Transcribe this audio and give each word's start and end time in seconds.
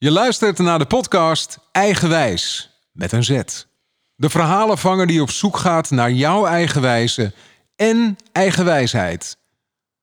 Je 0.00 0.10
luistert 0.10 0.58
naar 0.58 0.78
de 0.78 0.84
podcast 0.84 1.58
Eigenwijs 1.72 2.70
met 2.92 3.12
een 3.12 3.24
Z. 3.24 3.40
De 4.14 4.28
verhalenvanger 4.30 5.06
die 5.06 5.22
op 5.22 5.30
zoek 5.30 5.56
gaat 5.56 5.90
naar 5.90 6.12
jouw 6.12 6.46
eigen 6.46 6.80
wijze 6.80 7.32
en 7.76 8.16
eigenwijsheid. 8.32 9.36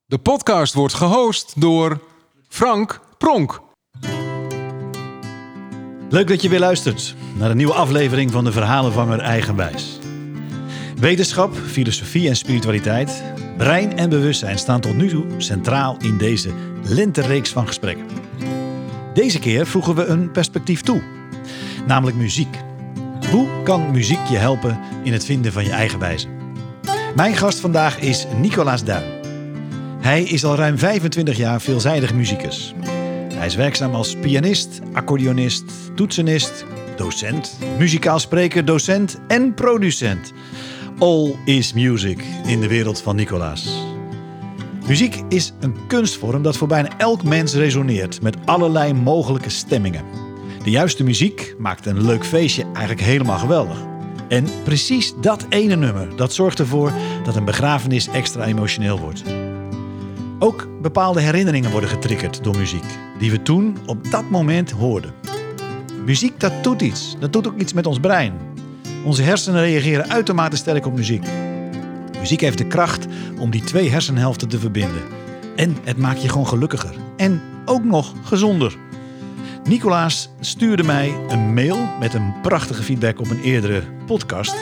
De 0.06 0.18
podcast 0.18 0.74
wordt 0.74 0.94
gehost 0.94 1.62
door 1.62 2.02
Frank 2.48 3.00
Pronk. 3.18 3.62
Leuk 6.10 6.28
dat 6.28 6.42
je 6.42 6.50
weer 6.50 6.60
luistert 6.60 7.16
naar 7.36 7.50
een 7.50 7.58
nieuwe 7.58 7.74
aflevering 7.74 8.32
van 8.32 8.44
de 8.44 8.52
Verhalenvanger 8.52 9.20
Eigenwijs. 9.20 10.00
Wetenschap, 11.00 11.56
filosofie 11.56 12.28
en 12.28 12.36
spiritualiteit, 12.36 13.24
brein 13.58 13.98
en 13.98 14.10
bewustzijn 14.10 14.58
staan 14.58 14.82
tot 14.82 14.96
nu 14.96 15.10
toe 15.10 15.26
centraal 15.38 15.98
in 16.00 16.18
deze 16.18 16.54
lentereeks 16.84 17.50
van 17.50 17.68
gesprekken. 17.68 18.06
Deze 19.16 19.40
keer 19.40 19.68
voegen 19.68 19.96
we 19.96 20.06
een 20.06 20.32
perspectief 20.32 20.82
toe, 20.82 21.02
namelijk 21.88 22.18
muziek. 22.18 22.58
Hoe 23.32 23.48
kan 23.64 23.92
muziek 23.92 24.26
je 24.30 24.38
helpen 24.38 24.80
in 25.04 25.14
het 25.14 25.26
vinden 25.26 25.52
van 25.52 25.64
je 25.64 25.70
eigen 25.70 26.00
wijze? 26.00 26.28
Mijn 27.16 27.36
gast 27.36 27.60
vandaag 27.60 28.00
is 28.00 28.26
Nicolaas 28.40 28.84
Duin. 28.84 29.04
Hij 30.00 30.24
is 30.24 30.46
al 30.46 30.56
ruim 30.56 30.78
25 30.78 31.38
jaar 31.38 31.62
veelzijdig 31.62 32.14
muzikus. 32.14 32.74
Hij 33.34 33.46
is 33.46 33.56
werkzaam 33.56 33.96
als 33.96 34.16
pianist, 34.16 34.82
accordeonist, 34.94 35.64
toetsenist, 35.96 36.66
docent, 36.98 37.58
muzikaal 37.78 38.20
spreker, 38.20 38.66
docent 38.66 39.20
en 39.28 39.54
producent. 39.54 40.34
All 41.00 41.36
is 41.46 41.74
music 41.74 42.24
in 42.46 42.60
de 42.60 42.68
wereld 42.68 43.02
van 43.02 43.16
Nicolaas. 43.16 43.95
Muziek 44.88 45.24
is 45.30 45.54
een 45.60 45.76
kunstvorm 45.88 46.42
dat 46.42 46.58
voor 46.58 46.68
bijna 46.68 46.98
elk 46.98 47.24
mens 47.24 47.54
resoneert 47.54 48.22
met 48.22 48.38
allerlei 48.46 48.94
mogelijke 48.94 49.50
stemmingen. 49.50 50.06
De 50.64 50.70
juiste 50.70 51.04
muziek 51.04 51.56
maakt 51.58 51.86
een 51.86 52.06
leuk 52.06 52.26
feestje 52.26 52.64
eigenlijk 52.64 53.02
helemaal 53.02 53.38
geweldig. 53.38 53.78
En 54.28 54.46
precies 54.64 55.14
dat 55.22 55.46
ene 55.50 55.76
nummer, 55.76 56.16
dat 56.16 56.34
zorgt 56.34 56.60
ervoor 56.60 56.92
dat 57.24 57.36
een 57.36 57.46
begrafenis 57.46 58.08
extra 58.08 58.46
emotioneel 58.46 59.00
wordt. 59.00 59.24
Ook 60.40 60.68
bepaalde 60.82 61.22
herinneringen 61.22 61.72
worden 61.72 61.90
getriggerd 61.90 62.44
door 62.44 62.58
muziek, 62.58 62.86
die 63.20 63.32
we 63.32 63.42
toen 63.42 63.78
op 63.86 64.12
dat 64.12 64.30
moment 64.30 64.72
hoorden. 64.72 65.14
Muziek 66.06 66.40
dat 66.40 66.64
doet 66.64 66.82
iets, 66.82 67.16
dat 67.20 67.34
doet 67.34 67.48
ook 67.48 67.60
iets 67.60 67.74
met 67.74 67.86
ons 67.86 68.00
brein. 68.00 68.34
Onze 69.04 69.22
hersenen 69.22 69.62
reageren 69.62 70.10
uitermate 70.10 70.56
sterk 70.56 70.86
op 70.86 70.96
muziek. 70.96 71.26
Muziek 72.26 72.42
heeft 72.42 72.58
de 72.58 72.68
kracht 72.68 73.06
om 73.40 73.52
die 73.52 73.64
twee 73.64 73.90
hersenhelften 73.90 74.48
te 74.48 74.60
verbinden. 74.60 75.02
En 75.56 75.78
het 75.84 75.98
maakt 75.98 76.22
je 76.22 76.30
gewoon 76.30 76.48
gelukkiger. 76.48 76.96
En 77.18 77.42
ook 77.66 77.84
nog 77.84 78.14
gezonder. 78.24 78.78
Nicolaas 79.64 80.30
stuurde 80.40 80.84
mij 80.84 81.14
een 81.28 81.54
mail 81.54 81.78
met 82.00 82.14
een 82.14 82.34
prachtige 82.42 82.84
feedback 82.84 83.20
op 83.20 83.30
een 83.30 83.42
eerdere 83.42 83.84
podcast. 84.06 84.56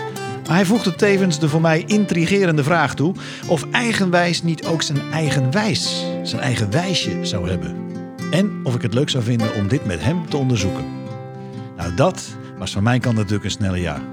Maar 0.48 0.56
hij 0.56 0.66
voegde 0.66 0.96
tevens 0.96 1.40
de 1.40 1.50
voor 1.50 1.62
mij 1.62 1.84
intrigerende 1.88 2.64
vraag 2.64 2.96
toe 2.96 3.16
of 3.48 3.66
eigenwijs 3.72 4.44
niet 4.44 4.66
ook 4.66 4.82
zijn 4.82 5.12
eigen 5.12 5.52
wijs, 5.52 6.06
zijn 6.24 6.42
eigen 6.42 6.72
wijsje 6.72 7.26
zou 7.26 7.50
hebben. 7.50 7.76
En 8.32 8.60
of 8.64 8.76
ik 8.76 8.82
het 8.82 8.94
leuk 8.94 9.10
zou 9.10 9.24
vinden 9.24 9.56
om 9.56 9.68
dit 9.68 9.86
met 9.86 10.04
hem 10.04 10.30
te 10.30 10.38
onderzoeken. 10.38 10.86
Nou, 11.78 11.94
dat 11.96 12.24
was 12.58 12.72
van 12.72 12.84
mijn 12.84 13.02
kant 13.02 13.16
natuurlijk 13.16 13.44
een 13.44 13.52
snelle 13.52 13.80
ja. 13.80 14.13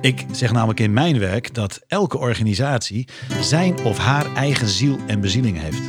Ik 0.00 0.26
zeg 0.32 0.52
namelijk 0.52 0.80
in 0.80 0.92
mijn 0.92 1.18
werk 1.18 1.54
dat 1.54 1.80
elke 1.86 2.18
organisatie 2.18 3.08
zijn 3.40 3.84
of 3.84 3.98
haar 3.98 4.34
eigen 4.34 4.68
ziel 4.68 4.98
en 5.06 5.20
bezieling 5.20 5.60
heeft. 5.60 5.82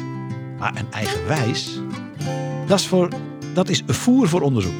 Maar 0.58 0.76
een 0.76 0.92
eigen 0.92 1.28
wijs, 1.28 1.80
dat 2.68 2.80
is, 2.80 2.88
voor, 2.88 3.10
dat 3.54 3.70
is 3.70 3.84
voer 3.88 4.28
voor 4.28 4.42
onderzoek. 4.42 4.74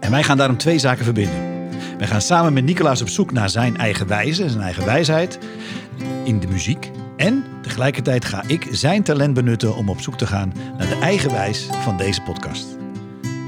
En 0.00 0.10
wij 0.10 0.22
gaan 0.22 0.36
daarom 0.36 0.56
twee 0.56 0.78
zaken 0.78 1.04
verbinden. 1.04 1.68
Wij 1.98 2.06
gaan 2.06 2.20
samen 2.20 2.52
met 2.52 2.64
Nicolaas 2.64 3.02
op 3.02 3.08
zoek 3.08 3.32
naar 3.32 3.50
zijn 3.50 3.76
eigen 3.76 4.06
wijze, 4.06 4.48
zijn 4.48 4.62
eigen 4.62 4.84
wijsheid 4.84 5.38
in 6.24 6.40
de 6.40 6.46
muziek. 6.46 6.90
En 7.16 7.44
tegelijkertijd 7.62 8.24
ga 8.24 8.42
ik 8.46 8.66
zijn 8.70 9.02
talent 9.02 9.34
benutten 9.34 9.76
om 9.76 9.88
op 9.88 10.00
zoek 10.00 10.16
te 10.16 10.26
gaan 10.26 10.52
naar 10.78 10.88
de 10.88 10.98
eigen 10.98 11.30
wijs 11.30 11.68
van 11.82 11.96
deze 11.96 12.22
podcast. 12.22 12.79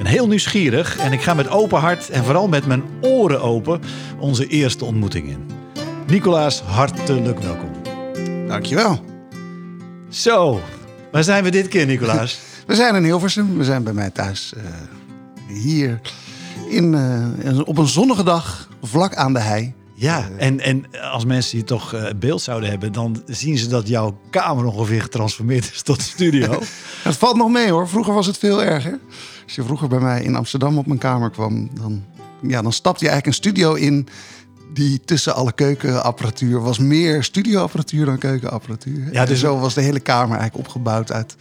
Ben 0.02 0.10
heel 0.10 0.28
nieuwsgierig 0.28 0.98
en 0.98 1.12
ik 1.12 1.22
ga 1.22 1.34
met 1.34 1.48
open 1.48 1.78
hart 1.78 2.10
en 2.10 2.24
vooral 2.24 2.48
met 2.48 2.66
mijn 2.66 2.82
oren 3.00 3.42
open 3.42 3.80
onze 4.18 4.46
eerste 4.46 4.84
ontmoeting 4.84 5.28
in. 5.28 5.46
Nicolaas, 6.06 6.60
hartelijk 6.60 7.38
welkom. 7.38 7.70
Dankjewel. 8.48 9.04
Zo, 10.08 10.60
waar 11.12 11.24
zijn 11.24 11.44
we 11.44 11.50
dit 11.50 11.68
keer, 11.68 11.86
Nicolaas? 11.86 12.40
We 12.66 12.74
zijn 12.74 12.94
in 12.94 13.04
Hilversum. 13.04 13.58
We 13.58 13.64
zijn 13.64 13.82
bij 13.82 13.92
mij 13.92 14.10
thuis 14.10 14.52
eh, 14.56 14.62
hier 15.48 16.00
in, 16.68 16.94
eh, 17.44 17.58
op 17.64 17.78
een 17.78 17.88
zonnige 17.88 18.24
dag 18.24 18.68
vlak 18.82 19.14
aan 19.14 19.32
de 19.32 19.40
hei. 19.40 19.74
Ja, 20.02 20.28
en, 20.36 20.60
en 20.60 20.84
als 21.12 21.24
mensen 21.24 21.56
hier 21.56 21.66
toch 21.66 21.94
uh, 21.94 22.06
beeld 22.16 22.42
zouden 22.42 22.70
hebben, 22.70 22.92
dan 22.92 23.22
zien 23.26 23.58
ze 23.58 23.68
dat 23.68 23.88
jouw 23.88 24.18
kamer 24.30 24.64
ongeveer 24.64 25.02
getransformeerd 25.02 25.70
is 25.72 25.82
tot 25.82 26.02
studio. 26.02 26.62
het 27.02 27.16
valt 27.16 27.36
nog 27.36 27.50
mee 27.50 27.70
hoor. 27.70 27.88
Vroeger 27.88 28.14
was 28.14 28.26
het 28.26 28.38
veel 28.38 28.62
erger. 28.62 28.98
Als 29.44 29.54
je 29.54 29.62
vroeger 29.62 29.88
bij 29.88 29.98
mij 29.98 30.22
in 30.22 30.34
Amsterdam 30.34 30.78
op 30.78 30.86
mijn 30.86 30.98
kamer 30.98 31.30
kwam, 31.30 31.70
dan, 31.74 32.04
ja, 32.40 32.62
dan 32.62 32.72
stapte 32.72 33.04
je 33.04 33.10
eigenlijk 33.10 33.26
een 33.26 33.50
studio 33.50 33.74
in 33.74 34.08
die 34.72 35.00
tussen 35.00 35.34
alle 35.34 35.52
keukenapparatuur 35.52 36.60
was 36.60 36.78
meer 36.78 37.24
studioapparatuur 37.24 38.04
dan 38.04 38.18
keukenapparatuur. 38.18 39.12
Ja, 39.12 39.24
dus 39.24 39.40
zo 39.40 39.58
was 39.58 39.74
de 39.74 39.80
hele 39.82 40.00
kamer 40.00 40.38
eigenlijk 40.38 40.68
opgebouwd 40.68 41.12
uit 41.12 41.36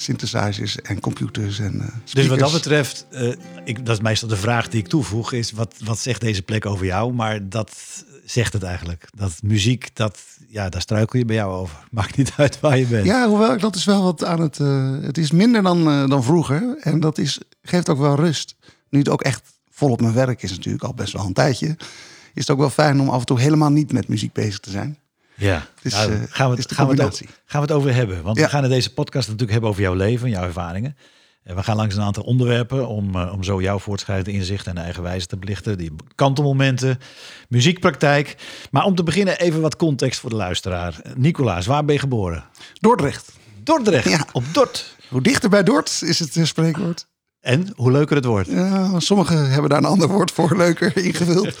synthesizers 0.00 0.80
en 0.80 1.00
computers 1.00 1.58
en 1.58 1.74
uh, 1.74 1.86
Dus 2.12 2.26
wat 2.26 2.38
dat 2.38 2.52
betreft, 2.52 3.06
uh, 3.10 3.34
ik, 3.64 3.86
dat 3.86 3.96
is 3.96 4.02
meestal 4.02 4.28
de 4.28 4.36
vraag 4.36 4.68
die 4.68 4.80
ik 4.80 4.88
toevoeg, 4.88 5.32
is 5.32 5.52
wat, 5.52 5.74
wat 5.84 5.98
zegt 5.98 6.20
deze 6.20 6.42
plek 6.42 6.66
over 6.66 6.86
jou? 6.86 7.12
Maar 7.12 7.48
dat 7.48 8.04
zegt 8.24 8.52
het 8.52 8.62
eigenlijk. 8.62 9.08
Dat 9.14 9.32
muziek, 9.42 9.90
dat, 9.92 10.18
ja, 10.48 10.68
daar 10.68 10.80
struikel 10.80 11.18
je 11.18 11.24
bij 11.24 11.36
jou 11.36 11.52
over. 11.52 11.78
Maakt 11.90 12.16
niet 12.16 12.32
uit 12.36 12.60
waar 12.60 12.78
je 12.78 12.86
bent. 12.86 13.06
Ja, 13.06 13.28
hoewel 13.28 13.58
dat 13.58 13.76
is 13.76 13.84
wel 13.84 14.02
wat 14.02 14.24
aan 14.24 14.40
het. 14.40 14.58
Uh, 14.58 15.02
het 15.02 15.18
is 15.18 15.30
minder 15.30 15.62
dan, 15.62 16.08
dan 16.08 16.24
vroeger. 16.24 16.76
En 16.80 17.00
dat 17.00 17.18
is, 17.18 17.40
geeft 17.62 17.88
ook 17.88 17.98
wel 17.98 18.14
rust. 18.14 18.56
Nu 18.88 18.98
het 18.98 19.08
ook 19.08 19.22
echt 19.22 19.42
volop 19.70 20.00
mijn 20.00 20.14
werk 20.14 20.42
is, 20.42 20.50
natuurlijk 20.50 20.84
al 20.84 20.94
best 20.94 21.12
wel 21.12 21.24
een 21.24 21.32
tijdje. 21.32 21.76
Is 22.34 22.46
het 22.46 22.50
ook 22.50 22.58
wel 22.58 22.70
fijn 22.70 23.00
om 23.00 23.08
af 23.08 23.20
en 23.20 23.26
toe 23.26 23.40
helemaal 23.40 23.70
niet 23.70 23.92
met 23.92 24.08
muziek 24.08 24.32
bezig 24.32 24.58
te 24.58 24.70
zijn. 24.70 24.98
Ja, 25.38 25.66
dus, 25.82 25.92
nou, 25.92 26.10
gaan, 26.10 26.50
we 26.50 26.56
het, 26.56 26.72
gaan, 26.72 26.86
we 26.86 26.92
het 26.92 27.02
over, 27.02 27.26
gaan 27.44 27.60
we 27.60 27.66
het 27.66 27.76
over 27.76 27.94
hebben. 27.94 28.22
Want 28.22 28.38
we 28.38 28.48
gaan 28.48 28.64
in 28.64 28.70
deze 28.70 28.92
podcast 28.92 29.24
natuurlijk 29.24 29.52
hebben 29.52 29.70
over 29.70 29.82
jouw 29.82 29.94
leven, 29.94 30.30
jouw 30.30 30.44
ervaringen. 30.44 30.96
En 31.42 31.56
we 31.56 31.62
gaan 31.62 31.76
langs 31.76 31.94
een 31.94 32.02
aantal 32.02 32.22
onderwerpen 32.22 32.88
om, 32.88 33.16
uh, 33.16 33.32
om 33.32 33.42
zo 33.42 33.60
jouw 33.60 33.78
voortschrijdende 33.78 34.32
inzicht 34.32 34.66
en 34.66 34.78
eigen 34.78 35.02
wijze 35.02 35.26
te 35.26 35.36
belichten. 35.36 35.78
Die 35.78 35.92
kantelmomenten, 36.14 36.98
muziekpraktijk. 37.48 38.36
Maar 38.70 38.84
om 38.84 38.94
te 38.94 39.02
beginnen 39.02 39.38
even 39.38 39.60
wat 39.60 39.76
context 39.76 40.20
voor 40.20 40.30
de 40.30 40.36
luisteraar. 40.36 41.00
Nicolaas, 41.14 41.66
waar 41.66 41.84
ben 41.84 41.94
je 41.94 42.00
geboren? 42.00 42.44
Dordrecht. 42.80 43.32
Dordrecht, 43.62 44.08
ja. 44.08 44.26
op 44.32 44.44
Dort. 44.52 44.96
Hoe 45.08 45.22
dichter 45.22 45.50
bij 45.50 45.62
Dort 45.62 46.02
is 46.04 46.18
het 46.18 46.38
spreekwoord. 46.42 47.06
En 47.40 47.72
hoe 47.76 47.92
leuker 47.92 48.16
het 48.16 48.24
wordt. 48.24 48.48
Ja, 48.48 49.00
sommigen 49.00 49.50
hebben 49.50 49.70
daar 49.70 49.78
een 49.78 49.84
ander 49.84 50.08
woord 50.08 50.30
voor 50.30 50.56
leuker 50.56 50.96
ingevuld. 50.96 51.58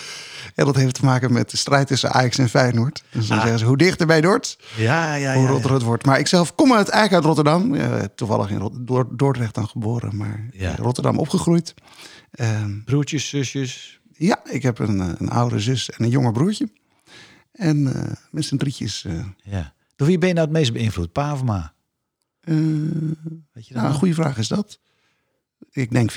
Ja, 0.58 0.64
dat 0.64 0.76
heeft 0.76 0.94
te 0.94 1.04
maken 1.04 1.32
met 1.32 1.50
de 1.50 1.56
strijd 1.56 1.86
tussen 1.86 2.12
Ajax 2.12 2.38
en 2.38 2.48
Feyenoord. 2.48 3.04
Dus 3.10 3.26
dan 3.26 3.36
ah. 3.36 3.42
zeggen 3.42 3.60
ze, 3.60 3.66
hoe 3.66 3.76
dichter 3.76 4.06
bij 4.06 4.20
Dort, 4.20 4.58
ja, 4.76 5.14
ja, 5.14 5.34
hoe 5.34 5.46
rotter 5.46 5.72
het 5.72 5.82
wordt. 5.82 6.06
Maar 6.06 6.18
ik 6.18 6.26
zelf 6.26 6.54
kom 6.54 6.72
uit, 6.72 6.88
eigenlijk 6.88 7.14
uit 7.14 7.36
Rotterdam. 7.36 7.74
Ja, 7.74 8.08
toevallig 8.14 8.50
in 8.50 8.86
Dordrecht 9.16 9.54
dan 9.54 9.68
geboren, 9.68 10.16
maar 10.16 10.48
in 10.50 10.74
Rotterdam 10.74 11.18
opgegroeid. 11.18 11.74
Um, 12.40 12.82
Broertjes, 12.84 13.28
zusjes? 13.28 14.00
Ja, 14.12 14.40
ik 14.44 14.62
heb 14.62 14.78
een, 14.78 15.00
eh, 15.00 15.08
een 15.18 15.28
oude 15.28 15.60
zus 15.60 15.90
en 15.90 16.04
een 16.04 16.10
jonger 16.10 16.32
broertje. 16.32 16.68
En 17.52 17.76
uh, 17.76 18.02
met 18.30 18.44
z'n 18.44 18.56
drietjes. 18.56 19.04
Uh, 19.04 19.24
ja. 19.42 19.74
Door 19.96 20.06
wie 20.06 20.18
ben 20.18 20.28
je 20.28 20.34
nou 20.34 20.46
het 20.46 20.56
meest 20.56 20.72
beïnvloed? 20.72 21.12
Pa 21.12 21.32
of 21.32 21.42
ma? 21.42 21.72
Weet 22.40 23.66
je 23.66 23.74
nou, 23.74 23.86
een 23.86 23.94
goede 23.94 24.14
vraag 24.14 24.38
is 24.38 24.48
dat. 24.48 24.78
Ik 25.78 25.90
denk 25.90 26.12
50-50. 26.12 26.16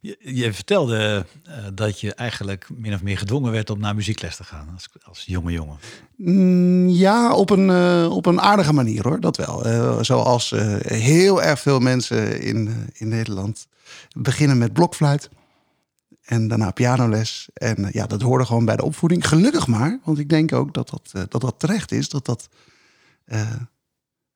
Je, 0.00 0.16
je, 0.18 0.52
vertelde 0.52 1.26
uh, 1.48 1.54
dat 1.74 2.00
je 2.00 2.14
eigenlijk 2.14 2.68
min 2.74 2.94
of 2.94 3.02
meer 3.02 3.18
gedwongen 3.18 3.52
werd 3.52 3.70
om 3.70 3.80
naar 3.80 3.94
muziekles 3.94 4.36
te 4.36 4.44
gaan 4.44 4.68
als, 4.74 4.88
als 5.02 5.24
jonge 5.26 5.52
jongen. 5.52 5.78
Mm, 6.16 6.88
ja, 6.88 7.34
op 7.34 7.50
een, 7.50 7.68
uh, 7.68 8.10
op 8.10 8.26
een 8.26 8.40
aardige 8.40 8.72
manier 8.72 9.08
hoor, 9.08 9.20
dat 9.20 9.36
wel. 9.36 9.66
Uh, 9.66 10.02
zoals 10.02 10.50
heel 10.80 11.42
erg 11.42 11.60
veel 11.60 11.78
mensen 11.78 12.40
in, 12.40 12.90
in 12.92 13.08
Nederland 13.08 13.66
beginnen 14.16 14.58
met 14.58 14.72
blokfluit. 14.72 15.28
En 16.22 16.48
daarna 16.48 16.70
pianoles. 16.70 17.48
En 17.54 17.88
ja, 17.92 18.06
dat 18.06 18.22
hoorde 18.22 18.44
gewoon 18.44 18.64
bij 18.64 18.76
de 18.76 18.84
opvoeding. 18.84 19.28
Gelukkig 19.28 19.66
maar, 19.66 19.98
want 20.04 20.18
ik 20.18 20.28
denk 20.28 20.52
ook 20.52 20.74
dat 20.74 20.88
dat, 20.88 21.30
dat, 21.30 21.40
dat 21.40 21.54
terecht 21.58 21.92
is. 21.92 22.08
Dat 22.08 22.24
dat 22.24 22.48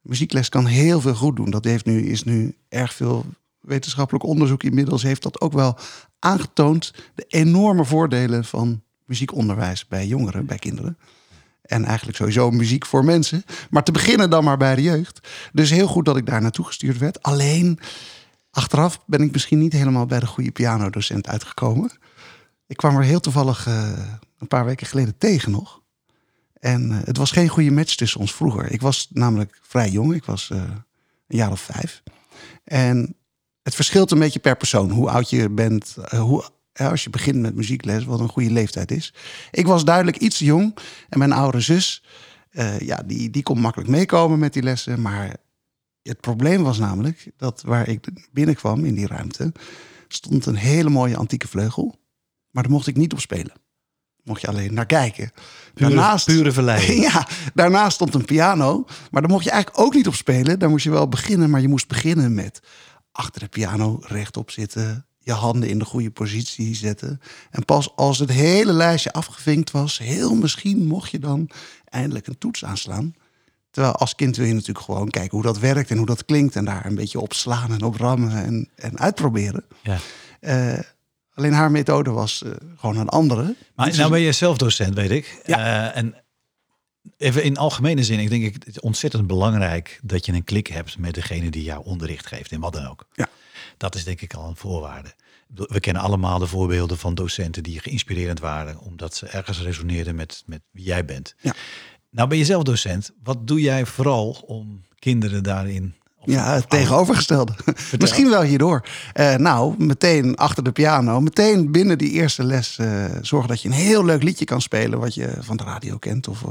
muziekles 0.01 0.49
kan 0.49 0.67
heel 0.67 1.01
veel 1.01 1.15
goed 1.15 1.37
doen. 1.37 1.51
Dat 1.51 1.65
heeft 1.65 1.85
nu, 1.85 2.07
is 2.07 2.25
nu 2.25 2.57
erg 2.69 2.95
veel 2.95 3.25
wetenschappelijk 3.63 4.25
onderzoek 4.25 4.63
inmiddels 4.63 5.03
heeft 5.03 5.23
dat 5.23 5.41
ook 5.41 5.53
wel 5.53 5.79
aangetoond. 6.19 6.95
De 7.15 7.25
enorme 7.29 7.85
voordelen 7.85 8.45
van 8.45 8.83
muziekonderwijs 9.05 9.89
bij 9.89 10.07
jongeren, 10.07 10.47
bij 10.47 10.59
kinderen. 10.59 10.99
En 11.63 11.85
eigenlijk 11.85 12.17
sowieso 12.17 12.51
muziek 12.51 12.87
voor 12.87 13.05
mensen. 13.05 13.45
Maar 13.71 13.85
te 13.85 13.93
beginnen 13.93 14.31
dan 14.31 14.45
maar 14.45 14.57
bij 14.57 14.75
de 14.75 14.83
jeugd. 14.83 15.29
Dus 15.53 15.71
heel 15.71 15.87
goed 15.87 16.05
dat 16.05 16.17
ik 16.17 16.27
daar 16.27 16.41
naartoe 16.41 16.65
gestuurd 16.65 16.99
werd. 16.99 17.23
Alleen, 17.23 17.79
Achteraf 18.53 19.01
ben 19.07 19.21
ik 19.21 19.33
misschien 19.33 19.59
niet 19.59 19.73
helemaal 19.73 20.07
bij 20.07 20.21
de 20.21 20.27
goede 20.27 20.51
pianodocent 20.51 21.29
uitgekomen. 21.29 21.91
Ik 22.67 22.77
kwam 22.77 22.97
er 22.97 23.03
heel 23.03 23.21
toevallig 23.21 23.67
eh, 23.67 23.93
een 24.39 24.49
paar 24.49 24.65
weken 24.65 24.87
geleden 24.87 25.19
tegen 25.19 25.51
nog. 25.51 25.81
En 26.61 26.91
eh, 26.91 26.99
het 27.05 27.17
was 27.17 27.31
geen 27.31 27.49
goede 27.49 27.71
match 27.71 27.95
tussen 27.95 28.21
ons 28.21 28.35
vroeger. 28.35 28.73
Ik 28.73 28.81
was 28.81 29.09
namelijk 29.13 29.59
vrij 29.63 29.91
jong. 29.91 30.15
Ik 30.15 30.25
was 30.25 30.51
eh, 30.51 30.59
een 30.59 31.37
jaar 31.37 31.51
of 31.51 31.61
vijf. 31.61 32.03
En 32.65 33.17
het 33.63 33.75
verschilt 33.75 34.11
een 34.11 34.19
beetje 34.19 34.39
per 34.39 34.57
persoon. 34.57 34.91
Hoe 34.91 35.11
oud 35.11 35.31
je 35.31 35.51
bent, 35.51 35.97
eh, 36.05 36.21
hoe, 36.21 36.45
ja, 36.73 36.91
als 36.91 37.05
je 37.05 37.11
begint 37.11 37.41
met 37.41 37.55
muziekles, 37.55 38.05
wat 38.05 38.21
een 38.21 38.29
goede 38.29 38.51
leeftijd 38.51 38.91
is. 38.91 39.15
Ik 39.51 39.67
was 39.67 39.85
duidelijk 39.85 40.17
iets 40.17 40.39
jong. 40.39 40.77
En 41.09 41.19
mijn 41.19 41.33
oudere 41.33 41.63
zus, 41.63 42.05
eh, 42.51 42.81
ja, 42.81 43.03
die, 43.07 43.31
die 43.31 43.43
kon 43.43 43.61
makkelijk 43.61 43.91
meekomen 43.91 44.39
met 44.39 44.53
die 44.53 44.63
lessen. 44.63 45.03
Maar 45.03 45.37
het 46.03 46.21
probleem 46.21 46.63
was 46.63 46.79
namelijk 46.79 47.31
dat 47.37 47.63
waar 47.67 47.89
ik 47.89 48.09
binnenkwam 48.33 48.85
in 48.85 48.95
die 48.95 49.07
ruimte, 49.07 49.53
stond 50.09 50.47
een 50.47 50.57
hele 50.57 50.91
mooie 50.91 51.17
antieke 51.17 51.49
vleugel. 51.49 52.01
Maar 52.51 52.63
daar 52.63 52.73
mocht 52.73 52.87
ik 52.87 52.97
niet 52.97 53.13
op 53.13 53.21
spelen. 53.21 53.53
Mocht 54.25 54.41
je 54.41 54.47
alleen 54.47 54.75
naar 54.75 54.87
kijken. 54.87 55.31
Pure, 55.75 56.19
pure 56.25 56.53
verleiding. 56.53 57.03
Ja, 57.13 57.29
daarnaast 57.55 57.95
stond 57.95 58.15
een 58.15 58.25
piano. 58.25 58.85
Maar 59.11 59.23
daar 59.23 59.31
mocht 59.31 59.45
je 59.45 59.51
eigenlijk 59.51 59.85
ook 59.85 59.95
niet 59.95 60.07
op 60.07 60.15
spelen. 60.15 60.59
Daar 60.59 60.71
moest 60.71 60.85
je 60.85 60.91
wel 60.91 61.09
beginnen. 61.09 61.51
Maar 61.51 61.61
je 61.61 61.69
moest 61.69 61.89
beginnen 61.89 62.35
met 62.35 62.61
achter 63.13 63.41
de 63.41 63.49
piano 63.49 64.01
rechtop 64.07 64.51
zitten. 64.51 65.07
Je 65.19 65.33
handen 65.33 65.69
in 65.69 65.79
de 65.79 65.85
goede 65.85 66.11
positie 66.11 66.75
zetten. 66.75 67.21
En 67.51 67.65
pas 67.65 67.97
als 67.97 68.19
het 68.19 68.31
hele 68.31 68.73
lijstje 68.73 69.13
afgevinkt 69.13 69.71
was, 69.71 69.99
heel 69.99 70.35
misschien 70.35 70.87
mocht 70.87 71.11
je 71.11 71.19
dan 71.19 71.51
eindelijk 71.85 72.27
een 72.27 72.39
toets 72.39 72.65
aanslaan. 72.65 73.15
Terwijl 73.71 73.95
als 73.95 74.15
kind 74.15 74.37
wil 74.37 74.47
je 74.47 74.53
natuurlijk 74.53 74.85
gewoon 74.85 75.11
kijken 75.11 75.31
hoe 75.31 75.47
dat 75.47 75.59
werkt 75.59 75.91
en 75.91 75.97
hoe 75.97 76.07
dat 76.07 76.25
klinkt. 76.25 76.57
En 76.57 76.65
daar 76.65 76.87
een 76.87 76.95
beetje 76.95 77.21
op 77.21 77.33
slaan 77.33 77.73
en 77.73 77.83
op 77.83 77.97
rammen 77.97 78.45
en, 78.45 78.69
en 78.75 78.99
uitproberen. 78.99 79.65
Ja. 79.83 79.99
Eh, 80.41 80.79
alleen 81.35 81.53
haar 81.53 81.71
methode 81.71 82.11
was 82.11 82.43
eh, 82.43 82.51
gewoon 82.77 82.97
een 82.97 83.09
andere. 83.09 83.57
Maar 83.75 83.87
Dus 83.87 83.97
nou 83.97 84.11
ben 84.11 84.21
je 84.21 84.33
zelf 84.33 84.57
docent, 84.57 84.95
weet 84.95 85.11
ik. 85.11 85.41
Ja. 85.45 85.59
Eh, 85.93 85.97
en 85.97 86.15
even 87.17 87.43
in 87.43 87.57
algemene 87.57 88.05
zin, 88.05 88.19
ik 88.19 88.31
denk 88.31 88.45
ik, 88.45 88.55
het 88.55 88.67
is 88.67 88.81
ontzettend 88.81 89.27
belangrijk 89.27 90.01
dat 90.03 90.27
je 90.27 90.33
een 90.33 90.45
klik 90.45 90.67
hebt 90.67 90.99
met 90.99 91.15
degene 91.15 91.51
die 91.51 91.65
jou 91.65 91.85
onderricht 91.85 92.27
geeft 92.27 92.53
en 92.53 92.61
wat 92.61 92.73
dan 92.73 92.87
ook. 92.87 93.07
Ja. 93.13 93.29
Dat 93.77 93.95
is 93.95 94.05
denk 94.05 94.21
ik 94.21 94.35
al 94.35 94.49
een 94.49 94.57
voorwaarde. 94.57 95.15
We 95.55 95.81
kennen 95.81 96.03
allemaal 96.03 96.39
de 96.39 96.47
voorbeelden 96.47 96.99
van 96.99 97.15
docenten 97.15 97.63
die 97.63 97.81
geïnspirerend 97.81 98.41
waren, 98.41 98.81
omdat 98.81 99.15
ze 99.15 99.27
ergens 99.27 99.61
resoneerden 99.61 100.15
met, 100.15 100.43
met 100.47 100.61
wie 100.71 100.85
jij 100.85 101.05
bent. 101.05 101.35
Ja. 101.41 101.55
Nou 102.11 102.29
ben 102.29 102.39
je 102.39 102.45
zelf 102.45 102.63
docent. 102.63 103.11
Wat 103.23 103.47
doe 103.47 103.61
jij 103.61 103.87
vooral 103.87 104.43
om 104.47 104.85
kinderen 104.99 105.43
daarin... 105.43 105.95
Ja, 106.25 106.55
het 106.55 106.71
tegenovergestelde. 106.71 107.55
Misschien 107.99 108.31
wel 108.31 108.43
hierdoor. 108.43 108.89
Eh, 109.13 109.35
nou, 109.35 109.75
meteen 109.79 110.37
achter 110.37 110.65
de 110.65 110.73
piano, 110.73 111.21
meteen 111.21 111.73
binnen 111.73 111.99
die 111.99 112.11
eerste 112.11 112.45
les 112.45 112.79
eh 112.79 113.05
zorgen 113.21 113.49
dat 113.49 113.63
je 113.63 113.69
een 113.69 113.75
heel 113.75 114.05
leuk 114.05 114.23
liedje 114.23 114.45
kan 114.45 114.61
spelen 114.61 114.99
wat 114.99 115.15
je 115.15 115.35
van 115.41 115.57
de 115.57 115.65
radio 115.65 115.99
kent 115.99 116.29
of 116.29 116.43
eh, 116.43 116.49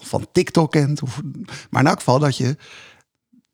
van 0.00 0.26
TikTok 0.32 0.70
kent. 0.70 1.02
Of, 1.02 1.20
maar 1.70 1.82
in 1.82 1.88
elk 1.88 1.98
geval 1.98 2.18
dat 2.18 2.36
je 2.36 2.56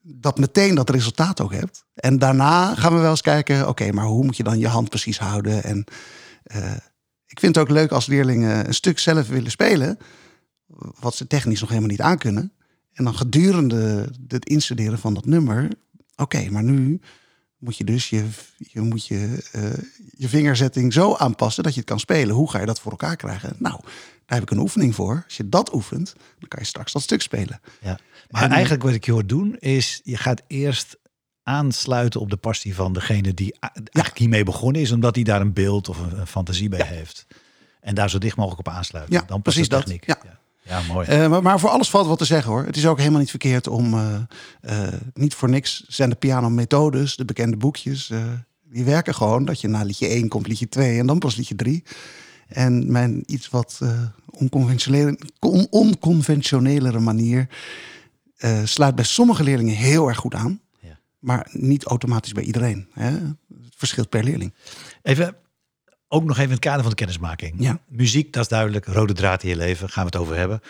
dat 0.02 0.38
meteen 0.38 0.74
dat 0.74 0.90
resultaat 0.90 1.40
ook 1.40 1.52
hebt. 1.52 1.84
En 1.94 2.18
daarna 2.18 2.74
gaan 2.74 2.94
we 2.94 3.00
wel 3.00 3.10
eens 3.10 3.20
kijken, 3.20 3.68
oké, 3.68 3.92
maar 3.92 4.04
hoe 4.04 4.24
moet 4.24 4.36
je 4.36 4.42
dan 4.42 4.58
je 4.58 4.68
hand 4.68 4.88
precies 4.88 5.18
houden? 5.18 5.64
En 5.64 5.84
eh, 6.42 6.72
ik 7.26 7.40
vind 7.40 7.54
het 7.54 7.64
ook 7.64 7.70
leuk 7.70 7.90
als 7.90 8.06
leerlingen 8.06 8.66
een 8.66 8.74
stuk 8.74 8.98
zelf 8.98 9.28
willen 9.28 9.50
spelen, 9.50 9.98
wat 11.00 11.14
ze 11.14 11.26
technisch 11.26 11.60
nog 11.60 11.68
helemaal 11.68 11.90
niet 11.90 12.00
aankunnen. 12.00 12.52
En 12.92 13.04
dan 13.04 13.14
gedurende 13.14 14.12
het 14.28 14.46
instuderen 14.46 14.98
van 14.98 15.14
dat 15.14 15.26
nummer, 15.26 15.68
oké, 16.16 16.50
maar 16.50 16.62
nu 16.62 17.00
moet 17.60 17.76
je 17.76 17.84
dus 17.84 18.08
je, 18.10 18.26
je, 18.56 18.80
moet 18.80 19.06
je, 19.06 19.48
eh, 19.52 19.62
je 20.16 20.28
vingerzetting 20.28 20.92
zo 20.92 21.14
aanpassen 21.14 21.62
dat 21.62 21.72
je 21.74 21.80
het 21.80 21.88
kan 21.88 22.00
spelen. 22.00 22.34
Hoe 22.34 22.50
ga 22.50 22.60
je 22.60 22.66
dat 22.66 22.80
voor 22.80 22.90
elkaar 22.90 23.16
krijgen? 23.16 23.54
Nou, 23.58 23.80
daar 24.26 24.38
heb 24.38 24.42
ik 24.42 24.50
een 24.50 24.58
oefening 24.58 24.94
voor. 24.94 25.22
Als 25.24 25.36
je 25.36 25.48
dat 25.48 25.74
oefent, 25.74 26.14
dan 26.38 26.48
kan 26.48 26.60
je 26.60 26.66
straks 26.66 26.92
dat 26.92 27.02
stuk 27.02 27.22
spelen. 27.22 27.60
Ja. 27.80 27.98
Maar 28.30 28.42
En- 28.42 28.50
eigenlijk 28.50 28.82
wat 28.82 28.92
ik 28.92 29.04
je 29.04 29.12
hoor 29.12 29.26
doen 29.26 29.56
is, 29.58 30.00
je 30.04 30.16
gaat 30.16 30.42
eerst 30.46 30.96
aansluiten 31.42 32.20
op 32.20 32.30
de 32.30 32.36
passie 32.36 32.74
van 32.74 32.92
degene 32.92 33.34
die 33.34 33.56
eigenlijk 33.60 34.18
hiermee 34.18 34.44
begonnen 34.44 34.80
is, 34.82 34.92
omdat 34.92 35.14
hij 35.14 35.24
daar 35.24 35.40
een 35.40 35.52
beeld 35.52 35.88
of 35.88 35.98
een, 35.98 36.26
fantasie 36.26 36.68
bij 36.68 36.86
heeft. 36.86 37.26
En 37.80 37.94
daar 37.94 38.10
zo 38.10 38.18
dicht 38.18 38.36
mogelijk 38.36 38.60
op 38.68 38.74
aansluiten. 38.74 39.14
Ja, 39.14 39.22
Dan 39.22 39.42
precies 39.42 39.68
dat. 39.68 39.80
techniek. 39.80 40.06
Ja. 40.06 40.18
ja. 40.24 40.38
Ja, 40.70 40.82
mooi. 40.82 41.06
Eh, 41.06 41.28
maar, 41.28 41.42
maar 41.42 41.60
voor 41.60 41.70
alles 41.70 41.90
valt 41.90 42.06
wat 42.06 42.18
te 42.18 42.24
zeggen 42.24 42.50
hoor. 42.52 42.64
Het 42.64 42.76
is 42.76 42.86
ook 42.86 42.98
helemaal 42.98 43.18
niet 43.20 43.30
verkeerd 43.30 43.66
om. 43.68 43.94
eh, 43.94 44.14
eh, 44.60 44.92
niet 45.14 45.34
voor 45.34 45.48
niks 45.50 45.84
zijn 45.88 46.10
de 46.10 46.16
pianomethodes, 46.16 47.16
de 47.16 47.24
bekende 47.24 47.56
boekjes. 47.56 48.12
die 48.72 48.84
werken 48.84 49.14
gewoon 49.14 49.44
dat 49.44 49.60
je 49.60 49.68
na 49.68 49.82
liedje 49.82 50.06
1 50.08 50.28
komt 50.28 50.46
liedje 50.46 50.68
2 50.68 50.98
en 50.98 51.06
dan 51.06 51.18
pas 51.18 51.36
liedje 51.36 51.54
3. 51.54 51.82
En 52.48 52.92
mijn 52.92 53.22
iets 53.26 53.48
wat 53.48 53.80
onconventionele, 54.30 55.18
on- 55.38 55.66
onconventionelere 55.70 57.00
manier 57.00 57.46
sluit 58.64 58.94
bij 58.94 59.04
sommige 59.04 59.42
leerlingen 59.42 59.74
heel 59.74 60.08
erg 60.08 60.18
goed 60.18 60.34
aan. 60.34 60.60
Ja. 60.80 60.98
Maar 61.18 61.48
niet 61.52 61.84
automatisch 61.84 62.32
bij 62.32 62.44
iedereen. 62.44 62.88
Hè? 62.92 63.10
Het 63.10 63.74
verschilt 63.76 64.08
per 64.08 64.24
leerling. 64.24 64.54
Even, 65.02 65.36
ook 66.12 66.22
nog 66.24 66.32
even 66.36 66.44
in 66.44 66.50
het 66.50 66.60
kader 66.60 66.80
van 66.80 66.90
de 66.90 66.96
kennismaking. 66.96 67.54
Ja. 67.58 67.78
Muziek, 67.88 68.32
dat 68.32 68.42
is 68.42 68.48
duidelijk. 68.48 68.86
Rode 68.86 69.12
draad 69.12 69.42
in 69.42 69.48
je 69.48 69.56
leven, 69.56 69.88
gaan 69.88 70.04
we 70.04 70.10
het 70.10 70.20
over 70.20 70.36
hebben. 70.36 70.60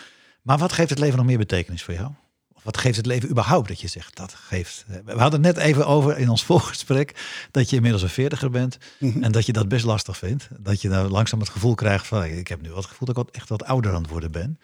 Maar 0.41 0.57
wat 0.57 0.71
geeft 0.73 0.89
het 0.89 0.99
leven 0.99 1.17
nog 1.17 1.25
meer 1.25 1.37
betekenis 1.37 1.83
voor 1.83 1.93
jou? 1.93 2.09
Of 2.53 2.63
wat 2.63 2.77
geeft 2.77 2.97
het 2.97 3.05
leven 3.05 3.29
überhaupt 3.29 3.67
dat 3.67 3.81
je 3.81 3.87
zegt 3.87 4.15
dat 4.15 4.33
geeft? 4.33 4.85
We 5.05 5.11
hadden 5.11 5.43
het 5.43 5.55
net 5.55 5.65
even 5.65 5.87
over 5.87 6.17
in 6.17 6.29
ons 6.29 6.43
voorgesprek 6.51 7.15
dat 7.51 7.69
je 7.69 7.75
inmiddels 7.75 8.03
een 8.03 8.09
veertiger 8.09 8.49
bent 8.49 8.77
Mhm. 8.99 9.23
en 9.23 9.31
dat 9.31 9.45
je 9.45 9.53
dat 9.53 9.67
best 9.67 9.85
lastig 9.85 10.17
vindt. 10.17 10.47
Dat 10.59 10.81
je 10.81 10.89
nou 10.89 11.09
langzaam 11.09 11.39
het 11.39 11.49
gevoel 11.49 11.75
krijgt 11.75 12.07
van 12.07 12.23
ik 12.23 12.47
heb 12.47 12.61
nu 12.61 12.71
wat 12.71 12.85
gevoel 12.85 13.07
dat 13.07 13.17
ik 13.17 13.23
wat, 13.25 13.35
echt 13.35 13.49
wat 13.49 13.63
ouder 13.63 13.93
aan 13.93 14.01
het 14.01 14.11
worden 14.11 14.31
ben. 14.31 14.59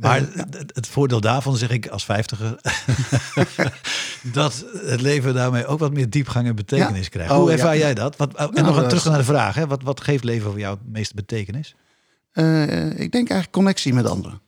Maar 0.00 0.32
Eh, 0.32 0.44
het, 0.66 0.86
voordeel 0.86 1.20
daarvan 1.20 1.56
zeg 1.56 1.70
ik 1.70 1.88
als 1.88 2.04
vijftiger 2.04 2.60
dat 4.32 4.64
het 4.72 5.00
leven 5.00 5.34
daarmee 5.34 5.66
ook 5.66 5.78
wat 5.78 5.92
meer 5.92 6.10
diepgang 6.10 6.46
en 6.46 6.54
betekenis 6.56 7.02
Ja. 7.04 7.08
krijgt. 7.08 7.30
Oh, 7.32 7.36
Hoe 7.38 7.46
ja. 7.46 7.52
ervaar 7.52 7.76
jij 7.78 7.94
dat? 7.94 8.16
Wat, 8.16 8.34
en 8.34 8.50
Nou, 8.52 8.66
nog 8.66 8.76
dat 8.76 8.88
terug 8.88 9.04
naar 9.04 9.18
de 9.18 9.24
vraag, 9.24 9.54
hè? 9.54 9.66
Wat, 9.66 9.82
wat 9.82 10.00
geeft 10.00 10.24
leven 10.24 10.50
voor 10.50 10.58
jou 10.58 10.78
het 10.78 10.88
meeste 10.88 11.14
betekenis? 11.14 11.74
Eh, 12.32 12.88
ik 12.88 13.12
denk 13.12 13.14
eigenlijk 13.14 13.50
connectie 13.50 13.94
met 13.94 14.06
anderen. 14.06 14.40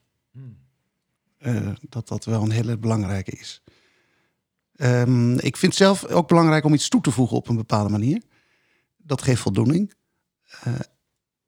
Eh, 1.38 1.66
dat 1.88 2.08
dat 2.08 2.24
wel 2.24 2.42
een 2.42 2.50
hele 2.50 2.78
belangrijke 2.78 3.30
is. 3.30 3.62
Ehm, 4.76 5.32
ik 5.32 5.56
vind 5.56 5.72
het 5.72 5.82
zelf 5.82 6.04
ook 6.04 6.28
belangrijk 6.28 6.64
om 6.64 6.74
iets 6.74 6.88
toe 6.88 7.00
te 7.00 7.10
voegen 7.10 7.36
op 7.36 7.48
een 7.48 7.56
bepaalde 7.56 7.90
manier. 7.90 8.22
Dat 8.96 9.22
geeft 9.22 9.40
voldoening. 9.40 9.94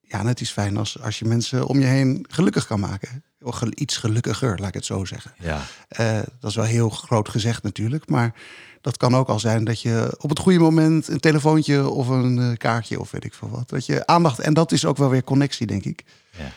Ja, 0.00 0.18
en 0.20 0.26
het 0.26 0.40
is 0.40 0.50
fijn 0.50 0.76
als, 0.76 1.00
als 1.00 1.18
je 1.18 1.24
mensen 1.24 1.66
om 1.66 1.78
je 1.78 1.84
heen 1.86 2.24
gelukkig 2.28 2.66
kan 2.66 2.80
maken. 2.80 3.24
Iets 3.74 3.96
gelukkiger, 3.96 4.58
laat 4.58 4.68
ik 4.68 4.74
het 4.74 4.84
zo 4.84 5.04
zeggen. 5.04 5.32
Ja. 5.38 5.60
Eh, 5.88 6.20
dat 6.40 6.50
is 6.50 6.56
wel 6.56 6.64
heel 6.64 6.90
groot 6.90 7.28
gezegd 7.28 7.62
natuurlijk. 7.62 8.08
Maar 8.08 8.34
dat 8.80 8.96
kan 8.96 9.14
ook 9.14 9.28
al 9.28 9.38
zijn 9.40 9.64
dat 9.64 9.80
je 9.80 10.14
op 10.18 10.28
het 10.30 10.38
goede 10.38 10.58
moment 10.58 11.08
een 11.08 11.20
telefoontje 11.20 11.88
of 11.88 12.08
een 12.08 12.38
eh, 12.38 12.56
kaartje 12.56 13.00
of 13.00 13.10
weet 13.10 13.24
ik 13.24 13.34
veel 13.34 13.50
wat. 13.50 13.68
Dat 13.68 13.86
je 13.86 14.06
aandacht. 14.06 14.38
En 14.38 14.54
dat 14.54 14.72
is 14.72 14.84
ook 14.84 14.96
wel 14.96 15.10
weer 15.10 15.24
connectie, 15.24 15.66
denk 15.66 15.84
ik. 15.84 16.04
ja. 16.38 16.50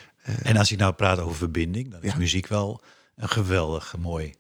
En 0.43 0.57
als 0.57 0.69
je 0.69 0.75
nou 0.77 0.93
praat 0.93 1.19
over 1.19 1.35
verbinding, 1.35 1.91
dan 1.91 2.01
is 2.03 2.11
Ja. 2.11 2.17
muziek 2.17 2.47
wel 2.47 2.81
een 3.15 3.29
geweldig 3.29 3.95
mooi 3.99 4.33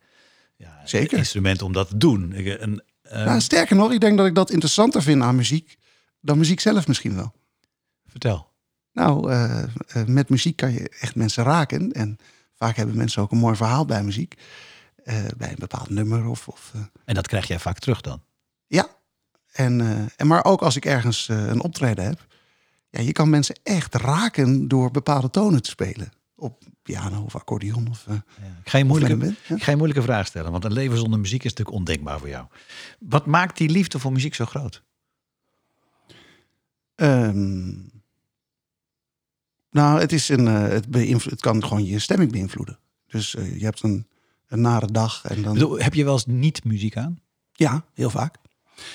ja, 0.55 0.81
Zeker. 0.85 1.17
instrument 1.17 1.61
om 1.61 1.73
dat 1.73 1.87
te 1.89 1.97
doen. 1.97 2.33
Ik, 2.33 2.61
een, 2.61 2.81
eh, 3.01 3.25
Nou, 3.25 3.41
sterker 3.41 3.75
nog, 3.75 3.91
ik 3.91 3.99
denk 3.99 4.17
dat 4.17 4.27
ik 4.27 4.35
dat 4.35 4.49
interessanter 4.51 5.01
vind 5.01 5.21
aan 5.21 5.35
muziek 5.35 5.77
dan 6.21 6.37
muziek 6.37 6.59
zelf 6.59 6.87
misschien 6.87 7.15
wel. 7.15 7.33
vertel. 8.07 8.47
Nou, 8.93 9.31
eh, 9.31 9.63
eh, 9.63 9.69
met 10.05 10.29
muziek 10.29 10.55
kan 10.55 10.71
je 10.73 10.89
echt 10.99 11.15
mensen 11.15 11.43
raken. 11.43 11.91
En 11.91 12.17
vaak 12.57 12.75
hebben 12.75 12.97
mensen 12.97 13.21
ook 13.21 13.31
een 13.31 13.37
mooi 13.37 13.55
verhaal 13.55 13.85
bij 13.85 14.03
muziek. 14.03 14.35
Eh, 15.07 15.15
bij 15.37 15.49
een 15.49 15.59
bepaald 15.59 15.89
nummer 15.89 16.25
of... 16.25 16.47
of 16.47 16.71
eh, 16.75 16.81
En 17.05 17.15
dat 17.15 17.27
krijg 17.27 17.47
jij 17.47 17.59
vaak 17.59 17.79
terug 17.79 18.01
dan. 18.01 18.21
ja. 18.67 18.95
En, 19.51 19.81
eh, 19.81 20.05
en 20.15 20.27
maar 20.27 20.45
ook 20.45 20.61
als 20.61 20.75
ik 20.75 20.85
ergens 20.85 21.27
een 21.27 21.61
optreden 21.61 22.05
heb. 22.05 22.25
Ja, 22.89 23.01
je 23.01 23.11
kan 23.11 23.29
mensen 23.29 23.59
echt 23.63 23.95
raken 23.95 24.67
door 24.67 24.91
bepaalde 24.91 25.29
tonen 25.29 25.61
te 25.61 25.69
spelen. 25.69 26.11
Op 26.35 26.63
piano 26.81 27.21
of 27.21 27.35
accordeon 27.35 27.87
of... 27.89 28.05
Ja. 28.07 28.23
Ik, 28.63 28.69
ga 28.69 28.77
je 28.77 28.83
moeilijke, 28.83 29.25
ja. 29.25 29.31
ik 29.31 29.37
ga 29.47 29.55
je 29.55 29.71
een 29.71 29.77
moeilijke 29.77 30.03
vraag 30.03 30.27
stellen, 30.27 30.51
want 30.51 30.63
een 30.63 30.73
leven 30.73 30.97
zonder 30.97 31.19
muziek 31.19 31.43
is 31.43 31.49
natuurlijk 31.49 31.77
ondenkbaar 31.77 32.19
voor 32.19 32.29
jou. 32.29 32.45
Wat 32.99 33.25
maakt 33.25 33.57
die 33.57 33.69
liefde 33.69 33.99
voor 33.99 34.11
muziek 34.11 34.35
zo 34.35 34.45
groot? 34.45 34.83
Ehm, 36.95 37.73
nou, 39.77 39.99
het, 39.99 40.11
is 40.11 40.29
een, 40.29 40.47
eh, 40.47 40.61
het, 40.61 40.85
het 41.23 41.41
kan 41.41 41.63
gewoon 41.63 41.85
je 41.85 41.99
stemming 41.99 42.31
beïnvloeden. 42.31 42.79
Dus 43.07 43.35
eh, 43.35 43.57
je 43.59 43.63
hebt 43.63 43.83
een, 43.83 44.07
een 44.47 44.61
nare 44.61 44.91
dag 44.91 45.25
en 45.25 45.41
dan... 45.41 45.53
Bedoel, 45.53 45.79
heb 45.79 45.93
je 45.93 46.03
wel 46.03 46.13
eens 46.13 46.25
niet 46.25 46.63
muziek 46.63 46.97
aan? 46.97 47.19
Ja, 47.51 47.85
heel 47.93 48.09
vaak. 48.09 48.35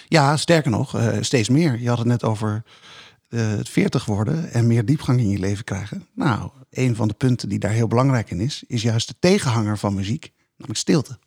Ja, 0.09 0.37
sterker 0.37 0.71
nog, 0.71 0.95
eh, 0.97 1.17
steeds 1.21 1.49
meer. 1.49 1.81
Je 1.81 1.89
had 1.89 1.99
het 1.99 2.07
net 2.07 2.25
over 2.25 2.65
het 3.29 3.69
40 3.69 4.05
worden 4.05 4.53
en 4.53 4.67
meer 4.67 4.85
diepgang 4.85 5.21
in 5.21 5.29
je 5.29 5.39
leven 5.39 5.65
krijgen. 5.65 6.07
Nou, 6.15 6.51
een 6.71 6.97
van 6.97 7.09
de 7.09 7.15
punten 7.15 7.49
die 7.49 7.59
daar 7.59 7.71
heel 7.71 7.87
belangrijk 7.87 8.31
in 8.31 8.41
is, 8.41 8.63
is 8.67 8.83
juist 8.83 9.09
de 9.09 9.15
tegenhanger 9.19 9.79
van 9.79 9.95
muziek, 9.95 10.33
namelijk 10.57 10.79
stilte. 10.79 11.19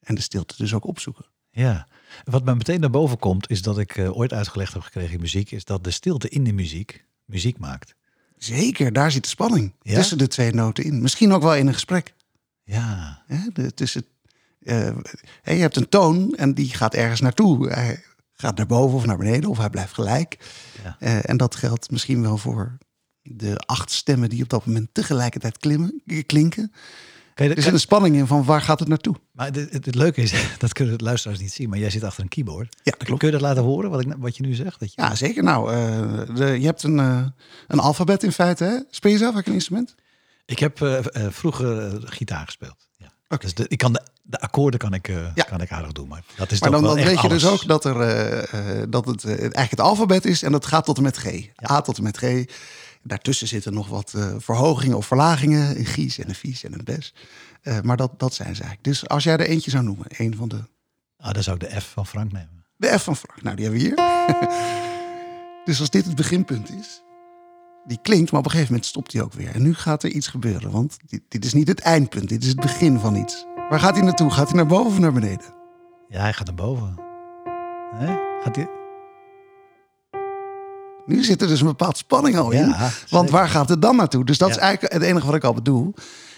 En 0.00 0.14
de 0.14 0.20
stilte 0.20 0.54
dus 0.56 0.74
ook 0.74 0.86
opzoeken. 0.86 1.24
Ja. 1.50 1.86
Wat 2.24 2.44
me 2.44 2.54
meteen 2.54 2.80
naar 2.80 2.90
boven 2.90 3.18
komt, 3.18 3.50
is 3.50 3.62
dat 3.62 3.78
ik 3.78 3.98
ooit 4.12 4.32
uitgelegd 4.32 4.72
heb 4.72 4.82
gekregen 4.82 5.14
in 5.14 5.20
muziek, 5.20 5.50
is 5.50 5.64
dat 5.64 5.84
de 5.84 5.90
stilte 5.90 6.28
in 6.28 6.44
de 6.44 6.52
muziek 6.52 7.04
muziek 7.24 7.58
maakt. 7.58 7.94
Zeker, 8.42 8.92
daar 8.92 9.10
zit 9.10 9.22
de 9.22 9.28
spanning 9.28 9.74
Ja? 9.82 9.94
tussen 9.94 10.18
de 10.18 10.26
twee 10.26 10.52
noten 10.52 10.84
in. 10.84 11.02
Misschien 11.02 11.32
ook 11.32 11.42
wel 11.42 11.54
in 11.54 11.66
een 11.66 11.72
gesprek. 11.72 12.14
Ja? 12.64 13.22
De, 13.52 13.74
tussen, 13.74 14.04
eh, 14.60 14.90
je 15.42 15.52
hebt 15.52 15.76
een 15.76 15.88
toon 15.88 16.34
en 16.34 16.54
die 16.54 16.74
gaat 16.74 16.94
ergens 16.94 17.20
naartoe. 17.20 17.68
Hij 17.68 18.02
gaat 18.32 18.56
naar 18.56 18.66
boven 18.66 18.96
of 18.96 19.06
naar 19.06 19.16
beneden 19.16 19.50
of 19.50 19.58
hij 19.58 19.70
blijft 19.70 19.94
gelijk. 19.94 20.38
Ja. 20.82 20.96
Eh, 20.98 21.28
en 21.28 21.36
dat 21.36 21.54
geldt 21.54 21.90
misschien 21.90 22.22
wel 22.22 22.36
voor 22.36 22.78
de 23.22 23.56
acht 23.56 23.90
stemmen 23.90 24.28
die 24.28 24.42
op 24.42 24.48
dat 24.48 24.66
moment 24.66 24.88
tegelijkertijd 24.92 25.58
klimmen, 25.58 26.02
klinken. 26.26 26.72
Er 27.48 27.62
zit 27.62 27.72
een 27.72 27.80
spanning 27.80 28.16
in 28.16 28.26
van 28.26 28.44
waar 28.44 28.62
gaat 28.62 28.78
het 28.78 28.88
naartoe? 28.88 29.14
maar 29.32 29.46
het, 29.46 29.56
het, 29.56 29.84
het 29.84 29.94
leuke 29.94 30.22
is, 30.22 30.32
dat 30.58 30.72
kunnen 30.72 30.98
de 30.98 31.04
luisteraars 31.04 31.40
niet 31.40 31.52
zien, 31.52 31.68
maar 31.68 31.78
jij 31.78 31.90
zit 31.90 32.04
achter 32.04 32.22
een 32.22 32.28
keyboard. 32.28 32.76
Ja, 32.82 32.92
klopt. 32.98 33.18
Kun 33.18 33.28
je 33.28 33.34
dat 33.34 33.42
laten 33.42 33.62
horen, 33.62 33.90
wat, 33.90 34.00
ik, 34.00 34.14
wat 34.18 34.36
je 34.36 34.42
nu 34.42 34.54
zegt? 34.54 34.80
Dat 34.80 34.94
je, 34.94 35.02
Ja, 35.02 35.14
zeker. 35.14 35.42
Nou, 35.42 35.72
eh, 35.72 36.36
de, 36.36 36.60
je 36.60 36.66
hebt 36.66 36.82
een, 36.82 36.98
eh, 36.98 37.22
een 37.66 37.78
alfabet 37.78 38.22
in 38.22 38.32
feite. 38.32 38.64
Hè? 38.64 38.78
Speel 38.90 39.12
je 39.12 39.18
zelf 39.18 39.36
ook 39.36 39.46
een 39.46 39.52
instrument? 39.52 39.94
Ik 40.46 40.58
heb 40.58 40.80
eh, 40.80 40.98
vroeger 41.28 42.00
gitaar 42.04 42.44
gespeeld. 42.44 42.88
Ja. 42.96 43.36
Dus 43.38 43.54
de, 43.54 43.64
ik 43.68 43.78
kan 43.78 43.92
de, 43.92 44.02
de 44.22 44.40
akkoorden 44.40 44.80
kan 44.80 44.94
ik, 44.94 45.06
Ja. 45.08 45.42
kan 45.48 45.60
ik 45.60 45.72
aardig 45.72 45.92
doen, 45.92 46.08
maar 46.08 46.24
dat 46.36 46.50
is 46.50 46.60
Maar 46.60 46.70
dan, 46.70 46.94
weet 46.94 47.20
je 47.20 47.28
dus 47.28 47.46
ook 47.46 47.66
dat, 47.66 47.84
er, 47.84 48.90
dat 48.90 49.06
het 49.06 49.24
eigenlijk 49.24 49.70
het 49.70 49.80
alfabet 49.80 50.24
is 50.24 50.42
en 50.42 50.52
dat 50.52 50.66
gaat 50.66 50.84
tot 50.84 50.96
en 50.96 51.02
met 51.02 51.16
G. 51.16 51.26
A 51.70 51.80
tot 51.80 51.96
en 51.96 52.02
met 52.02 52.16
G. 52.16 52.44
Daartussen 53.02 53.48
zitten 53.48 53.74
nog 53.74 53.88
wat 53.88 54.14
eh, 54.14 54.34
verhogingen 54.38 54.96
of 54.96 55.06
verlagingen. 55.06 55.78
Een 55.78 55.86
Gies 55.86 56.18
en 56.18 56.28
een 56.28 56.34
Vies 56.34 56.64
en 56.64 56.72
een 56.72 56.84
Bes. 56.84 57.14
Eh, 57.62 57.80
maar 57.80 57.96
dat, 57.96 58.18
dat 58.18 58.34
zijn 58.34 58.54
ze 58.54 58.62
eigenlijk. 58.62 58.84
Dus 58.84 59.08
als 59.08 59.24
jij 59.24 59.32
er 59.32 59.46
eentje 59.46 59.70
zou 59.70 59.84
noemen, 59.84 60.06
een 60.08 60.36
van 60.36 60.48
de... 60.48 60.64
Ah, 61.16 61.32
dan 61.32 61.42
zou 61.42 61.56
ik 61.60 61.70
de 61.70 61.80
F 61.80 61.84
van 61.84 62.06
Frank 62.06 62.32
nemen. 62.32 62.64
De 62.76 62.98
F 62.98 63.02
van 63.02 63.16
Frank. 63.16 63.42
Nou, 63.42 63.56
die 63.56 63.64
hebben 63.64 63.82
we 63.82 63.88
hier. 63.88 63.96
dus 65.64 65.80
als 65.80 65.90
dit 65.90 66.04
het 66.04 66.14
beginpunt 66.14 66.70
is, 66.70 67.02
die 67.84 67.98
klinkt, 68.02 68.30
maar 68.30 68.40
op 68.40 68.46
een 68.46 68.52
gegeven 68.52 68.72
moment 68.72 68.90
stopt 68.90 69.12
hij 69.12 69.22
ook 69.22 69.32
weer. 69.32 69.54
En 69.54 69.62
nu 69.62 69.74
gaat 69.74 70.02
er 70.02 70.10
iets 70.10 70.26
gebeuren, 70.26 70.70
want 70.70 70.98
dit, 71.06 71.22
dit 71.28 71.44
is 71.44 71.52
niet 71.52 71.68
het 71.68 71.80
eindpunt, 71.80 72.28
dit 72.28 72.42
is 72.42 72.48
het 72.48 72.60
begin 72.60 72.98
van 72.98 73.16
iets. 73.16 73.46
Waar 73.68 73.80
gaat 73.80 73.94
hij 73.94 74.04
naartoe? 74.04 74.30
Gaat 74.30 74.48
hij 74.48 74.56
naar 74.56 74.66
boven 74.66 74.92
of 74.92 74.98
naar 74.98 75.12
beneden? 75.12 75.54
Ja, 76.08 76.20
hij 76.20 76.32
gaat 76.32 76.46
naar 76.46 76.54
boven. 76.54 76.94
Hè? 77.94 78.16
Gaat 78.42 78.56
hij... 78.56 78.79
Nu 81.06 81.24
zit 81.24 81.42
er 81.42 81.48
dus 81.48 81.60
een 81.60 81.66
bepaald 81.66 81.96
spanning 81.96 82.36
al 82.36 82.50
in. 82.50 82.68
Ja, 82.68 82.90
want 83.08 83.30
waar 83.30 83.48
gaat 83.48 83.68
het 83.68 83.82
dan 83.82 83.96
naartoe? 83.96 84.24
Dus 84.24 84.38
dat 84.38 84.50
is 84.50 84.56
eigenlijk 84.56 84.92
het 84.92 85.02
enige 85.02 85.26
wat 85.26 85.34
ik 85.34 85.44
al 85.44 85.54
bedoel. 85.54 85.94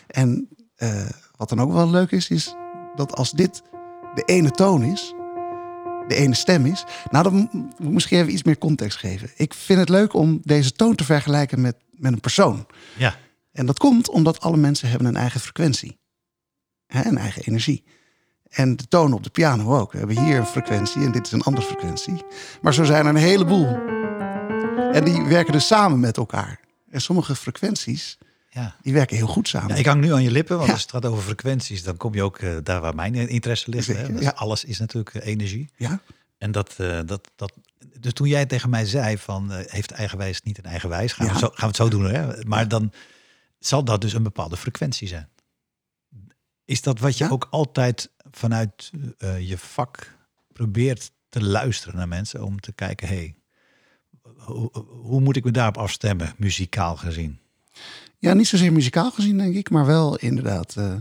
En 0.07 0.49
eh, 0.75 1.07
wat 1.37 1.49
dan 1.49 1.61
ook 1.61 1.73
wel 1.73 1.91
leuk 1.91 2.11
is, 2.11 2.29
is 2.29 2.55
dat 2.97 3.17
als 3.17 3.31
dit 3.31 3.63
de 4.15 4.23
ene 4.25 4.51
toon 4.51 4.83
is, 4.83 5.15
de 6.09 6.15
ene 6.15 6.35
stem 6.35 6.67
is. 6.67 6.85
Nou, 7.11 7.25
dan 7.25 7.35
moet 7.53 7.73
ik 7.79 7.89
misschien 7.89 8.19
even 8.19 8.33
iets 8.33 8.43
meer 8.43 8.59
context 8.59 8.99
geven. 8.99 9.31
Ik 9.37 9.55
vind 9.55 9.79
het 9.79 9.89
leuk 9.89 10.15
om 10.15 10.41
deze 10.43 10.73
toon 10.73 10.95
te 10.95 11.05
vergelijken 11.05 11.61
met, 11.61 11.77
met 11.91 12.13
een 12.13 12.21
persoon. 12.21 12.67
Ja, 12.97 13.15
En 13.53 13.67
dat 13.67 13.79
komt 13.79 14.09
omdat 14.11 14.41
alle 14.41 14.57
mensen 14.57 14.89
hebben 14.89 15.09
een 15.09 15.17
eigen 15.17 15.41
frequentie. 15.41 15.99
Hè, 16.87 17.05
een 17.05 17.19
eigen 17.19 17.43
energie. 17.43 17.85
En 18.49 18.77
de 18.77 18.89
toon 18.89 19.13
op 19.13 19.23
de 19.23 19.31
piano 19.31 19.79
ook. 19.79 19.93
We 19.93 19.99
hebben 19.99 20.25
hier 20.25 20.37
een 20.37 20.47
frequentie 20.47 21.05
en 21.05 21.13
dit 21.13 21.27
is 21.27 21.33
een 21.33 21.43
andere 21.43 21.67
frequentie. 21.67 22.25
Maar 22.63 22.75
zo 22.75 22.85
zijn 22.85 23.05
er 23.07 23.11
een 23.11 23.17
heleboel. 23.17 24.01
En 24.93 25.05
die 25.05 25.23
werken 25.23 25.53
dus 25.53 25.67
samen 25.67 26.01
met 26.01 26.17
elkaar. 26.17 26.61
En 26.91 27.01
sommige 27.01 27.37
frequenties, 27.37 28.19
ja. 28.51 28.77
die 28.83 28.93
werken 28.93 29.17
heel 29.17 29.27
goed 29.27 29.49
samen. 29.49 29.69
Ja, 29.69 29.75
ik 29.75 29.87
hang 29.87 30.01
nu 30.01 30.13
aan 30.13 30.23
je 30.23 30.31
lippen, 30.31 30.55
want 30.57 30.67
Ja. 30.67 30.73
als 30.73 30.83
het 30.83 30.91
gaat 30.91 31.05
over 31.07 31.23
frequenties, 31.23 31.83
dan 31.83 31.97
kom 31.97 32.15
je 32.15 32.23
ook 32.23 32.39
eh, 32.39 32.57
daar 32.63 32.81
waar 32.81 32.95
mijn 32.95 33.15
interesse 33.15 33.71
ligt. 33.71 33.87
Hè? 33.87 34.13
Dus 34.13 34.23
ja. 34.23 34.31
Alles 34.31 34.65
is 34.65 34.79
natuurlijk 34.79 35.15
eh, 35.15 35.27
energie. 35.27 35.71
Ja? 35.77 36.01
En 36.39 36.53
dat, 36.53 36.75
eh, 36.77 37.01
dat, 37.07 37.31
dat, 37.37 37.53
dus 38.01 38.13
toen 38.13 38.29
jij 38.29 38.47
tegen 38.47 38.71
mij 38.71 38.87
zei 38.87 39.19
van, 39.19 39.51
heeft 39.53 39.91
eigenwijs 39.91 40.43
niet 40.43 40.59
een 40.59 40.65
eigenwijs? 40.65 41.13
Gaan, 41.13 41.27
we, 41.27 41.39
zo, 41.39 41.47
gaan 41.47 41.55
we 41.59 41.67
het 41.67 41.77
zo 41.77 41.89
doen, 41.89 42.05
hè? 42.05 42.45
Maar 42.45 42.69
dan 42.69 42.93
zal 43.59 43.85
dat 43.85 44.01
dus 44.01 44.13
een 44.13 44.23
bepaalde 44.23 44.57
frequentie 44.57 45.09
zijn. 45.09 45.29
Is 46.65 46.83
dat 46.83 46.99
wat 46.99 47.19
je 47.19 47.31
ook 47.31 47.47
altijd 47.51 48.11
vanuit 48.31 48.91
je 49.39 49.59
vak 49.59 50.17
probeert 50.53 51.11
te 51.29 51.43
luisteren 51.43 51.97
naar 51.97 52.09
mensen 52.09 52.45
om 52.45 52.61
te 52.61 52.73
kijken, 52.73 53.09
hey, 53.09 53.35
hoe, 54.45 55.21
moet 55.21 55.37
ik 55.37 55.45
me 55.45 55.51
daarop 55.51 55.77
afstemmen, 55.77 56.35
muzikaal 56.37 56.97
gezien? 56.97 57.41
ja, 58.23 58.33
niet 58.33 58.49
zozeer 58.49 58.73
muzikaal 58.73 59.11
gezien, 59.11 59.39
denk 59.39 59.55
ik. 59.55 59.71
Maar 59.71 59.87
wel 59.87 60.17
inderdaad, 60.17 60.77
eh, 60.77 60.95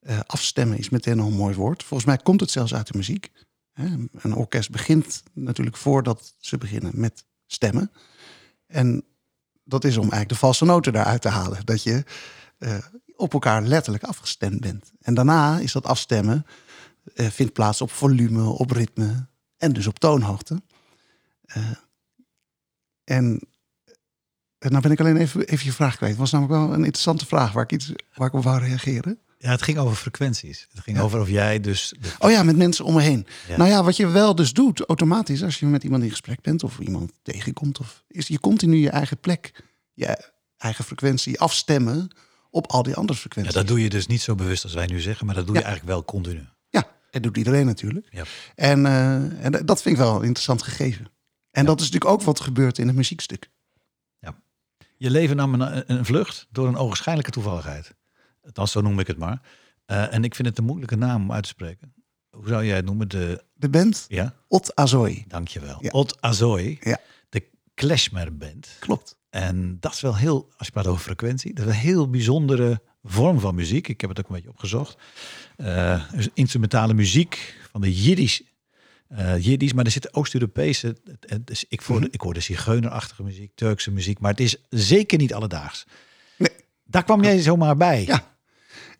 eh, 0.00 0.20
afstemmen 0.26 0.78
is 0.78 0.88
meteen 0.88 1.20
al 1.20 1.26
een 1.26 1.32
mooi 1.32 1.54
woord. 1.54 1.82
Volgens 1.82 2.08
mij 2.08 2.18
komt 2.18 2.40
het 2.40 2.50
zelfs 2.50 2.74
uit 2.74 2.86
de 2.86 2.96
muziek. 2.96 3.30
Hè, 3.72 3.86
Een 4.12 4.34
orkest 4.34 4.70
begint 4.70 5.22
natuurlijk 5.32 5.76
voordat 5.76 6.34
ze 6.38 6.58
beginnen 6.58 6.92
met 6.94 7.24
stemmen. 7.46 7.90
En 8.66 9.04
dat 9.64 9.84
is 9.84 9.94
om 9.94 10.00
eigenlijk 10.00 10.28
de 10.28 10.36
valse 10.36 10.64
noten 10.64 10.92
daaruit 10.92 11.22
te 11.22 11.28
halen. 11.28 11.64
Dat 11.64 11.82
je 11.82 12.04
eh, 12.58 12.78
op 13.16 13.32
elkaar 13.32 13.62
letterlijk 13.62 14.04
afgestemd 14.04 14.60
bent. 14.60 14.92
En 15.00 15.14
daarna 15.14 15.58
is 15.58 15.72
dat 15.72 15.86
afstemmen 15.86 16.46
vindt 17.14 17.52
plaats 17.52 17.80
op 17.80 17.90
volume, 17.90 18.44
op 18.44 18.70
ritme 18.70 19.26
en 19.56 19.72
dus 19.72 19.86
op 19.86 19.98
toonhoogte. 19.98 20.62
En 23.08 23.40
en 24.58 24.70
nou 24.70 24.82
ben 24.82 24.90
ik 24.92 25.00
alleen 25.00 25.16
even, 25.16 25.40
even 25.46 25.66
je 25.66 25.72
vraag 25.72 25.96
kwijt. 25.96 26.10
Het 26.12 26.20
was 26.20 26.30
namelijk 26.30 26.58
wel 26.58 26.68
een 26.72 26.76
interessante 26.84 27.26
vraag 27.26 27.52
waar 27.52 27.62
ik, 27.62 27.72
iets, 27.72 27.92
waar 28.14 28.26
ik 28.26 28.32
op 28.34 28.42
wou 28.42 28.60
reageren. 28.60 29.18
Ja, 29.38 29.50
het 29.50 29.62
ging 29.62 29.78
over 29.78 29.96
frequenties. 29.96 30.66
Het 30.72 30.80
ging 30.80 30.96
Ja. 30.96 31.02
over 31.02 31.20
of 31.20 31.28
jij 31.28 31.60
dus... 31.60 31.94
Oh 32.18 32.30
ja, 32.30 32.42
met 32.42 32.56
mensen 32.56 32.84
om 32.84 32.94
me 32.94 33.00
heen. 33.02 33.26
Ja. 33.48 33.56
Nou 33.56 33.70
ja, 33.70 33.84
wat 33.84 33.96
je 33.96 34.06
wel 34.06 34.34
dus 34.34 34.52
doet, 34.52 34.80
automatisch, 34.86 35.42
als 35.42 35.58
je 35.58 35.66
met 35.66 35.84
iemand 35.84 36.02
in 36.02 36.10
gesprek 36.10 36.40
bent 36.40 36.62
of 36.64 36.78
iemand 36.78 37.12
tegenkomt, 37.22 37.78
of, 37.78 38.04
is 38.08 38.28
je 38.28 38.40
continu 38.40 38.76
je 38.76 38.90
eigen 38.90 39.18
plek, 39.18 39.64
je 39.92 40.30
eigen 40.56 40.84
frequentie 40.84 41.40
afstemmen 41.40 42.08
op 42.50 42.66
al 42.66 42.82
die 42.82 42.94
andere 42.94 43.12
Ja, 43.14 43.20
frequenties. 43.20 43.54
dat 43.54 43.66
doe 43.66 43.82
je 43.82 43.88
dus 43.88 44.06
niet 44.06 44.20
zo 44.22 44.34
bewust 44.34 44.64
als 44.64 44.74
wij 44.74 44.86
nu 44.86 45.00
zeggen, 45.00 45.26
maar 45.26 45.34
dat 45.34 45.46
doe 45.46 45.54
je 45.54 45.60
Ja. 45.60 45.66
eigenlijk 45.66 45.96
wel 45.96 46.04
continu. 46.04 46.46
Ja, 46.68 46.88
dat 47.10 47.22
doet 47.22 47.36
iedereen 47.36 47.66
natuurlijk. 47.66 48.06
Ja. 48.10 48.24
En, 48.54 48.86
eh, 48.86 49.44
en 49.44 49.52
dat 49.66 49.82
vind 49.82 49.94
ik 49.96 50.00
wel 50.00 50.14
een 50.16 50.22
interessant 50.22 50.62
gegeven. 50.62 51.06
En 51.50 51.64
dat 51.64 51.80
is 51.80 51.86
natuurlijk 51.90 52.10
ook 52.12 52.22
wat 52.22 52.40
gebeurt 52.40 52.78
in 52.78 52.86
het 52.86 52.96
muziekstuk. 52.96 53.50
Je 55.00 55.10
leven 55.10 55.36
nam 55.36 55.54
een, 55.60 55.92
een 55.92 56.04
vlucht 56.04 56.46
door 56.50 56.68
een 56.68 56.76
ogenschijnlijke 56.76 57.30
toevalligheid. 57.30 57.94
Althans, 58.44 58.72
zo 58.72 58.80
noem 58.80 58.98
ik 59.00 59.06
het 59.06 59.18
maar. 59.18 59.40
Eh, 59.86 60.14
en 60.14 60.24
ik 60.24 60.34
vind 60.34 60.48
het 60.48 60.58
een 60.58 60.64
moeilijke 60.64 60.96
naam 60.96 61.22
om 61.22 61.32
uit 61.32 61.42
te 61.42 61.48
spreken. 61.48 61.94
Hoe 62.30 62.48
zou 62.48 62.64
jij 62.64 62.76
het 62.76 62.84
noemen? 62.84 63.08
De, 63.08 63.44
De 63.54 63.68
band 63.68 64.04
ja, 64.08 64.34
Ot 64.48 64.74
Azoy. 64.76 65.24
dankjewel. 65.28 65.78
Ja. 65.80 65.90
Ot 65.90 66.20
Azoy, 66.20 66.78
Ja. 66.80 66.98
de 67.28 67.48
Klezmer 67.74 68.36
Band. 68.36 68.68
Klopt. 68.78 69.16
En 69.30 69.76
dat 69.80 69.92
is 69.92 70.00
wel 70.00 70.16
heel, 70.16 70.48
als 70.56 70.66
je 70.66 70.72
praat 70.72 70.86
over 70.86 71.02
frequentie, 71.02 71.54
dat 71.54 71.66
is 71.66 71.72
een 71.72 71.78
heel 71.80 72.10
bijzondere 72.10 72.82
vorm 73.02 73.40
van 73.40 73.54
muziek. 73.54 73.88
Ik 73.88 74.00
heb 74.00 74.10
het 74.10 74.18
ook 74.18 74.28
een 74.28 74.34
beetje 74.34 74.50
opgezocht. 74.50 74.96
Eh, 75.56 76.10
dus 76.12 76.28
instrumentale 76.34 76.94
muziek 76.94 77.56
van 77.70 77.80
de 77.80 78.02
Jiddisch. 78.02 78.42
Jiddisch, 79.38 79.72
maar 79.72 79.84
er 79.84 79.90
zitten 79.90 80.14
Oost-Europese. 80.14 80.96
Dus 81.44 81.64
ik, 81.68 81.80
Mhm. 81.80 81.90
hoorde, 81.92 82.08
ik 82.10 82.20
hoorde 82.20 82.40
zigeunerachtige 82.40 83.22
muziek, 83.22 83.52
Turkse 83.54 83.90
muziek, 83.90 84.18
maar 84.18 84.30
het 84.30 84.40
is 84.40 84.56
zeker 84.70 85.18
niet 85.18 85.34
alledaags. 85.34 85.86
Nee. 86.36 86.50
Daar 86.84 87.04
kwam 87.04 87.22
jij 87.22 87.40
zomaar 87.40 87.76
bij. 87.76 88.04
Ja. 88.06 88.36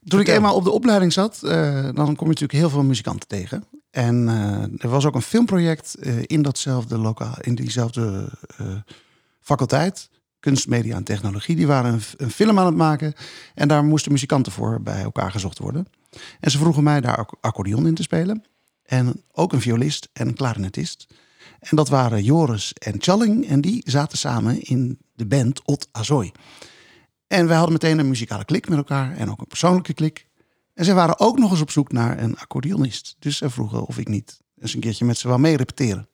Toen 0.05 0.21
ik 0.21 0.29
eenmaal 0.29 0.55
op 0.55 0.65
de 0.65 0.71
opleiding 0.71 1.13
zat, 1.13 1.43
eh, 1.43 1.83
dan 1.83 1.95
kom 1.95 2.17
je 2.19 2.25
natuurlijk 2.27 2.53
heel 2.53 2.71
veel 2.71 2.83
muzikanten 2.83 3.29
tegen. 3.29 3.65
En 3.91 4.29
eh, 4.29 4.83
er 4.85 4.89
was 4.89 5.05
ook 5.07 5.15
een 5.15 5.23
filmproject 5.23 5.95
in 6.27 6.43
datzelfde 6.43 6.99
lokaal, 6.99 7.35
in 7.41 7.55
diezelfde 7.55 8.29
faculteit, 9.41 10.11
kunst, 10.41 10.69
media 10.69 10.97
en 10.97 11.05
technologie. 11.05 11.57
Die 11.57 11.67
waren 11.67 11.93
een, 11.93 12.01
een 12.17 12.31
film 12.31 12.59
aan 12.59 12.67
het 12.67 12.75
maken 12.75 13.13
en 13.55 13.69
daar 13.69 13.85
moesten 13.85 14.13
muzikanten 14.13 14.53
voor 14.53 14.83
bij 14.83 15.03
elkaar 15.03 15.31
gezocht 15.31 15.59
worden. 15.59 15.87
En 16.41 16.51
ze 16.51 16.59
vroegen 16.59 16.83
mij 16.83 17.01
daar 17.01 17.17
ac- 17.17 17.35
accordeon 17.41 17.87
in 17.87 17.95
te 17.95 18.03
spelen. 18.03 18.45
En 18.89 19.23
ook 19.33 19.53
een 19.53 19.61
violist 19.61 20.09
en 20.13 20.29
een 20.29 20.35
klarinetist. 20.35 21.07
En 21.59 21.77
dat 21.77 21.89
waren 21.89 22.23
Joris 22.23 22.73
en 22.73 23.03
Challing. 23.03 23.47
En 23.47 23.61
die 23.61 23.83
zaten 23.87 24.19
samen 24.19 24.61
in 24.63 24.99
de 25.15 25.27
band 25.27 25.63
Ot 25.65 25.89
Azoy. 25.93 26.33
En 27.27 27.47
wij 27.47 27.57
hadden 27.57 27.73
meteen 27.73 27.99
een 27.99 28.09
muzikale 28.09 28.45
klik 28.45 28.69
met 28.69 28.79
elkaar 28.79 29.17
en 29.17 29.31
ook 29.31 29.41
een 29.41 29.47
persoonlijke 29.47 29.95
klik. 29.95 30.27
En 30.75 30.85
zij 30.85 30.95
waren 30.95 31.21
ook 31.21 31.39
nog 31.39 31.51
eens 31.51 31.61
op 31.61 31.71
zoek 31.71 31.93
naar 31.93 32.23
een 32.23 32.39
accordeonist. 32.39 33.17
Dus 33.19 33.37
ze 33.37 33.51
vroegen 33.51 33.87
of 33.87 33.99
ik 33.99 34.09
niet 34.09 34.41
eens 34.61 34.75
een 34.75 34.81
keertje 34.81 35.05
met 35.05 35.19
ze 35.19 35.29
wou 35.29 35.41
mee 35.41 35.57
repeteren. 35.57 36.09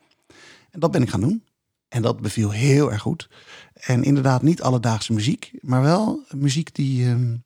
En 0.71 0.81
dat 0.81 0.91
ben 0.91 1.03
ik 1.03 1.11
gaan 1.11 1.21
doen. 1.21 1.45
En 1.89 2.03
dat 2.03 2.21
beviel 2.21 2.51
heel 2.51 2.93
erg 2.93 3.03
goed. 3.03 3.29
En 3.75 4.03
inderdaad 4.03 4.43
niet 4.43 4.63
alledaagse 4.63 5.13
muziek, 5.13 5.51
maar 5.61 5.83
wel 5.83 6.25
muziek 6.37 6.75
die 6.75 7.07
ehm, 7.07 7.37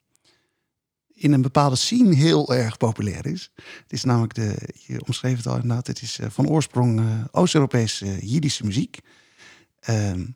in 1.19 1.33
een 1.33 1.43
bepaalde 1.43 1.77
scene 1.77 2.15
heel 2.15 2.55
erg 2.55 2.77
populair 2.77 3.27
is. 3.27 3.53
Het 3.55 3.93
is 3.93 4.05
namelijk 4.05 4.35
de, 4.35 4.57
je 4.87 5.05
omschreef 5.07 5.37
het 5.37 5.47
al 5.47 5.55
inderdaad, 5.55 5.87
het 5.87 6.03
is 6.03 6.19
eh, 6.19 6.31
van 6.31 6.49
oorsprong 6.49 7.01
eh, 7.01 7.25
Oost-Europese 7.31 8.07
eh, 8.07 8.21
Jiddische 8.21 8.65
muziek. 8.65 9.01
Ehm 9.81 10.27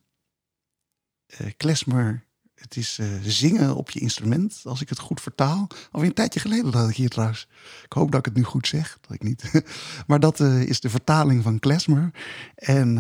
eh, 1.27 1.47
klezmer, 1.57 2.25
Het 2.55 2.77
is 2.77 3.01
zingen 3.23 3.77
op 3.77 3.91
je 3.91 4.01
instrument, 4.01 4.61
als 4.65 4.81
ik 4.81 4.89
het 4.89 4.99
goed 4.99 5.21
vertaal. 5.21 5.67
Alweer 5.91 6.09
een 6.09 6.15
tijdje 6.15 6.41
geleden 6.41 6.71
dat 6.71 6.89
ik 6.89 6.97
hier 6.97 7.09
trouwens. 7.09 7.49
Ik 7.85 7.93
hoop 7.93 8.11
dat 8.11 8.19
ik 8.19 8.25
het 8.25 8.35
nu 8.35 8.43
goed 8.43 8.67
zeg, 8.67 8.99
dat 9.01 9.13
ik 9.15 9.23
niet. 9.23 9.65
maar 10.07 10.21
dat 10.21 10.41
is 10.41 10.81
de 10.81 10.91
vertaling 10.91 11.43
van 11.43 11.59
klezmer. 11.59 12.11
En 12.55 12.97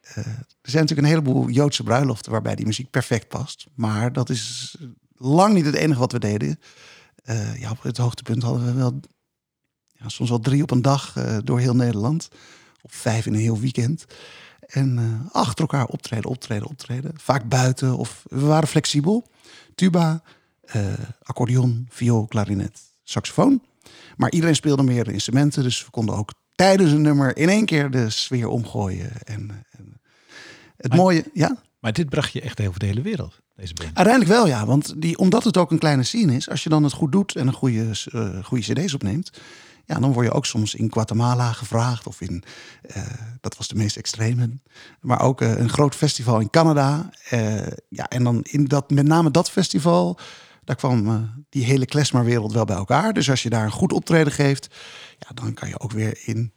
er 0.00 0.70
zijn 0.70 0.82
natuurlijk 0.82 0.98
een 0.98 1.14
heleboel 1.14 1.48
Joodse 1.48 1.82
bruiloften 1.82 2.32
waarbij 2.32 2.54
die 2.54 2.66
muziek 2.66 2.90
perfect 2.90 3.28
past. 3.28 3.66
Maar 3.74 4.12
dat 4.12 4.28
is 4.28 4.76
lang 5.16 5.54
niet 5.54 5.64
het 5.64 5.74
enige 5.74 6.00
wat 6.00 6.12
we 6.12 6.18
deden. 6.18 6.58
Eh, 7.22 7.60
ja, 7.60 7.70
op 7.70 7.82
het 7.82 7.96
hoogtepunt 7.96 8.42
hadden 8.42 8.64
we 8.64 8.72
wel 8.72 9.00
ja, 9.86 10.08
soms 10.08 10.28
wel 10.28 10.40
drie 10.40 10.62
op 10.62 10.70
een 10.70 10.82
dag 10.82 11.16
eh, 11.16 11.36
door 11.44 11.58
heel 11.60 11.76
Nederland. 11.76 12.28
Of 12.82 12.92
vijf 12.92 13.26
in 13.26 13.34
een 13.34 13.40
heel 13.40 13.58
weekend. 13.58 14.04
En 14.66 14.98
eh, 14.98 15.34
achter 15.34 15.60
elkaar 15.60 15.86
optreden, 15.86 16.30
optreden, 16.30 16.68
optreden. 16.68 17.12
Vaak 17.16 17.48
buiten 17.48 17.96
of 17.96 18.22
we 18.28 18.40
waren 18.40 18.68
flexibel. 18.68 19.28
Tuba, 19.74 20.22
accordeon, 21.22 21.86
viool, 21.90 22.26
klarinet, 22.26 22.80
saxofoon. 23.02 23.62
Maar 24.16 24.30
iedereen 24.30 24.54
speelde 24.54 24.82
meerdere 24.82 25.12
instrumenten. 25.12 25.62
Dus 25.62 25.84
we 25.84 25.90
konden 25.90 26.14
ook 26.14 26.32
tijdens 26.54 26.92
een 26.92 27.02
nummer 27.02 27.36
in 27.36 27.48
één 27.48 27.64
keer 27.64 27.90
de 27.90 28.10
sfeer 28.10 28.48
omgooien. 28.48 29.10
En, 29.24 29.64
en 29.70 30.00
het 30.76 30.88
Maar- 30.88 30.98
mooie, 30.98 31.24
ja? 31.34 31.62
Maar 31.78 31.92
dit 31.92 32.08
bracht 32.08 32.32
je 32.32 32.40
echt 32.40 32.60
over 32.60 32.80
de 32.80 32.86
hele 32.86 33.02
wereld, 33.02 33.40
Uiteindelijk 33.94 34.26
wel, 34.26 34.46
ja. 34.46 34.66
Want 34.66 34.94
die, 34.96 35.18
omdat 35.18 35.44
het 35.44 35.56
ook 35.56 35.70
een 35.70 35.78
kleine 35.78 36.02
scene 36.02 36.36
is, 36.36 36.48
als 36.48 36.62
je 36.62 36.68
dan 36.68 36.84
het 36.84 36.92
goed 36.92 37.12
doet 37.12 37.36
en 37.36 37.46
een 37.46 37.52
goede, 37.52 37.90
eh, 38.12 38.44
goede 38.44 38.72
cd's 38.72 38.94
opneemt, 38.94 39.30
ja, 39.86 39.98
dan 39.98 40.12
word 40.12 40.26
je 40.26 40.32
ook 40.32 40.46
soms 40.46 40.74
in 40.74 40.92
Guatemala 40.92 41.52
gevraagd. 41.52 42.06
Of 42.06 42.20
in, 42.20 42.42
eh, 42.82 43.02
dat 43.40 43.56
was 43.56 43.68
de 43.68 43.74
meest 43.74 43.96
extreme. 43.96 44.50
Maar 45.00 45.20
ook 45.20 45.40
eh, 45.40 45.58
een 45.58 45.68
groot 45.68 45.94
festival 45.94 46.40
in 46.40 46.50
Canada. 46.50 47.10
Ja, 47.88 48.08
en 48.08 48.24
dan 48.24 48.42
in 48.42 48.64
dat, 48.64 48.90
met 48.90 49.06
name 49.06 49.30
dat 49.30 49.50
festival, 49.50 50.18
daar 50.64 50.76
kwam 50.76 51.30
die 51.48 51.64
hele 51.64 51.86
klezmerwereld 51.86 52.52
wel 52.52 52.64
bij 52.64 52.76
elkaar. 52.76 53.12
Dus 53.12 53.30
als 53.30 53.42
je 53.42 53.50
daar 53.50 53.64
een 53.64 53.70
goed 53.70 53.92
optreden 53.92 54.32
geeft, 54.32 54.74
ja, 55.18 55.28
dan 55.34 55.54
kan 55.54 55.68
je 55.68 55.80
ook 55.80 55.92
weer 55.92 56.18
in 56.24 56.52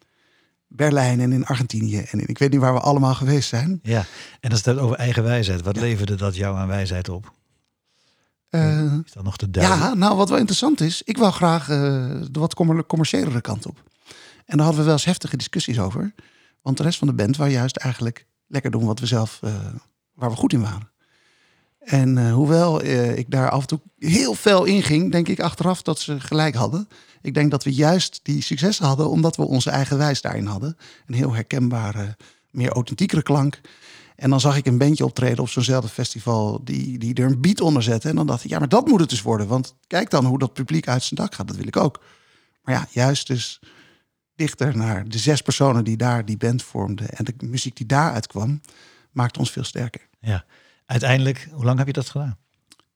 Berlijn 0.75 1.19
en 1.19 1.31
in 1.31 1.45
Argentinië. 1.45 1.97
En 1.99 2.19
in, 2.19 2.27
ik 2.27 2.37
weet 2.37 2.51
niet 2.51 2.59
waar 2.59 2.73
we 2.73 2.79
allemaal 2.79 3.13
geweest 3.15 3.49
zijn. 3.49 3.79
Ja, 3.83 4.05
en 4.39 4.51
als 4.51 4.65
het 4.65 4.77
over 4.77 4.97
eigen 4.97 5.23
wijsheid, 5.23 5.61
wat 5.61 5.75
leverde 5.75 6.15
dat 6.15 6.35
jou 6.35 6.57
aan 6.57 6.67
wijsheid 6.67 7.09
op? 7.09 7.31
Eh, 8.49 8.93
Is 9.05 9.11
dat 9.13 9.23
nog 9.23 9.37
te 9.37 9.49
duiden? 9.49 9.77
Ja, 9.77 9.93
nou 9.93 10.15
wat 10.15 10.29
wel 10.29 10.37
interessant 10.37 10.81
is, 10.81 11.01
ik 11.03 11.17
wou 11.17 11.31
graag 11.31 11.69
eh, 11.69 11.77
de 12.31 12.39
wat 12.39 12.53
commer- 12.53 12.85
commerciëlere 12.85 13.41
kant 13.41 13.65
op. 13.65 13.83
En 14.45 14.57
daar 14.57 14.65
hadden 14.65 14.77
we 14.79 14.83
wel 14.83 14.93
eens 14.93 15.05
heftige 15.05 15.37
discussies 15.37 15.79
over. 15.79 16.13
Want 16.61 16.77
de 16.77 16.83
rest 16.83 16.97
van 16.97 17.07
de 17.07 17.13
band 17.13 17.37
wou 17.37 17.49
juist 17.49 17.75
eigenlijk 17.77 18.25
lekker 18.47 18.71
doen 18.71 18.85
wat 18.85 18.99
we 18.99 19.05
zelf, 19.05 19.39
eh, 19.41 19.53
waar 20.13 20.29
we 20.29 20.35
goed 20.35 20.53
in 20.53 20.61
waren. 20.61 20.91
En 21.85 22.17
eh, 22.17 22.33
hoewel 22.33 22.81
eh, 22.81 23.17
ik 23.17 23.31
daar 23.31 23.49
af 23.49 23.61
en 23.61 23.67
toe 23.67 23.79
heel 23.97 24.35
fel 24.35 24.63
in 24.63 24.83
ging, 24.83 25.11
denk 25.11 25.27
ik 25.27 25.39
achteraf 25.39 25.81
dat 25.81 25.99
ze 25.99 26.19
gelijk 26.19 26.55
hadden. 26.55 26.87
Ik 27.21 27.33
denk 27.33 27.51
dat 27.51 27.63
we 27.63 27.73
juist 27.73 28.19
die 28.23 28.41
successen 28.41 28.85
hadden 28.85 29.09
omdat 29.09 29.35
we 29.35 29.43
onze 29.43 29.69
eigen 29.69 29.97
wijs 29.97 30.21
daarin 30.21 30.45
hadden. 30.45 30.77
Een 31.07 31.13
heel 31.13 31.33
herkenbare, 31.33 32.17
meer 32.49 32.71
authentiekere 32.71 33.23
klank. 33.23 33.61
En 34.15 34.29
dan 34.29 34.39
zag 34.39 34.57
ik 34.57 34.65
een 34.65 34.77
bandje 34.77 35.05
optreden 35.05 35.39
op 35.39 35.49
zo'nzelfde 35.49 35.89
festival 35.89 36.61
die, 36.63 36.97
die 36.97 37.13
er 37.13 37.25
een 37.25 37.41
beat 37.41 37.61
onder 37.61 37.83
zette. 37.83 38.09
En 38.09 38.15
dan 38.15 38.27
dacht 38.27 38.43
ik, 38.43 38.49
ja, 38.49 38.59
maar 38.59 38.69
dat 38.69 38.87
moet 38.87 38.99
het 38.99 39.09
dus 39.09 39.21
worden. 39.21 39.47
Want 39.47 39.75
kijk 39.87 40.09
dan 40.09 40.25
hoe 40.25 40.39
dat 40.39 40.53
publiek 40.53 40.87
uit 40.87 41.03
zijn 41.03 41.19
dak 41.21 41.35
gaat. 41.35 41.47
Dat 41.47 41.55
wil 41.55 41.67
ik 41.67 41.77
ook. 41.77 42.03
Maar 42.63 42.75
ja, 42.75 42.87
juist 42.89 43.27
dus 43.27 43.59
dichter 44.35 44.77
naar 44.77 45.09
de 45.09 45.17
zes 45.17 45.41
personen 45.41 45.83
die 45.83 45.97
daar 45.97 46.25
die 46.25 46.37
band 46.37 46.63
vormden. 46.63 47.09
En 47.09 47.25
de 47.25 47.33
muziek 47.45 47.75
die 47.75 47.85
daaruit 47.85 48.27
kwam, 48.27 48.61
maakte 49.11 49.39
ons 49.39 49.51
veel 49.51 49.63
sterker. 49.63 50.07
Ja. 50.19 50.45
Uiteindelijk, 50.93 51.47
hoe 51.51 51.65
lang 51.65 51.77
heb 51.77 51.87
je 51.87 51.93
dat 51.93 52.09
gedaan? 52.09 52.37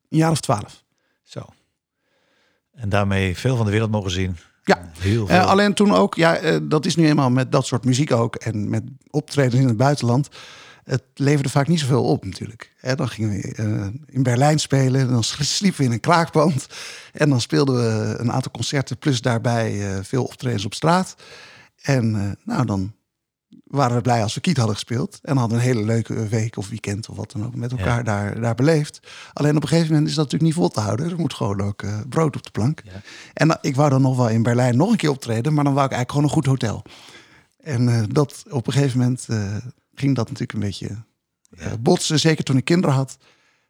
Een 0.10 0.18
jaar 0.18 0.32
of 0.32 0.40
twaalf. 0.40 0.84
Zo. 1.24 1.46
En 2.74 2.90
daarmee 2.90 3.38
veel 3.38 3.56
van 3.56 3.66
de 3.66 3.72
wereld 3.72 3.92
mogen 3.92 4.12
zien. 4.12 4.38
Ja. 4.64 4.92
Heel 4.98 5.28
veel. 5.28 5.36
Eh, 5.36 5.46
alleen 5.46 5.74
toen 5.74 5.94
ook, 5.94 6.16
ja, 6.16 6.36
eh, 6.36 6.60
dat 6.64 6.86
is 6.86 6.96
nu 6.96 7.08
eenmaal 7.08 7.30
met 7.30 7.52
dat 7.52 7.66
soort 7.66 7.86
muziek 7.86 8.12
ook. 8.12 8.36
En 8.36 8.70
met 8.70 8.84
optredens 9.10 9.62
in 9.62 9.68
het 9.68 9.78
buitenland. 9.78 10.30
Het 10.84 11.04
leverde 11.14 11.50
vaak 11.50 11.68
niet 11.68 11.80
zoveel 11.80 12.04
op 12.04 12.26
natuurlijk. 12.26 12.74
Hè, 12.78 12.96
dan 12.96 13.10
gingen 13.10 13.30
we 13.30 13.54
eh, 13.54 14.16
in 14.16 14.24
Berlijn 14.24 14.60
spelen. 14.60 15.02
En 15.02 15.08
dan 15.08 15.24
sliepen 15.58 15.80
we 15.80 15.86
in 15.86 15.92
een 15.92 16.00
kraakpand. 16.00 16.68
En 17.14 17.30
dan 17.30 17.42
speelden 17.42 17.76
we 17.76 18.16
een 18.18 18.32
aantal 18.32 18.52
concerten. 18.52 18.98
Plus 18.98 19.22
daarbij 19.22 20.00
veel 20.04 20.24
optredens 20.24 20.66
op 20.66 20.74
straat. 20.74 21.16
En 21.82 22.38
nou, 22.44 22.66
dan 22.66 22.94
waren 23.68 23.96
we 23.96 24.02
blij 24.02 24.24
als 24.24 24.34
we 24.34 24.42
Kiet 24.42 24.58
hadden 24.58 24.76
gespeeld. 24.76 25.20
En 25.22 25.38
hadden 25.38 25.58
een 25.58 25.64
hele 25.64 25.84
leuke 25.84 26.28
week 26.28 26.58
of 26.58 26.70
weekend 26.70 27.10
of 27.10 27.16
wat 27.16 27.32
dan 27.32 27.46
ook 27.46 27.56
met 27.56 27.72
elkaar 27.72 27.98
Ja. 27.98 28.04
daar, 28.04 28.42
daar 28.42 28.56
beleefd. 28.56 29.00
Alleen 29.34 29.56
op 29.56 29.62
een 29.62 29.68
gegeven 29.68 29.92
moment 29.92 30.08
is 30.10 30.16
dat 30.16 30.24
natuurlijk 30.24 30.52
niet 30.52 30.62
vol 30.62 30.70
te 30.70 30.80
houden. 30.80 31.10
Er 31.10 31.20
moet 31.20 31.34
gewoon 31.34 31.62
ook 31.62 31.82
eh, 31.82 32.00
brood 32.10 32.36
op 32.36 32.44
de 32.44 32.52
plank. 32.52 32.82
Ja. 32.84 33.02
En 33.34 33.58
ik 33.62 33.76
wou 33.76 33.90
dan 33.90 34.02
nog 34.02 34.18
wel 34.18 34.30
in 34.30 34.44
Berlijn 34.44 34.78
nog 34.78 34.92
een 34.92 34.98
keer 34.98 35.10
optreden, 35.10 35.54
maar 35.54 35.64
dan 35.64 35.74
wou 35.74 35.86
ik 35.86 35.92
eigenlijk 35.92 36.12
gewoon 36.12 36.26
een 36.26 36.52
goed 36.52 36.62
hotel. 36.62 36.84
En 37.58 37.90
eh, 37.90 38.04
dat 38.10 38.44
op 38.50 38.68
een 38.68 38.74
gegeven 38.74 39.00
moment 39.00 39.26
eh, 39.30 39.56
ging 39.94 40.16
dat 40.16 40.26
natuurlijk 40.26 40.54
een 40.54 40.60
beetje 40.60 40.96
botsen. 41.80 42.20
Zeker 42.20 42.44
toen 42.44 42.58
ik 42.58 42.66
kinderen 42.66 42.96
had. 42.96 43.18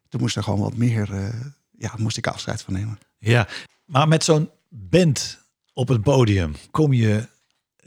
Toen 0.08 0.20
moest 0.20 0.36
er 0.36 0.42
gewoon 0.42 0.60
wat 0.60 0.76
meer, 0.76 1.32
ja, 1.78 1.94
moest 1.98 2.16
ik 2.16 2.26
afscheid 2.26 2.62
van 2.62 2.74
nemen. 2.74 2.98
Ja, 3.18 3.48
maar 3.84 4.08
met 4.08 4.24
zo'n 4.24 4.50
band 4.68 5.38
op 5.72 5.88
het 5.88 6.02
podium 6.02 6.54
kom 6.70 6.92
je 6.92 7.28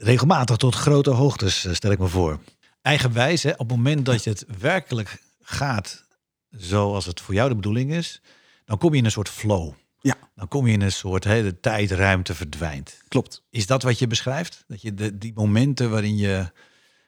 regelmatig 0.02 0.56
tot 0.56 0.74
grote 0.74 1.10
hoogtes, 1.10 1.64
eh, 1.64 1.74
stel 1.74 1.90
ik 1.90 1.98
me 1.98 2.06
voor. 2.08 2.38
Eigenwijs, 2.82 3.42
hè, 3.42 3.50
op 3.50 3.58
het 3.58 3.68
moment 3.68 4.06
dat 4.06 4.24
je 4.24 4.30
het 4.30 4.44
werkelijk 4.58 5.22
gaat 5.42 6.04
zoals 6.50 7.06
het 7.06 7.20
voor 7.20 7.34
jou 7.34 7.48
de 7.48 7.54
bedoeling 7.54 7.92
is, 7.92 8.20
dan 8.64 8.78
kom 8.78 8.92
je 8.92 8.98
in 8.98 9.04
een 9.04 9.10
soort 9.10 9.28
flow. 9.28 9.72
Ja. 10.00 10.14
Dan 10.34 10.48
kom 10.48 10.66
je 10.66 10.72
in 10.72 10.80
een 10.80 10.92
soort 10.92 11.24
hele 11.24 11.60
tijd, 11.60 11.90
ruimte 11.90 12.34
verdwijnt. 12.34 13.00
Klopt. 13.08 13.42
Is 13.50 13.66
dat 13.66 13.82
wat 13.82 13.98
je 13.98 14.06
beschrijft? 14.06 14.64
Dat 14.68 14.82
je 14.82 14.94
de, 14.94 15.18
die 15.18 15.32
momenten 15.34 15.90
waarin 15.90 16.16
je 16.16 16.50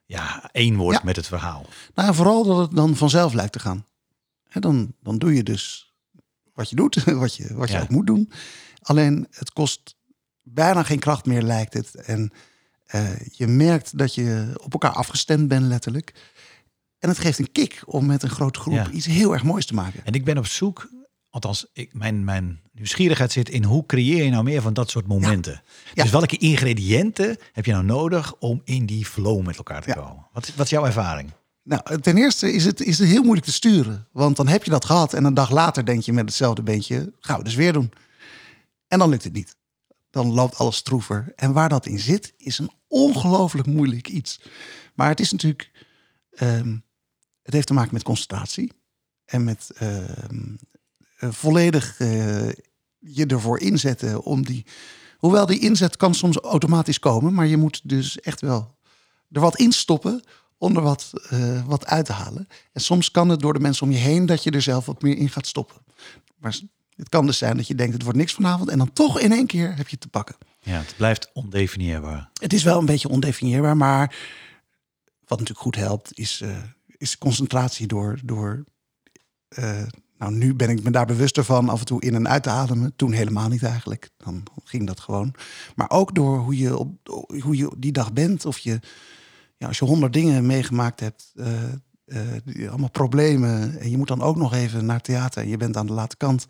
ja, 0.07 0.49
één 0.53 0.77
wordt 0.77 0.99
Ja. 0.99 1.05
met 1.05 1.17
het 1.17 1.27
verhaal. 1.27 1.67
Nou, 1.95 2.15
vooral 2.15 2.45
dat 2.45 2.59
het 2.59 2.77
dan 2.77 2.97
vanzelf 2.97 3.33
lijkt 3.33 3.53
te 3.53 3.59
gaan. 3.59 3.87
Hè, 4.49 4.61
dan, 4.61 4.95
dan 5.01 5.19
doe 5.19 5.35
je 5.35 5.43
dus 5.43 5.93
wat 6.53 6.71
je 6.71 6.77
doet, 6.77 7.05
wat 7.25 7.37
je, 7.37 7.55
wat 7.55 7.69
je 7.69 7.75
Ja. 7.75 7.83
ook 7.83 7.89
moet 7.89 8.07
doen. 8.07 8.31
Alleen 8.81 9.27
het 9.31 9.53
kost 9.53 9.97
bijna 10.43 10.83
geen 10.83 10.99
kracht 10.99 11.27
meer, 11.27 11.43
lijkt 11.43 11.75
het. 11.75 11.95
En 11.95 12.33
eh, 12.85 13.19
je 13.33 13.47
merkt 13.47 13.99
dat 13.99 14.15
je 14.15 14.53
op 14.63 14.73
elkaar 14.73 14.93
afgestemd 14.93 15.49
bent, 15.49 15.67
letterlijk. 15.67 16.15
En 16.99 17.09
het 17.09 17.19
geeft 17.19 17.39
een 17.39 17.53
kick 17.53 17.83
om 17.87 18.07
met 18.07 18.23
een 18.23 18.31
grote 18.31 18.59
groep 18.61 18.75
Ja. 18.75 18.91
iets 18.91 19.07
heel 19.07 19.33
erg 19.33 19.43
moois 19.43 19.67
te 19.67 19.75
maken. 19.75 20.05
En 20.05 20.13
ik 20.13 20.25
ben 20.25 20.39
op 20.39 20.47
zoek, 20.47 20.89
althans, 21.31 21.67
ik, 21.73 21.95
mijn, 21.95 22.25
mijn 22.25 22.61
nieuwsgierigheid 22.73 23.33
zit 23.33 23.49
in 23.49 23.65
hoe 23.65 23.87
creëer 23.87 24.25
je 24.25 24.31
nou 24.31 24.45
meer 24.45 24.63
van 24.63 24.75
dat 24.75 24.91
soort 24.91 25.07
momenten. 25.07 25.63
Ja. 25.95 26.03
Dus 26.03 26.13
welke 26.13 26.37
ingrediënten 26.37 27.37
heb 27.53 27.65
je 27.65 27.73
nou 27.73 27.85
nodig 27.85 28.35
om 28.39 28.61
in 28.65 28.87
die 28.87 29.07
flow 29.07 29.47
met 29.47 29.57
elkaar 29.57 29.83
te 29.83 29.93
komen? 29.95 30.27
Wat, 30.33 30.53
wat 30.57 30.65
is 30.65 30.71
jouw 30.71 30.87
ervaring? 30.87 31.31
Nou, 31.63 32.01
ten 32.01 32.17
eerste 32.17 32.53
is 32.53 32.65
het, 32.65 32.81
is 32.81 32.99
het 32.99 33.09
heel 33.09 33.23
moeilijk 33.23 33.47
te 33.47 33.53
sturen. 33.53 34.09
Want 34.13 34.37
dan 34.37 34.49
heb 34.49 34.65
je 34.65 34.71
dat 34.71 34.85
gehad 34.85 35.13
en 35.15 35.25
een 35.25 35.35
dag 35.35 35.51
later 35.51 35.85
denk 35.85 36.03
je 36.03 36.13
met 36.13 36.25
hetzelfde 36.25 36.63
beentje, 36.63 37.13
gaan 37.21 37.39
we 37.39 37.45
dus 37.45 37.55
weer 37.55 37.73
doen. 37.73 37.93
En 38.89 38.99
dan 38.99 39.09
lukt 39.09 39.25
het 39.25 39.33
niet. 39.33 39.57
Dan 40.15 40.33
loopt 40.33 40.59
alles 40.59 40.77
stroever. 40.77 41.33
En 41.37 41.53
waar 41.53 41.69
dat 41.69 41.87
in 41.87 41.99
zit, 41.99 42.35
is 42.37 42.59
een 42.59 42.71
ongelooflijk 42.89 43.67
moeilijk 43.67 44.09
iets. 44.09 44.41
Maar 44.95 45.09
het 45.09 45.21
is 45.21 45.33
natuurlijk, 45.33 45.71
ehm, 46.31 46.77
het 47.43 47.55
heeft 47.55 47.67
te 47.67 47.75
maken 47.75 47.95
met 47.95 48.03
concentratie. 48.03 48.73
En 49.25 49.45
met 49.45 49.71
ehm, 49.75 50.57
eh, 51.17 51.31
volledig 51.33 52.01
eh, 52.01 52.49
je 52.99 53.27
ervoor 53.27 53.61
inzetten 53.61 54.23
om 54.23 54.45
die... 54.45 54.67
Hoewel 55.19 55.47
die 55.47 55.59
inzet 55.59 55.97
kan 55.97 56.15
soms 56.15 56.39
automatisch 56.39 56.99
komen, 56.99 57.35
maar 57.35 57.47
je 57.47 57.57
moet 57.57 57.81
dus 57.85 58.21
echt 58.21 58.41
wel 58.41 58.77
er 59.31 59.41
wat 59.41 59.57
in 59.57 59.73
stoppen 59.73 60.23
om 60.59 60.77
er 60.77 60.83
wat, 60.83 61.11
eh, 61.29 61.67
wat 61.67 61.87
uit 61.87 62.07
te 62.07 62.13
halen. 62.13 62.49
En 62.73 62.81
soms 62.81 63.11
kan 63.11 63.29
het 63.29 63.41
door 63.41 63.53
de 63.53 63.61
mensen 63.61 63.87
om 63.87 63.93
je 63.93 63.99
heen 63.99 64.27
dat 64.27 64.43
je 64.43 64.51
er 64.51 64.63
zelf 64.63 64.87
wat 64.87 65.03
meer 65.03 65.17
in 65.17 65.29
gaat 65.29 65.47
stoppen. 65.47 65.77
Maar 66.37 66.59
het 66.97 67.09
kan 67.09 67.27
dus 67.27 67.39
zijn 67.39 67.57
dat 67.57 67.67
je 67.67 67.75
denkt, 67.75 67.93
het 67.93 68.03
wordt 68.03 68.19
niks 68.19 68.33
vanavond. 68.33 68.69
En 68.69 68.79
dan 68.79 68.93
toch 68.93 69.21
in 69.21 69.33
één 69.33 69.47
keer 69.47 69.69
heb 69.69 69.87
je 69.87 69.93
het 69.93 70.01
te 70.01 70.09
pakken. 70.09 70.37
Ja, 70.61 70.79
het 70.79 70.95
blijft 70.97 71.31
ondefinieerbaar. 71.33 72.31
Het 72.41 72.53
is 72.53 72.63
wel 72.63 72.79
een 72.79 72.87
beetje 72.87 73.09
ondefinieerbaar, 73.09 73.77
maar 73.77 74.17
wat 75.27 75.39
natuurlijk 75.39 75.67
goed 75.67 75.77
helpt, 75.77 76.19
is, 76.19 76.41
eh, 76.41 76.57
is 76.87 77.19
concentratie 77.19 77.87
door. 77.87 78.19
door 78.25 78.65
eh, 79.49 79.83
nou, 80.19 80.33
nu 80.33 80.55
ben 80.55 80.71
ik 80.71 80.83
me 80.83 80.91
daar 80.91 81.07
bewuster 81.07 81.45
van 81.45 81.69
af 81.69 81.79
en 81.81 81.87
toe 81.87 82.01
in 82.01 82.15
en 82.15 82.29
uit 82.29 82.43
te 82.43 82.51
ademen. 82.51 82.93
Toen 82.97 83.13
helemaal 83.13 83.49
niet 83.49 83.63
eigenlijk. 83.63 84.11
Dan 84.17 84.43
ging 84.65 84.87
dat 84.87 85.01
gewoon. 85.01 85.35
Maar 85.75 85.91
ook 85.91 86.15
door 86.15 86.39
hoe 86.39 86.59
je, 86.59 86.79
op, 86.79 86.91
hoe 87.41 87.57
je 87.57 87.73
die 87.79 87.93
dag 87.93 88.13
bent. 88.13 88.45
Of 88.45 88.59
je, 88.59 88.81
ja, 89.57 89.67
als 89.67 89.79
je 89.79 89.85
honderd 89.85 90.13
dingen 90.13 90.47
meegemaakt 90.47 91.01
hebt, 91.01 91.33
eh, 92.05 92.69
allemaal 92.69 92.91
problemen. 92.91 93.81
En 93.81 93.91
je 93.91 93.97
moet 93.97 94.09
dan 94.09 94.23
ook 94.23 94.37
nog 94.37 94.55
even 94.55 94.87
naar 94.87 95.01
theater 95.01 95.43
en 95.43 95.49
je 95.49 95.57
bent 95.57 95.77
aan 95.77 95.87
de 95.87 95.93
late 95.93 96.17
kant. 96.17 96.47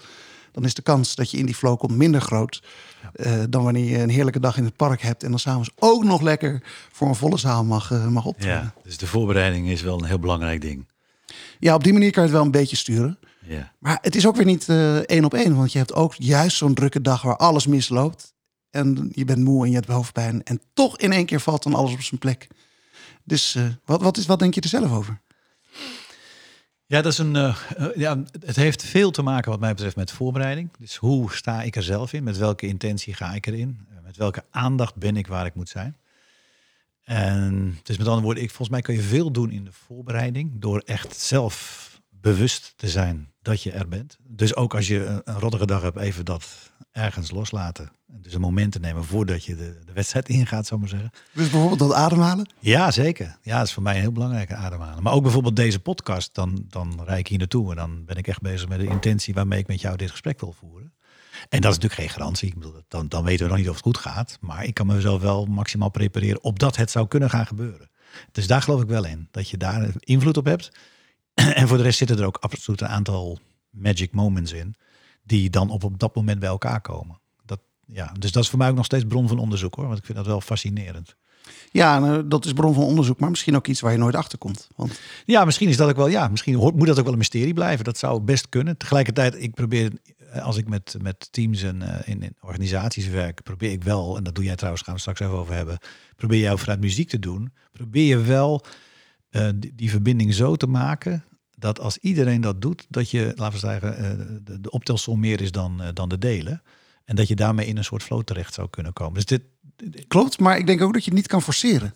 Dan 0.55 0.65
is 0.65 0.75
de 0.75 0.83
kans 0.83 1.15
dat 1.15 1.31
je 1.31 1.37
in 1.37 1.47
die 1.47 1.55
flow 1.55 1.79
komt 1.79 1.97
minder 1.97 2.21
groot. 2.21 2.63
eh, 3.13 3.43
dan 3.49 3.65
wanneer 3.65 3.85
je 3.85 3.99
een 3.99 4.09
heerlijke 4.11 4.41
dag 4.41 4.57
in 4.57 4.65
het 4.65 4.77
park 4.77 5.03
hebt. 5.03 5.23
En 5.23 5.31
dan 5.31 5.39
s'avonds 5.39 5.71
ook 5.79 6.05
nog 6.05 6.21
lekker 6.21 6.63
voor 6.93 7.09
een 7.09 7.15
volle 7.15 7.37
zaal 7.39 7.65
mag, 7.65 7.91
eh, 7.91 8.07
mag 8.07 8.25
optreden. 8.25 8.55
Ja, 8.55 8.75
dus 8.83 8.99
de 8.99 9.07
voorbereiding 9.07 9.69
is 9.69 9.83
wel 9.83 9.99
een 9.99 10.05
heel 10.05 10.19
belangrijk 10.19 10.61
ding. 10.61 10.89
Ja, 11.59 11.75
op 11.75 11.85
die 11.85 11.93
manier 11.93 12.11
kan 12.11 12.23
je 12.23 12.29
het 12.29 12.37
wel 12.37 12.47
een 12.47 12.53
beetje 12.53 12.77
sturen. 12.77 13.19
Ja. 13.47 13.73
Maar 13.79 13.99
het 14.03 14.17
is 14.17 14.27
ook 14.27 14.37
weer 14.37 14.45
niet 14.47 14.69
eh, 14.69 14.97
één 14.97 15.25
op 15.25 15.35
één. 15.35 15.57
Want 15.57 15.73
je 15.73 15.79
hebt 15.79 15.95
ook 15.95 16.15
juist 16.15 16.57
zo'n 16.57 16.75
drukke 16.75 17.01
dag 17.01 17.23
waar 17.23 17.37
alles 17.37 17.67
misloopt. 17.67 18.35
En 18.71 19.11
je 19.13 19.25
bent 19.25 19.45
moe 19.45 19.65
en 19.65 19.71
je 19.71 19.77
hebt 19.77 19.89
hoofdpijn. 19.89 20.43
En 20.43 20.61
toch 20.75 20.99
in 20.99 21.13
één 21.13 21.27
keer 21.27 21.41
valt 21.41 21.63
dan 21.63 21.75
alles 21.75 21.93
op 21.93 22.01
zijn 22.03 22.21
plek. 22.21 22.49
Dus 23.25 23.59
wat, 23.85 24.03
wat, 24.03 24.17
is, 24.17 24.27
wat 24.27 24.39
denk 24.39 24.55
je 24.55 24.61
er 24.61 24.69
zelf 24.69 24.93
over? 24.93 25.21
Ja, 26.87 27.03
dat 27.03 27.13
is 27.13 27.19
een, 27.19 27.37
eh, 27.37 27.57
eh, 27.77 27.97
ja, 27.97 28.23
het 28.47 28.57
heeft 28.57 28.83
veel 28.85 29.11
te 29.11 29.23
maken 29.23 29.51
wat 29.51 29.61
mij 29.61 29.73
betreft 29.75 29.97
met 29.97 30.11
voorbereiding. 30.11 30.71
Dus 30.79 30.97
hoe 30.97 31.33
sta 31.33 31.63
ik 31.63 31.77
er 31.77 31.83
zelf 31.83 32.13
in? 32.13 32.25
Met 32.25 32.37
welke 32.37 32.67
intentie 32.67 33.15
ga 33.15 33.35
ik 33.35 33.47
erin? 33.47 33.87
Eh, 33.91 34.03
Met 34.03 34.17
welke 34.17 34.45
aandacht 34.51 34.97
ben 34.97 35.17
ik 35.17 35.27
waar 35.27 35.47
ik 35.47 35.55
moet 35.55 35.69
zijn? 35.69 35.97
En 37.05 37.79
dus 37.83 37.97
met 37.97 38.07
andere 38.07 38.25
woorden, 38.25 38.43
ik, 38.43 38.49
volgens 38.49 38.69
mij 38.69 38.81
kun 38.81 38.95
je 38.95 39.01
veel 39.01 39.31
doen 39.31 39.51
in 39.51 39.65
de 39.65 39.73
voorbereiding 39.73 40.51
door 40.55 40.79
echt 40.85 41.17
zelf 41.17 41.94
bewust 42.25 42.73
te 42.77 42.89
zijn 42.89 43.33
dat 43.43 43.63
je 43.63 43.73
er 43.73 43.89
bent. 43.89 44.17
Dus 44.23 44.57
ook 44.57 44.75
als 44.75 44.87
je 44.87 45.23
een, 45.25 45.39
rottige 45.39 45.67
dag 45.67 45.83
hebt, 45.83 45.99
even 45.99 46.25
dat 46.25 46.73
ergens 46.93 47.31
loslaten. 47.31 47.91
Dus 48.07 48.35
een 48.35 48.41
moment 48.41 48.73
te 48.73 48.79
nemen 48.79 49.05
voordat 49.05 49.45
je 49.45 49.57
de, 49.57 49.79
de 49.85 49.93
wedstrijd 49.93 50.29
ingaat, 50.39 50.67
zou 50.67 50.83
ik 50.83 50.91
maar 50.91 51.01
zeggen. 51.01 51.19
Dus 51.33 51.51
bijvoorbeeld 51.51 51.79
dat 51.79 51.93
ademhalen? 51.93 52.49
Ja, 52.59 52.91
zeker. 52.91 53.39
Ja, 53.43 53.59
dat 53.59 53.67
is 53.67 53.73
voor 53.73 53.83
mij 53.83 53.95
een 53.95 54.01
heel 54.01 54.13
belangrijke 54.13 54.55
ademhalen. 54.55 55.03
Maar 55.03 55.13
ook 55.13 55.23
bijvoorbeeld 55.23 55.57
deze 55.57 55.79
podcast, 55.79 56.35
dan, 56.35 56.65
dan 56.69 57.03
rijd 57.05 57.19
ik 57.19 57.27
hier 57.27 57.39
naartoe 57.39 57.71
en 57.71 57.77
dan 57.77 58.05
ben 58.05 58.17
ik 58.17 58.27
echt 58.27 58.41
bezig 58.41 58.69
met 58.69 58.79
de 58.79 58.87
intentie 58.87 59.35
waarmee 59.35 59.59
ik 59.59 59.67
met 59.67 59.81
jou 59.81 59.97
dit 59.97 60.11
gesprek 60.11 60.41
wil 60.41 60.53
voeren. 60.53 60.93
En 61.49 61.61
dat 61.61 61.71
is 61.71 61.79
natuurlijk 61.79 62.01
geen 62.01 62.19
garantie. 62.19 62.49
Ik 62.49 62.55
bedoel, 62.55 62.83
dan, 62.89 63.09
dan 63.09 63.25
weten 63.25 63.45
we 63.45 63.51
nog 63.51 63.61
niet 63.61 63.69
of 63.69 63.75
het 63.75 63.85
goed 63.85 63.99
gaat. 63.99 64.39
Maar 64.41 64.65
ik 64.65 64.75
kan 64.75 64.87
mezelf 64.87 65.23
wel 65.23 65.45
maximaal 65.47 65.91
prepareren 65.91 66.43
opdat 66.43 66.77
het 66.77 66.91
zou 66.91 67.09
kunnen 67.09 67.31
gaan 67.31 67.47
gebeuren. 67.47 67.91
Dus 68.33 68.47
daar 68.47 68.63
geloof 68.63 68.83
ik 68.83 68.89
wel 68.89 69.05
in. 69.05 69.29
Dat 69.31 69.49
je 69.49 69.57
daar 69.57 69.91
invloed 69.99 70.37
op 70.37 70.45
hebt. 70.45 70.71
En 71.55 71.69
voor 71.69 71.77
de 71.77 71.83
rest 71.83 71.99
zitten 71.99 72.19
er 72.19 72.27
ook 72.27 72.37
absoluut 72.41 72.81
een 72.81 72.89
aantal 72.89 73.39
magic 73.71 74.13
moments 74.13 74.53
in. 74.53 74.75
Die 75.23 75.51
dan 75.51 75.71
op, 75.71 75.85
op 75.85 75.99
dat 75.99 76.15
moment 76.15 76.39
bij 76.39 76.49
elkaar 76.49 76.81
komen. 76.81 77.21
Dat, 77.45 77.61
ja, 77.87 78.13
dus 78.19 78.33
dat 78.33 78.43
is 78.43 78.49
voor 78.49 78.59
mij 78.59 78.69
ook 78.69 78.77
nog 78.77 78.85
steeds 78.85 79.05
bron 79.05 79.29
van 79.29 79.39
onderzoek 79.39 79.75
hoor. 79.75 79.87
Want 79.87 79.99
ik 79.99 80.05
vind 80.05 80.19
dat 80.19 80.27
wel 80.27 80.41
fascinerend. 80.41 81.17
Ja, 81.71 81.99
nou, 81.99 82.29
dat 82.29 82.45
is 82.45 82.53
bron 82.53 82.75
van 82.75 82.83
onderzoek, 82.83 83.21
maar 83.21 83.31
misschien 83.31 83.57
ook 83.57 83.67
iets 83.67 83.81
waar 83.81 83.93
je 83.93 83.99
nooit 83.99 84.15
achter 84.15 84.39
komt. 84.39 84.69
Want 84.77 85.01
Ja, 85.25 85.45
misschien 85.45 85.69
is 85.69 85.77
dat 85.77 85.89
ook 85.89 85.97
wel. 85.97 86.09
Ja, 86.09 86.29
misschien 86.29 86.57
moet 86.57 86.87
dat 86.87 86.99
ook 86.99 87.05
wel 87.05 87.13
een 87.13 87.19
mysterie 87.19 87.55
blijven. 87.55 87.85
Dat 87.85 87.99
zou 87.99 88.21
best 88.21 88.49
kunnen. 88.49 88.77
Tegelijkertijd, 88.77 89.43
ik 89.43 89.55
probeer 89.55 89.93
eh, 90.31 90.45
als 90.45 90.57
ik 90.57 90.69
met, 90.69 90.97
met 91.01 91.33
teams 91.33 91.63
en 91.63 91.83
eh, 91.83 92.09
in, 92.09 92.23
in 92.23 92.37
organisaties 92.41 93.09
werk, 93.09 93.43
probeer 93.43 93.71
ik 93.71 93.85
wel, 93.85 94.17
en 94.17 94.25
dat 94.25 94.35
doe 94.35 94.45
jij 94.45 94.57
trouwens, 94.57 94.85
gaan 94.85 94.95
we 94.95 95.01
straks 95.01 95.21
even 95.21 95.35
over 95.35 95.55
hebben, 95.55 95.79
probeer 96.17 96.41
jij 96.41 96.57
vanuit 96.57 96.81
muziek 96.81 97.09
te 97.09 97.19
doen, 97.19 97.53
probeer 97.73 98.07
je 98.07 98.19
wel 98.19 98.65
eh, 99.35 99.49
die, 99.55 99.73
die 99.75 99.91
verbinding 99.91 100.35
zo 100.35 100.57
te 100.57 100.67
maken 100.67 101.25
dat 101.57 101.81
als 101.81 101.99
iedereen 101.99 102.41
dat 102.41 102.63
doet, 102.63 102.87
dat 102.89 103.11
je, 103.11 103.33
laten 103.37 103.53
we 103.53 103.67
zeggen, 103.67 103.97
eh, 103.97 104.27
de, 104.43 104.61
de 104.61 104.71
optelsom 104.71 105.21
meer 105.21 105.41
is 105.41 105.53
dan, 105.53 105.83
eh, 105.83 105.89
dan 105.95 106.09
de 106.09 106.19
delen. 106.19 106.63
En 107.05 107.17
dat 107.17 107.29
je 107.29 107.35
daarmee 107.35 107.67
in 107.67 107.77
een 107.77 107.85
soort 107.85 108.03
flow 108.03 108.23
terecht 108.23 108.55
zou 108.55 108.69
kunnen 108.71 108.93
komen. 108.93 109.15
Dus 109.15 109.25
dit, 109.25 109.43
klopt, 110.09 110.39
maar 110.39 110.59
ik 110.59 110.67
denk 110.67 110.83
ook 110.83 110.93
dat 110.93 111.05
je 111.05 111.11
het 111.11 111.19
niet 111.19 111.29
kan 111.29 111.43
forceren. 111.43 111.95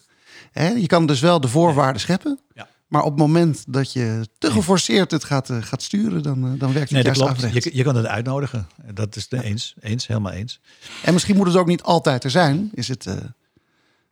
Hè? 0.51 0.69
Je 0.69 0.87
kan 0.87 1.07
dus 1.07 1.21
wel 1.21 1.41
de 1.41 1.49
voorwaarden 1.49 2.01
scheppen. 2.01 2.41
Ja. 2.55 2.69
Maar 2.87 3.03
op 3.03 3.11
het 3.11 3.19
moment 3.19 3.65
dat 3.69 3.93
je 3.93 4.29
te 4.39 4.51
geforceerd 4.51 5.11
het 5.11 5.25
gaat, 5.25 5.51
gaat 5.61 5.83
sturen, 5.83 6.23
dan, 6.23 6.41
dan 6.41 6.73
werkt 6.73 6.91
het 6.91 7.05
nee, 7.05 7.15
juist. 7.15 7.65
Je, 7.65 7.77
je 7.77 7.83
kan 7.83 7.97
het 7.97 8.07
uitnodigen. 8.07 8.67
Dat 8.95 9.17
is 9.17 9.29
de 9.29 9.43
eens, 9.43 9.75
eens, 9.81 10.07
helemaal 10.07 10.33
eens. 10.33 10.61
En 11.03 11.13
misschien 11.13 11.37
moet 11.37 11.47
het 11.47 11.57
ook 11.57 11.67
niet 11.67 11.83
altijd 11.83 12.25
er 12.25 12.31
zijn. 12.31 12.71
Is 12.75 12.89
het 12.89 13.07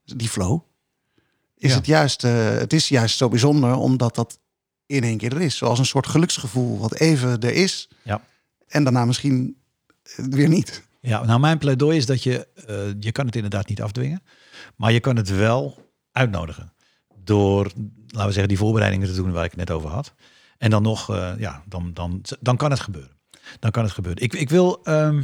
die 0.04 0.28
flow? 0.28 0.60
Is 1.58 1.70
Ja. 1.70 1.76
het 1.76 1.86
juist? 1.86 2.24
eh, 2.24 2.48
het 2.48 2.72
is 2.72 2.88
juist 2.88 3.16
zo 3.16 3.28
bijzonder 3.28 3.74
omdat 3.74 4.14
dat 4.14 4.38
in 4.86 5.02
één 5.02 5.18
keer 5.18 5.32
er 5.34 5.40
is, 5.40 5.56
zoals 5.56 5.78
een 5.78 5.86
soort 5.86 6.06
geluksgevoel 6.06 6.78
wat 6.78 6.94
even 6.94 7.40
er 7.40 7.52
is 7.54 7.88
Ja. 8.02 8.20
en 8.68 8.84
daarna 8.84 9.04
misschien 9.04 9.56
weer 10.16 10.48
niet. 10.48 10.82
Ja, 11.00 11.24
nou 11.24 11.40
mijn 11.40 11.58
pleidooi 11.58 11.96
is 11.96 12.06
dat 12.06 12.22
je, 12.22 12.46
eh, 12.66 12.76
je 13.00 13.12
kan 13.12 13.26
het 13.26 13.34
inderdaad 13.34 13.68
niet 13.68 13.82
afdwingen, 13.82 14.22
maar 14.76 14.92
je 14.92 15.00
kan 15.00 15.16
het 15.16 15.28
wel 15.28 15.90
uitnodigen. 16.12 16.72
Door, 17.24 17.64
laten 18.06 18.26
we 18.26 18.32
zeggen, 18.32 18.48
die 18.48 18.58
voorbereidingen 18.58 19.08
te 19.08 19.14
doen 19.14 19.32
waar 19.32 19.44
ik 19.44 19.50
het 19.50 19.58
net 19.58 19.70
over 19.70 19.90
had. 19.90 20.14
En 20.58 20.70
dan 20.70 20.82
nog, 20.82 21.10
eh, 21.10 21.32
ja, 21.38 21.62
dan, 21.66 21.90
dan, 21.94 22.20
dan 22.40 22.56
kan 22.56 22.70
het 22.70 22.80
gebeuren. 22.80 23.10
Dan 23.60 23.70
kan 23.70 23.82
het 23.84 23.92
gebeuren. 23.92 24.22
Ik, 24.22 24.32
ik 24.34 24.48
wil 24.48 24.80
ehm, 24.84 25.22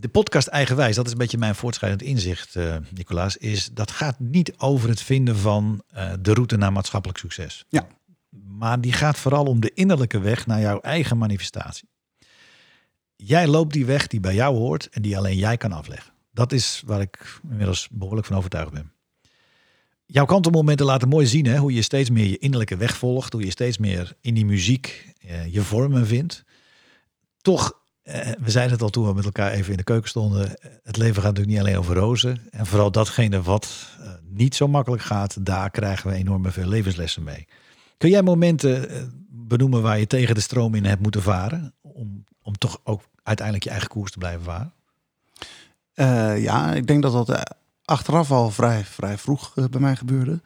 de 0.00 0.08
podcast 0.08 0.46
Eigenwijs, 0.46 0.96
dat 0.96 1.06
is 1.06 1.12
een 1.12 1.18
beetje 1.18 1.38
mijn 1.38 1.54
voortschrijdend 1.54 2.02
inzicht, 2.02 2.56
eh 2.56 2.76
Nicolaas, 2.90 3.36
is 3.36 3.70
dat 3.72 3.90
gaat 3.90 4.18
niet 4.18 4.52
over 4.56 4.88
het 4.88 5.02
vinden 5.02 5.36
van 5.36 5.82
eh, 5.88 6.12
de 6.20 6.32
route 6.32 6.56
naar 6.56 6.72
maatschappelijk 6.72 7.18
succes. 7.18 7.64
Ja. 7.68 7.86
Maar 8.46 8.80
die 8.80 8.92
gaat 8.92 9.18
vooral 9.18 9.44
om 9.44 9.60
de 9.60 9.72
innerlijke 9.74 10.18
weg 10.18 10.46
naar 10.46 10.60
jouw 10.60 10.80
eigen 10.80 11.18
manifestatie. 11.18 11.88
Jij 13.16 13.46
loopt 13.46 13.72
die 13.72 13.86
weg 13.86 14.06
die 14.06 14.20
bij 14.20 14.34
jou 14.34 14.56
hoort 14.56 14.88
en 14.90 15.02
die 15.02 15.16
alleen 15.16 15.36
jij 15.36 15.56
kan 15.56 15.72
afleggen. 15.72 16.12
Dat 16.32 16.52
is 16.52 16.82
waar 16.86 17.00
ik 17.00 17.40
inmiddels 17.50 17.88
behoorlijk 17.90 18.26
van 18.26 18.36
overtuigd 18.36 18.72
ben. 18.72 18.92
Jouw 20.06 20.24
kantelmomenten 20.24 20.86
laten 20.86 21.08
mooi 21.08 21.26
zien 21.26 21.46
hè, 21.46 21.56
hoe 21.56 21.72
je 21.72 21.82
steeds 21.82 22.10
meer 22.10 22.26
je 22.26 22.38
innerlijke 22.38 22.76
weg 22.76 22.96
volgt. 22.96 23.32
Hoe 23.32 23.44
je 23.44 23.50
steeds 23.50 23.78
meer 23.78 24.16
in 24.20 24.34
die 24.34 24.46
muziek 24.46 25.14
eh, 25.20 25.52
je 25.54 25.62
vormen 25.62 26.06
vindt. 26.06 26.44
Toch, 27.40 27.72
we 28.38 28.50
zeiden 28.50 28.72
het 28.72 28.82
al 28.82 28.88
toen 28.90 29.06
we 29.06 29.14
met 29.14 29.24
elkaar 29.24 29.50
even 29.52 29.70
in 29.70 29.76
de 29.76 29.82
keuken 29.82 30.08
stonden. 30.08 30.58
eh, 30.60 30.70
Het 30.82 30.96
leven 30.96 31.22
gaat 31.22 31.30
natuurlijk 31.34 31.56
niet 31.56 31.66
alleen 31.66 31.78
over 31.78 31.94
rozen. 31.96 32.40
En 32.50 32.66
vooral 32.66 32.90
datgene 32.92 33.42
wat 33.42 33.88
eh, 34.00 34.10
niet 34.24 34.54
zo 34.54 34.68
makkelijk 34.68 35.02
gaat, 35.02 35.46
daar 35.46 35.70
krijgen 35.70 36.10
we 36.10 36.16
enorm 36.16 36.52
veel 36.52 36.66
levenslessen 36.68 37.22
mee. 37.22 37.46
Kun 37.96 38.10
jij 38.10 38.22
momenten 38.22 38.90
eh, 38.90 39.02
benoemen 39.30 39.82
waar 39.82 39.98
je 39.98 40.06
tegen 40.06 40.34
de 40.34 40.40
stroom 40.40 40.74
in 40.74 40.84
hebt 40.84 41.02
moeten 41.02 41.22
varen? 41.22 41.74
Om, 41.82 42.24
om 42.42 42.58
toch 42.58 42.80
ook 42.84 43.02
uiteindelijk 43.22 43.64
je 43.66 43.70
eigen 43.70 43.88
koers 43.88 44.10
te 44.12 44.18
blijven 44.18 44.44
varen? 44.44 44.72
Eh, 45.94 46.42
ja, 46.42 46.74
ik 46.74 46.86
denk 46.86 47.02
dat 47.02 47.12
dat 47.12 47.28
eh, 47.28 47.40
achteraf 47.84 48.30
al 48.30 48.50
vrij, 48.50 48.84
vrij 48.84 49.18
vroeg 49.18 49.52
eh, 49.56 49.64
bij 49.64 49.80
mij 49.80 49.96
gebeurde. 49.96 50.40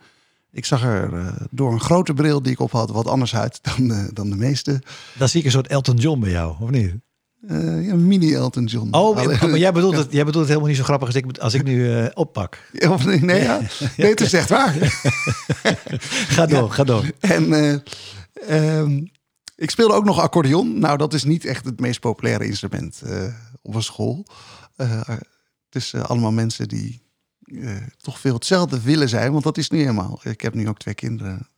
Ik 0.51 0.65
zag 0.65 0.83
er 0.85 1.15
eh, 1.15 1.27
door 1.51 1.73
een 1.73 1.81
grote 1.81 2.15
bril 2.15 2.43
die 2.43 2.53
ik 2.53 2.61
op 2.61 2.71
had 2.71 2.91
wat 2.91 3.07
anders 3.07 3.35
uit 3.37 3.59
dan, 3.63 3.91
eh, 3.91 4.05
dan 4.13 4.31
de 4.31 4.37
meeste. 4.37 4.83
Dan 5.19 5.29
zie 5.29 5.41
ik 5.41 5.47
een 5.47 5.53
soort 5.53 5.67
Elton 5.67 5.97
John 5.97 6.21
bij 6.21 6.31
jou, 6.31 6.57
of 6.61 6.71
niet? 6.71 6.95
Eh, 7.47 7.87
ja, 7.87 7.95
mini 7.95 8.35
Elton 8.35 8.65
John. 8.65 8.89
Oh, 8.91 9.17
maar 9.17 9.59
jij 9.59 9.73
bedoelt, 9.73 9.97
het, 9.97 10.13
jij 10.13 10.25
bedoelt 10.25 10.35
het 10.35 10.49
helemaal 10.49 10.69
niet 10.69 10.77
zo 10.77 10.85
grappig 10.85 11.07
als 11.07 11.17
ik, 11.17 11.39
als 11.39 11.55
ik 11.55 11.63
nu 11.63 11.93
eh, 11.95 12.07
oppak. 12.15 12.59
Of 12.89 13.05
nee, 13.05 13.21
nee, 13.21 13.43
ja. 13.49 13.61
nee, 13.97 14.11
het 14.11 14.21
is 14.21 14.33
echt 14.33 14.49
waar. 14.49 14.75
Ga 16.35 16.47
door, 16.47 16.71
ga 16.71 16.85
door. 16.85 17.11
En 17.21 17.53
eh, 17.53 18.79
ehm, 18.79 19.05
ik 19.57 19.71
speelde 19.71 19.95
ook 19.95 20.05
nog 20.05 20.21
accordeon. 20.21 20.79
Nou, 20.79 20.99
dat 20.99 21.15
is 21.15 21.25
niet 21.25 21.45
echt 21.45 21.65
het 21.65 21.81
meest 21.81 22.01
populaire 22.01 22.47
instrument 22.47 23.03
op 23.63 23.75
een 23.75 23.83
school. 23.83 24.27
Het 24.77 25.83
is 25.83 25.95
allemaal 25.95 26.33
mensen 26.33 26.69
die 26.69 27.03
toch 27.97 28.19
veel 28.19 28.35
hetzelfde 28.35 28.81
willen 28.81 29.09
zijn. 29.09 29.33
Want 29.33 29.45
dat 29.45 29.59
is 29.59 29.71
niet 29.71 29.81
helemaal. 29.81 30.21
Ik 30.23 30.41
heb 30.41 30.55
nu 30.55 30.69
ook 30.69 30.79
twee 30.79 30.95
kinderen 30.95 31.49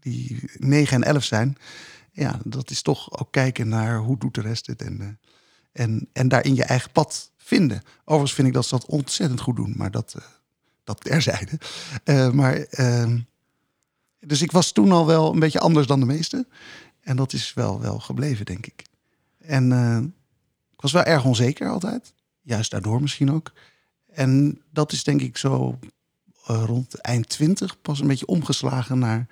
die 0.00 0.38
9 0.58 1.02
en 1.02 1.02
11 1.14 1.24
zijn. 1.24 1.56
Ja, 2.20 2.38
dat 2.44 2.70
is 2.70 2.82
toch 2.82 3.20
ook 3.20 3.32
kijken 3.32 3.68
naar 3.68 3.98
hoe 3.98 4.18
doet 4.18 4.34
de 4.34 4.40
rest 4.40 4.66
het. 4.66 4.82
En, 4.82 5.00
eh, 5.00 5.06
en, 5.84 6.08
en 6.12 6.28
daarin 6.28 6.54
je 6.54 6.64
eigen 6.64 6.90
pad 6.90 7.30
vinden. 7.36 7.82
Overigens 8.00 8.34
vind 8.34 8.48
ik 8.48 8.54
dat 8.54 8.64
ze 8.64 8.74
dat 8.74 8.86
ontzettend 8.86 9.40
goed 9.40 9.56
doen. 9.56 9.74
Maar 9.76 9.90
dat, 9.90 10.14
eh, 10.16 10.22
dat 10.84 11.04
terzijde. 11.04 11.58
Eh, 12.04 12.30
maar... 12.30 12.56
ehm, 12.56 13.18
dus 14.20 14.42
ik 14.42 14.52
was 14.52 14.72
toen 14.72 14.92
al 14.92 15.06
wel 15.06 15.32
een 15.32 15.38
beetje 15.38 15.60
anders 15.60 15.86
dan 15.86 16.00
de 16.00 16.06
meesten. 16.06 16.48
En 17.00 17.16
dat 17.16 17.32
is 17.32 17.54
wel, 17.54 17.80
wel 17.80 17.98
gebleven, 17.98 18.44
denk 18.44 18.66
ik. 18.66 18.84
En 19.38 19.72
ik 20.72 20.80
was 20.80 20.92
wel 20.92 21.02
erg 21.02 21.24
onzeker 21.24 21.68
altijd. 21.68 22.14
Juist 22.40 22.70
daardoor 22.70 23.00
misschien 23.00 23.32
ook. 23.32 23.52
En 24.06 24.62
dat 24.70 24.92
is 24.92 25.04
denk 25.04 25.20
ik 25.20 25.36
zo 25.36 25.78
eh, 26.50 26.62
rond 26.66 26.94
eind 26.94 27.28
twintig 27.28 27.80
pas 27.80 28.00
een 28.00 28.06
beetje 28.06 28.26
omgeslagen 28.26 28.98
naar... 28.98 29.26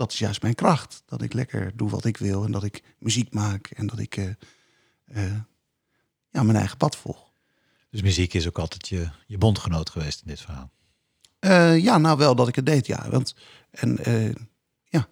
dat 0.00 0.12
is 0.12 0.18
juist 0.18 0.42
mijn 0.42 0.54
kracht. 0.54 1.02
Dat 1.06 1.22
ik 1.22 1.32
lekker 1.32 1.76
doe 1.76 1.90
wat 1.90 2.04
ik 2.04 2.16
wil 2.16 2.44
en 2.44 2.52
dat 2.52 2.64
ik 2.64 2.82
muziek 2.98 3.34
maak... 3.34 3.66
en 3.66 3.86
dat 3.86 3.98
ik 3.98 4.16
eh, 4.16 4.28
eh, 5.04 5.40
ja, 6.30 6.42
mijn 6.42 6.56
eigen 6.56 6.76
pad 6.76 6.96
volg. 6.96 7.32
Dus 7.90 8.02
muziek 8.02 8.34
is 8.34 8.48
ook 8.48 8.58
altijd 8.58 8.88
je, 8.88 9.08
je 9.26 9.38
bondgenoot 9.38 9.90
geweest 9.90 10.20
in 10.20 10.28
dit 10.28 10.40
verhaal. 10.40 10.70
Eh, 11.38 11.78
ja, 11.78 11.98
nou 11.98 12.18
wel 12.18 12.34
dat 12.34 12.48
ik 12.48 12.54
het 12.54 12.66
deed, 12.66 12.86
ja. 12.86 13.10
Want 13.10 13.34
en 13.70 13.98
ja, 14.84 15.08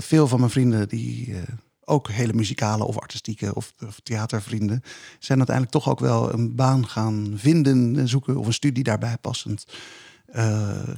veel 0.00 0.28
van 0.28 0.38
mijn 0.38 0.50
vrienden 0.50 0.88
die 0.88 1.34
ook 1.80 2.10
hele 2.10 2.32
muzikale 2.32 2.84
of 2.84 2.98
artistieke 2.98 3.54
of, 3.54 3.74
of 3.86 4.00
theatervrienden 4.00 4.82
zijn 5.18 5.38
uiteindelijk 5.38 5.76
toch 5.76 5.88
ook 5.88 6.00
wel 6.00 6.32
een 6.32 6.54
baan 6.54 6.88
gaan 6.88 7.32
vinden 7.36 7.96
en 7.96 8.08
zoeken 8.08 8.36
of 8.36 8.46
een 8.46 8.52
studie 8.52 8.84
daarbij 8.84 9.18
passend, 9.18 9.66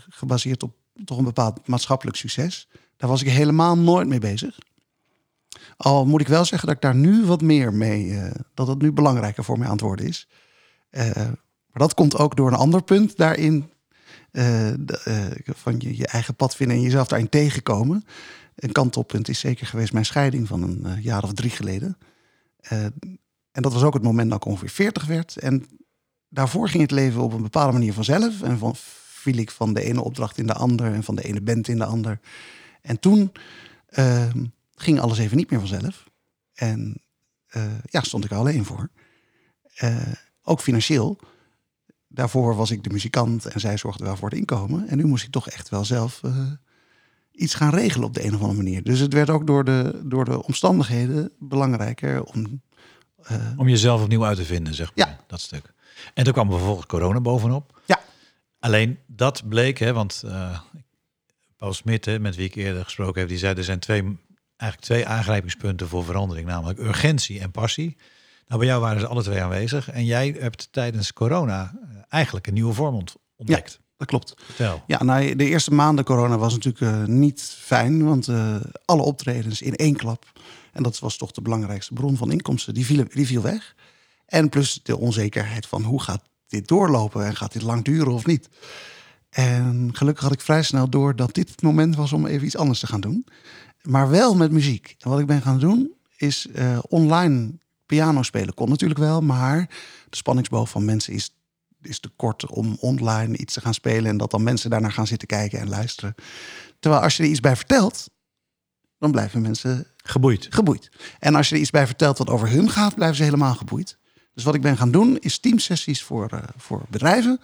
gebaseerd 0.08 0.62
op 0.62 0.85
toch 1.04 1.18
een 1.18 1.24
bepaald 1.24 1.66
maatschappelijk 1.68 2.16
succes. 2.16 2.68
Daar 2.96 3.10
was 3.10 3.22
ik 3.22 3.28
helemaal 3.28 3.78
nooit 3.78 4.08
mee 4.08 4.18
bezig. 4.18 4.58
Al 5.76 6.06
moet 6.06 6.20
ik 6.20 6.28
wel 6.28 6.44
zeggen 6.44 6.66
dat 6.66 6.76
ik 6.76 6.82
daar 6.82 6.94
nu 6.94 7.24
wat 7.24 7.40
meer 7.40 7.74
mee, 7.74 8.18
eh, 8.18 8.30
dat 8.54 8.66
het 8.66 8.82
nu 8.82 8.92
belangrijker 8.92 9.44
voor 9.44 9.58
mij 9.58 9.66
aan 9.66 9.72
het 9.72 9.80
worden 9.80 10.06
is. 10.06 10.28
Eh, 10.90 11.14
maar 11.14 11.86
dat 11.86 11.94
komt 11.94 12.18
ook 12.18 12.36
door 12.36 12.48
een 12.48 12.58
ander 12.58 12.82
punt 12.82 13.16
daarin 13.16 13.70
eh, 14.30 14.72
van 15.44 15.74
je, 15.78 15.96
je 15.96 16.06
eigen 16.06 16.34
pad 16.34 16.56
vinden 16.56 16.76
en 16.76 16.82
jezelf 16.82 17.08
daarin 17.08 17.28
tegenkomen. 17.28 18.04
Een 18.54 18.72
kantelpunt 18.72 19.28
is 19.28 19.38
zeker 19.38 19.66
geweest 19.66 19.92
mijn 19.92 20.04
scheiding 20.04 20.48
van 20.48 20.62
een 20.62 21.02
jaar 21.02 21.22
of 21.22 21.32
drie 21.32 21.50
geleden. 21.50 21.98
En 23.52 23.62
dat 23.62 23.72
was 23.72 23.82
ook 23.82 23.94
het 23.94 24.02
moment 24.02 24.30
dat 24.30 24.38
ik 24.38 24.44
ongeveer 24.44 24.68
40 24.68 25.04
werd. 25.04 25.36
En 25.36 25.66
daarvoor 26.28 26.68
ging 26.68 26.82
het 26.82 26.90
leven 26.90 27.22
op 27.22 27.32
een 27.32 27.42
bepaalde 27.42 27.72
manier 27.72 27.92
vanzelf. 27.92 28.42
En 28.42 28.58
van, 28.58 28.74
viel 29.32 29.38
ik 29.38 29.50
van 29.50 29.74
de 29.74 29.82
ene 29.82 30.02
opdracht 30.02 30.38
in 30.38 30.46
de 30.46 30.54
ander 30.54 30.92
en 30.92 31.02
van 31.02 31.14
de 31.14 31.22
ene 31.22 31.40
band 31.40 31.68
in 31.68 31.78
de 31.78 31.84
ander. 31.84 32.20
En 32.82 33.00
toen 33.00 33.32
eh, 33.86 34.30
ging 34.74 35.00
alles 35.00 35.18
even 35.18 35.36
niet 35.36 35.50
meer 35.50 35.60
vanzelf. 35.60 36.04
En 36.54 37.02
eh, 37.46 37.62
ja, 37.90 38.00
stond 38.00 38.24
ik 38.24 38.30
er 38.30 38.36
alleen 38.36 38.64
voor. 38.64 38.88
Eh, 39.74 39.96
ook 40.42 40.60
financieel. 40.60 41.18
Daarvoor 42.08 42.56
was 42.56 42.70
ik 42.70 42.84
de 42.84 42.90
muzikant 42.90 43.46
en 43.46 43.60
zij 43.60 43.76
zorgde 43.76 44.04
wel 44.04 44.16
voor 44.16 44.28
het 44.28 44.38
inkomen. 44.38 44.88
En 44.88 44.96
nu 44.96 45.04
moest 45.04 45.24
ik 45.24 45.30
toch 45.30 45.48
echt 45.48 45.68
wel 45.68 45.84
zelf 45.84 46.20
eh, 46.22 46.50
iets 47.32 47.54
gaan 47.54 47.74
regelen 47.74 48.06
op 48.06 48.14
de 48.14 48.24
een 48.24 48.34
of 48.34 48.40
andere 48.40 48.62
manier. 48.62 48.82
Dus 48.82 48.98
het 48.98 49.12
werd 49.12 49.30
ook 49.30 49.46
door 49.46 49.64
de, 49.64 50.00
door 50.04 50.24
de 50.24 50.42
omstandigheden 50.42 51.32
belangrijker 51.38 52.24
om. 52.24 52.64
Om 53.56 53.68
jezelf 53.68 54.02
opnieuw 54.02 54.24
uit 54.24 54.36
te 54.36 54.44
vinden, 54.44 54.74
zeg 54.74 54.92
maar. 54.94 55.08
Ja. 55.08 55.18
Dat 55.26 55.40
stuk. 55.40 55.72
En 56.14 56.24
toen 56.24 56.32
kwam 56.32 56.50
vervolgens 56.50 56.86
corona 56.86 57.20
bovenop. 57.20 57.80
Ja. 57.84 57.95
Alleen 58.66 58.98
dat 59.06 59.48
bleek, 59.48 59.78
hè, 59.78 59.92
want 59.92 60.22
eh, 60.26 60.60
Paul 61.56 61.72
Smit, 61.72 62.04
hè, 62.04 62.18
met 62.18 62.36
wie 62.36 62.44
ik 62.46 62.54
eerder 62.54 62.84
gesproken 62.84 63.20
heb, 63.20 63.28
die 63.28 63.38
zei 63.38 63.54
er 63.54 63.64
zijn 63.64 63.78
twee, 63.78 64.02
eigenlijk 64.56 64.90
twee 64.90 65.06
aangrijpingspunten 65.06 65.88
voor 65.88 66.04
verandering, 66.04 66.46
namelijk 66.46 66.78
urgentie 66.78 67.40
en 67.40 67.50
passie. 67.50 67.96
Nou, 68.46 68.60
bij 68.60 68.68
jou 68.68 68.80
waren 68.80 69.00
ze 69.00 69.06
alle 69.06 69.22
twee 69.22 69.42
aanwezig 69.42 69.90
en 69.90 70.04
jij 70.04 70.36
hebt 70.38 70.68
tijdens 70.70 71.12
corona 71.12 71.72
eh, 71.82 71.96
eigenlijk 72.08 72.46
een 72.46 72.54
nieuwe 72.54 72.72
vorm 72.72 72.94
ont- 72.94 73.16
ontdekt. 73.36 73.80
dat 73.96 74.06
klopt. 74.08 74.34
Vertel. 74.44 74.82
Ja, 74.86 75.02
nou, 75.02 75.36
de 75.36 75.44
eerste 75.48 75.74
maanden 75.74 76.04
corona 76.04 76.38
was 76.38 76.52
natuurlijk 76.52 76.94
eh, 76.94 77.04
niet 77.04 77.42
fijn, 77.58 78.04
want 78.04 78.28
alle 78.84 79.02
optredens 79.02 79.62
in 79.62 79.74
één 79.76 79.96
klap. 79.96 80.32
En 80.72 80.82
dat 80.82 80.98
was 80.98 81.16
toch 81.16 81.30
de 81.30 81.42
belangrijkste 81.42 81.92
bron 81.94 82.16
van 82.16 82.32
inkomsten. 82.32 82.74
Die 82.74 82.86
viel, 82.86 83.04
die 83.08 83.26
viel 83.26 83.42
weg. 83.42 83.74
En 84.26 84.48
plus 84.48 84.80
de 84.82 84.96
onzekerheid 84.96 85.66
van 85.66 85.82
hoe 85.82 86.02
gaat 86.02 86.22
dit 86.48 86.68
doorlopen 86.68 87.24
en 87.24 87.36
gaat 87.36 87.52
dit 87.52 87.62
lang 87.62 87.84
duren 87.84 88.12
of 88.12 88.26
niet. 88.26 88.48
En 89.30 89.90
gelukkig 89.92 90.22
had 90.22 90.32
ik 90.32 90.40
vrij 90.40 90.62
snel 90.62 90.90
door 90.90 91.16
dat 91.16 91.34
dit 91.34 91.48
het 91.48 91.62
moment 91.62 91.96
was 91.96 92.12
om 92.12 92.26
even 92.26 92.46
iets 92.46 92.56
anders 92.56 92.80
te 92.80 92.86
gaan 92.86 93.00
doen. 93.00 93.26
Maar 93.82 94.10
wel 94.10 94.36
met 94.36 94.50
muziek. 94.50 94.96
En 94.98 95.10
wat 95.10 95.18
ik 95.18 95.26
ben 95.26 95.42
gaan 95.42 95.58
doen 95.58 95.94
is 96.16 96.46
eh, 96.54 96.78
online 96.88 97.58
piano 97.86 98.22
spelen. 98.22 98.54
Kon 98.54 98.68
natuurlijk 98.68 99.00
wel, 99.00 99.20
maar 99.20 99.68
de 100.08 100.16
spanningsboog 100.16 100.68
van 100.68 100.84
mensen 100.84 101.12
is 101.12 101.36
is 101.86 102.00
te 102.00 102.08
kort 102.16 102.46
om 102.46 102.76
online 102.80 103.36
iets 103.36 103.54
te 103.54 103.60
gaan 103.60 103.74
spelen 103.74 104.10
en 104.10 104.16
dat 104.16 104.30
dan 104.30 104.42
mensen 104.42 104.70
daarnaar 104.70 104.92
gaan 104.92 105.06
zitten 105.06 105.28
kijken 105.28 105.58
en 105.58 105.68
luisteren. 105.68 106.14
Terwijl 106.80 107.02
als 107.02 107.16
je 107.16 107.22
er 107.22 107.28
iets 107.28 107.40
bij 107.40 107.56
vertelt, 107.56 108.10
dan 108.98 109.10
blijven 109.10 109.42
mensen 109.42 109.86
Geboeid. 109.96 110.46
geboeid. 110.50 110.90
En 111.18 111.34
als 111.34 111.48
je 111.48 111.54
er 111.54 111.60
iets 111.60 111.70
bij 111.70 111.86
vertelt 111.86 112.18
wat 112.18 112.30
over 112.30 112.50
hun 112.50 112.70
gaat, 112.70 112.94
blijven 112.94 113.16
ze 113.16 113.22
helemaal 113.22 113.54
geboeid. 113.54 113.98
Dus 114.36 114.44
wat 114.44 114.54
ik 114.54 114.60
ben 114.60 114.76
gaan 114.76 114.90
doen, 114.90 115.16
is 115.18 115.38
teamsessies 115.38 116.02
voor, 116.02 116.28
eh, 116.30 116.38
voor 116.56 116.82
bedrijven. 116.88 117.40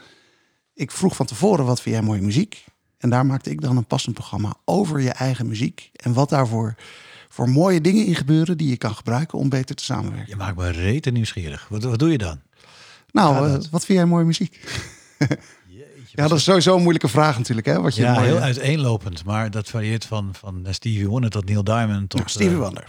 Ik 0.75 0.91
vroeg 0.91 1.17
van 1.17 1.27
tevoren, 1.27 1.65
wat 1.65 1.81
vind 1.81 1.95
jij 1.95 2.05
mooie 2.05 2.21
muziek? 2.21 2.65
En 2.99 3.11
daar 3.11 3.27
maakte 3.27 3.51
ik 3.51 3.61
dan 3.61 3.77
een 3.77 3.85
passend 3.87 4.15
programma 4.15 4.55
over 4.65 5.01
je 5.01 5.11
eigen 5.11 5.47
muziek. 5.47 5.91
En 5.93 6.13
wat 6.13 6.29
daarvoor 6.29 6.75
voor 7.29 7.49
mooie 7.49 7.81
dingen 7.81 8.07
in 8.07 8.15
gebeuren 8.15 8.57
die 8.57 8.69
je 8.69 8.77
kan 8.77 8.95
gebruiken 8.95 9.39
om 9.39 9.49
beter 9.49 9.75
te 9.75 9.85
samenwerken. 9.85 10.29
Je 10.29 10.37
maakt 10.37 10.57
me 10.57 10.71
rete 10.71 11.11
nieuwsgierig. 11.11 11.67
Wat, 11.69 11.83
wat 11.83 11.99
doe 11.99 12.11
je 12.11 12.19
dan? 12.19 12.41
Nou, 13.11 13.47
eh, 13.49 13.53
wat 13.71 13.85
vind 13.85 13.99
jij 13.99 14.07
mooie 14.07 14.25
muziek? 14.25 14.61
Ja, 16.15 16.29
dat 16.29 16.39
is 16.39 16.45
sowieso 16.45 16.75
een 16.75 16.81
moeilijke 16.81 17.09
vraag 17.09 17.39
natuurlijk. 17.39 17.67
Hè? 17.67 17.81
Wat 17.81 17.95
je 17.97 18.03
Ja, 18.03 18.13
mooie- 18.15 18.27
heel 18.27 18.39
uiteenlopend, 18.39 19.25
maar 19.25 19.51
dat 19.51 19.69
varieert 19.69 20.05
van, 20.05 20.29
van 20.33 20.67
Stevie 20.71 21.09
Wonder 21.09 21.31
tot 21.31 21.45
Neil 21.45 21.65
Diamond 21.65 22.09
tot 22.11 22.19
Nou, 22.21 22.31
Stevie 22.31 22.53
eh, 22.57 22.59
Wonder. 22.63 22.85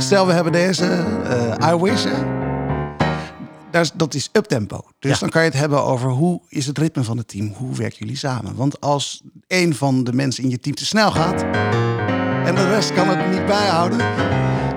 Stel, 0.00 0.26
we 0.26 0.32
hebben 0.32 0.52
deze 0.52 0.84
I 1.72 1.74
Wish. 1.76 2.04
hè. 2.04 2.35
Daar 3.76 3.90
dat 3.94 4.14
is 4.14 4.28
uptempo. 4.32 4.80
Dus 4.98 5.12
Ja. 5.12 5.18
dan 5.18 5.28
kan 5.28 5.42
je 5.42 5.48
het 5.50 5.58
hebben 5.58 5.82
over 5.84 6.10
hoe 6.10 6.40
is 6.48 6.66
het 6.66 6.78
ritme 6.78 7.04
van 7.04 7.16
het 7.16 7.28
team? 7.28 7.52
Hoe 7.56 7.74
werken 7.74 7.98
jullie 7.98 8.16
samen? 8.16 8.54
Want 8.54 8.80
als 8.80 9.22
een 9.46 9.74
van 9.74 10.04
de 10.04 10.12
mensen 10.12 10.44
in 10.44 10.50
je 10.50 10.60
team 10.60 10.74
te 10.76 10.86
snel 10.86 11.10
gaat... 11.10 11.42
en 12.46 12.54
de 12.54 12.68
rest 12.68 12.92
kan 12.92 13.08
het 13.08 13.30
niet 13.30 13.46
bijhouden... 13.46 13.98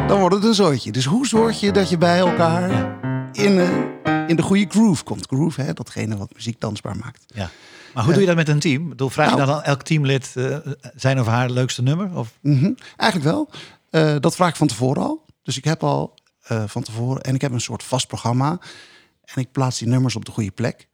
dan 0.08 0.20
wordt 0.20 0.36
het 0.36 0.44
een 0.44 0.54
zooitje. 0.54 0.92
Dus 0.92 1.06
hoe 1.06 1.28
zorg 1.28 1.60
je 1.60 1.72
dat 1.72 1.90
je 1.90 1.98
bij 1.98 2.18
elkaar 2.20 2.98
in, 3.32 3.60
eh, 3.60 4.28
in 4.28 4.36
de 4.36 4.42
goede 4.42 4.66
groove 4.70 5.04
komt? 5.04 5.26
Groove, 5.28 5.62
hè? 5.62 5.74
datgene 5.74 6.18
wat 6.18 6.34
muziek 6.34 6.60
dansbaar 6.60 6.98
maakt. 6.98 7.24
Ja. 7.28 7.50
Maar 7.94 8.04
hoe 8.04 8.12
doe 8.14 8.22
je 8.22 8.28
dat 8.28 8.36
met 8.38 8.50
een 8.50 8.60
team? 8.60 8.90
Bedoel, 8.90 9.10
vraag 9.10 9.30
je 9.30 9.36
Nou. 9.36 9.48
dan 9.48 9.64
elk 9.64 9.82
teamlid 9.84 10.32
eh, 10.36 10.58
zijn 10.96 11.20
of 11.20 11.28
haar 11.28 11.50
leukste 11.50 11.82
nummer? 11.82 12.10
Of? 12.18 12.32
Mhm, 12.42 12.72
Eigenlijk 12.98 13.32
wel. 13.32 13.50
Eh, 13.90 14.16
dat 14.20 14.36
vraag 14.36 14.50
ik 14.50 14.56
van 14.56 14.68
tevoren 14.68 15.04
al. 15.04 15.26
Dus 15.44 15.58
ik 15.58 15.64
heb 15.64 15.84
al 15.84 16.14
eh, 16.50 16.64
van 16.68 16.84
tevoren... 16.84 17.22
en 17.22 17.36
ik 17.36 17.42
heb 17.42 17.52
een 17.52 17.62
soort 17.62 17.84
vast 17.84 18.08
programma. 18.08 18.60
En 19.24 19.42
ik 19.42 19.52
plaats 19.52 19.80
die 19.80 19.88
nummers 19.88 20.16
op 20.16 20.26
de 20.26 20.32
goede 20.32 20.52
plek. 20.52 20.88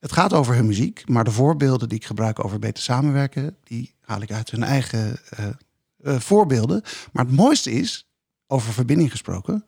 Het 0.00 0.12
gaat 0.12 0.32
over 0.32 0.54
hun 0.54 0.66
muziek. 0.66 1.08
Maar 1.08 1.24
de 1.24 1.30
voorbeelden 1.30 1.88
die 1.88 1.98
ik 1.98 2.04
gebruik 2.04 2.44
over 2.44 2.58
beter 2.58 2.82
samenwerken... 2.82 3.56
die 3.64 3.94
haal 4.00 4.20
ik 4.20 4.32
uit 4.32 4.50
hun 4.50 4.62
eigen 4.62 5.16
eh, 5.30 5.48
eh, 6.02 6.20
voorbeelden. 6.20 6.82
Maar 7.12 7.24
het 7.24 7.34
mooiste 7.34 7.70
is, 7.70 8.08
over 8.46 8.72
verbinding 8.72 9.10
gesproken... 9.10 9.64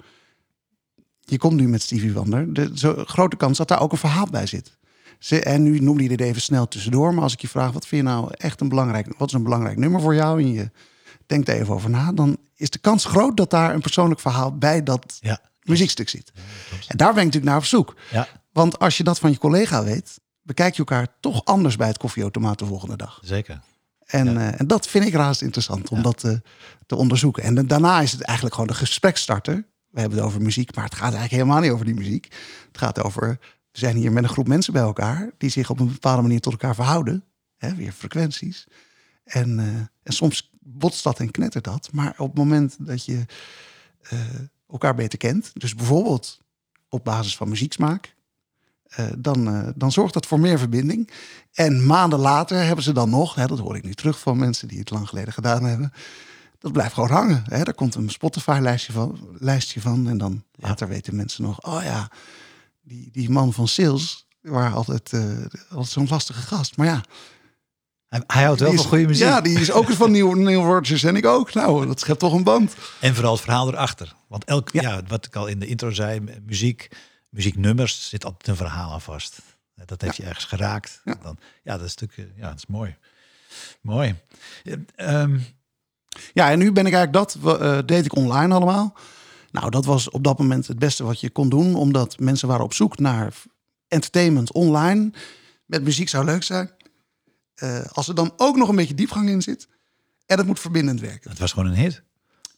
je 1.20 1.38
komt 1.38 1.56
nu 1.56 1.68
met 1.68 1.82
Stevie 1.82 2.12
Wonder. 2.12 2.52
De 2.54 2.70
zo, 2.74 3.04
grote 3.06 3.36
kans 3.36 3.58
dat 3.58 3.68
daar 3.68 3.80
ook 3.80 3.92
een 3.92 3.98
verhaal 3.98 4.26
bij 4.30 4.46
zit. 4.46 4.78
Ze, 5.18 5.40
en 5.40 5.62
nu 5.62 5.78
noemde 5.78 6.02
je 6.02 6.08
dit 6.08 6.20
even 6.20 6.42
snel 6.42 6.68
tussendoor. 6.68 7.14
Maar 7.14 7.22
als 7.22 7.32
ik 7.32 7.40
je 7.40 7.48
vraag, 7.48 7.72
wat 7.72 7.86
vind 7.86 8.02
je 8.02 8.08
nou 8.08 8.28
echt 8.36 8.60
een 8.60 8.68
belangrijk... 8.68 9.14
wat 9.18 9.28
is 9.28 9.34
een 9.34 9.42
belangrijk 9.42 9.76
nummer 9.76 10.00
voor 10.00 10.14
jou... 10.14 10.40
en 10.40 10.52
je 10.52 10.70
denkt 11.26 11.48
er 11.48 11.54
even 11.60 11.74
over 11.74 11.90
na... 11.90 12.12
dan 12.12 12.36
is 12.54 12.70
de 12.70 12.78
kans 12.78 13.04
groot 13.04 13.36
dat 13.36 13.50
daar 13.50 13.74
een 13.74 13.80
persoonlijk 13.80 14.20
verhaal 14.20 14.58
bij 14.58 14.82
dat 14.82 15.18
Ja. 15.20 15.40
muziekstuk 15.62 16.08
zit. 16.08 16.32
En 16.88 16.96
daar 16.96 17.08
ben 17.14 17.18
ik 17.18 17.24
natuurlijk 17.24 17.44
naar 17.44 17.56
op 17.56 17.64
zoek. 17.64 17.94
ja, 18.10 18.28
Want 18.52 18.78
als 18.78 18.96
je 18.96 19.04
dat 19.04 19.18
van 19.18 19.30
je 19.30 19.38
collega 19.38 19.84
weet... 19.84 20.20
bekijk 20.42 20.72
je 20.72 20.78
elkaar 20.78 21.06
toch 21.20 21.44
anders 21.44 21.76
bij 21.76 21.86
het 21.88 21.98
koffieautomaat 21.98 22.58
de 22.58 22.66
volgende 22.66 22.96
dag. 22.96 23.18
zeker. 23.22 23.60
En, 24.06 24.36
eh, 24.36 24.60
en 24.60 24.66
dat 24.66 24.86
vind 24.88 25.04
ik 25.06 25.14
razend 25.14 25.40
interessant 25.42 25.88
om 25.88 26.02
dat 26.02 26.24
eh, 26.24 26.32
te 26.86 26.96
onderzoeken. 26.96 27.42
En 27.42 27.66
daarna 27.66 28.00
is 28.00 28.12
het 28.12 28.20
eigenlijk 28.22 28.54
gewoon 28.56 28.70
de 28.70 28.76
gesprekstarter. 28.78 29.66
We 29.90 30.00
hebben 30.00 30.18
het 30.18 30.26
over 30.26 30.42
muziek, 30.42 30.74
maar 30.74 30.84
het 30.84 30.94
gaat 30.94 31.02
eigenlijk 31.12 31.32
helemaal 31.32 31.60
niet 31.60 31.70
over 31.70 31.84
die 31.84 31.94
muziek. 31.94 32.24
Het 32.68 32.78
gaat 32.78 33.02
over, 33.02 33.38
we 33.72 33.78
zijn 33.78 33.96
hier 33.96 34.12
met 34.12 34.22
een 34.22 34.28
groep 34.28 34.48
mensen 34.48 34.72
bij 34.72 34.82
elkaar... 34.82 35.30
die 35.38 35.50
zich 35.50 35.70
op 35.70 35.80
een 35.80 35.92
bepaalde 35.92 36.22
manier 36.22 36.40
tot 36.40 36.52
elkaar 36.52 36.74
verhouden. 36.74 37.24
Hè, 37.56 37.74
weer 37.74 37.92
frequenties. 37.92 38.66
En, 39.24 39.58
eh, 39.58 39.66
en 40.02 40.12
soms 40.12 40.50
botst 40.66 41.02
dat 41.02 41.18
en 41.18 41.30
knettert 41.30 41.64
dat. 41.64 41.88
Maar 41.92 42.14
op 42.16 42.26
het 42.28 42.38
moment 42.38 42.76
dat 42.78 43.04
je 43.04 43.24
eh, 44.02 44.18
elkaar 44.70 44.94
beter 44.94 45.18
kent... 45.18 45.50
dus 45.54 45.74
bijvoorbeeld 45.74 46.40
op 46.88 47.04
basis 47.04 47.36
van 47.36 47.48
muzieksmaak... 47.48 48.14
eh, 48.86 49.06
dan, 49.18 49.48
eh, 49.48 49.68
dan 49.74 49.92
zorgt 49.92 50.14
dat 50.14 50.26
voor 50.26 50.40
meer 50.40 50.58
verbinding. 50.58 51.10
En 51.52 51.86
maanden 51.86 52.18
later 52.18 52.64
hebben 52.64 52.84
ze 52.84 52.92
dan 52.92 53.10
nog, 53.10 53.34
hè, 53.34 53.46
dat 53.46 53.58
hoor 53.58 53.76
ik 53.76 53.84
nu 53.84 53.94
terug 53.94 54.18
van 54.18 54.38
mensen 54.38 54.68
die 54.68 54.78
het 54.78 54.90
lang 54.90 55.08
geleden 55.08 55.32
gedaan 55.32 55.64
hebben. 55.64 55.92
Dat 56.58 56.72
blijft 56.72 56.94
gewoon 56.94 57.10
hangen. 57.10 57.44
Hè. 57.46 57.64
Daar 57.64 57.74
komt 57.74 57.94
een 57.94 58.10
Spotify-lijstje 58.10 58.92
van, 58.92 59.18
lijstje 59.38 59.80
van. 59.80 60.08
En 60.08 60.18
dan 60.18 60.44
later 60.54 60.88
weten 60.88 61.16
mensen 61.16 61.42
nog, 61.42 61.66
oh 61.66 61.82
ja, 61.82 62.10
die, 62.82 63.08
die 63.12 63.30
man 63.30 63.52
van 63.52 63.68
sales 63.68 64.26
waren 64.40 64.76
altijd, 64.76 65.12
altijd 65.68 65.88
zo'n 65.88 66.06
lastige 66.08 66.40
gast. 66.40 66.76
Maar 66.76 66.86
ja, 66.86 67.02
Hij, 68.08 68.22
hij 68.26 68.44
houdt 68.44 68.60
wel 68.60 68.68
van 68.70 68.78
is- 68.78 68.84
goede 68.86 69.06
muziek. 69.06 69.26
Ja, 69.26 69.40
die 69.40 69.60
is 69.60 69.72
ook 69.72 69.88
eens 69.88 69.96
van 69.96 70.10
Neil, 70.10 70.32
Neil 70.32 70.62
Rogers 70.62 71.02
en 71.02 71.16
ik 71.16 71.26
ook. 71.26 71.54
Nou, 71.54 71.86
dat 71.86 72.00
schept 72.00 72.18
toch 72.18 72.32
een 72.32 72.42
band. 72.44 72.74
En 73.00 73.14
vooral 73.14 73.32
het 73.32 73.42
verhaal 73.42 73.68
erachter. 73.68 74.14
Want 74.28 74.44
elk, 74.44 74.70
ja. 74.72 74.82
Ja. 74.82 75.00
wat 75.08 75.26
ik 75.26 75.36
al 75.36 75.46
in 75.46 75.58
de 75.58 75.66
intro 75.66 75.90
zei, 75.90 76.20
muziek, 76.46 76.88
muzieknummers 77.28 78.08
zit 78.08 78.24
altijd 78.24 78.48
een 78.48 78.56
verhaal 78.56 78.92
aan 78.92 79.00
vast. 79.00 79.38
Dat 79.86 80.00
heeft 80.00 80.16
je 80.16 80.22
ergens 80.22 80.44
geraakt. 80.44 81.00
Ja. 81.04 81.14
Dan, 81.22 81.38
ja, 81.62 81.76
dat 81.78 81.86
is 81.86 81.94
natuurlijk, 81.96 82.30
eh, 82.36 82.42
ja, 82.42 82.48
dat 82.48 82.56
is 82.56 82.66
mooi. 82.66 82.96
Mooi. 83.80 84.14
Eh, 84.64 84.74
ehm, 84.94 85.38
Ja, 86.32 86.50
en 86.50 86.58
nu 86.58 86.72
ben 86.72 86.86
ik 86.86 86.92
eigenlijk 86.94 87.12
dat, 87.42 87.60
eh, 87.60 87.78
deed 87.86 88.04
ik 88.04 88.16
online 88.16 88.54
allemaal. 88.54 88.94
Nou, 89.50 89.70
dat 89.70 89.84
was 89.84 90.10
op 90.10 90.24
dat 90.24 90.38
moment 90.38 90.66
het 90.66 90.78
beste 90.78 91.04
wat 91.04 91.20
je 91.20 91.30
kon 91.30 91.48
doen, 91.48 91.74
omdat 91.74 92.18
mensen 92.18 92.48
waren 92.48 92.64
op 92.64 92.74
zoek 92.74 92.98
naar 92.98 93.34
entertainment 93.88 94.52
online. 94.52 95.10
Met 95.66 95.82
muziek 95.82 96.08
zou 96.08 96.24
leuk 96.24 96.42
zijn. 96.42 96.70
Eh, 97.56 97.80
als 97.92 98.08
er 98.08 98.14
dan 98.14 98.32
ook 98.36 98.56
nog 98.56 98.68
een 98.68 98.76
beetje 98.76 98.94
diepgang 98.94 99.28
in 99.28 99.42
zit 99.42 99.68
en 100.26 100.38
het 100.38 100.46
moet 100.46 100.60
verbindend 100.60 101.00
werken. 101.00 101.30
dat 101.30 101.38
was 101.38 101.52
gewoon 101.52 101.68
een 101.68 101.76
hit. 101.76 102.02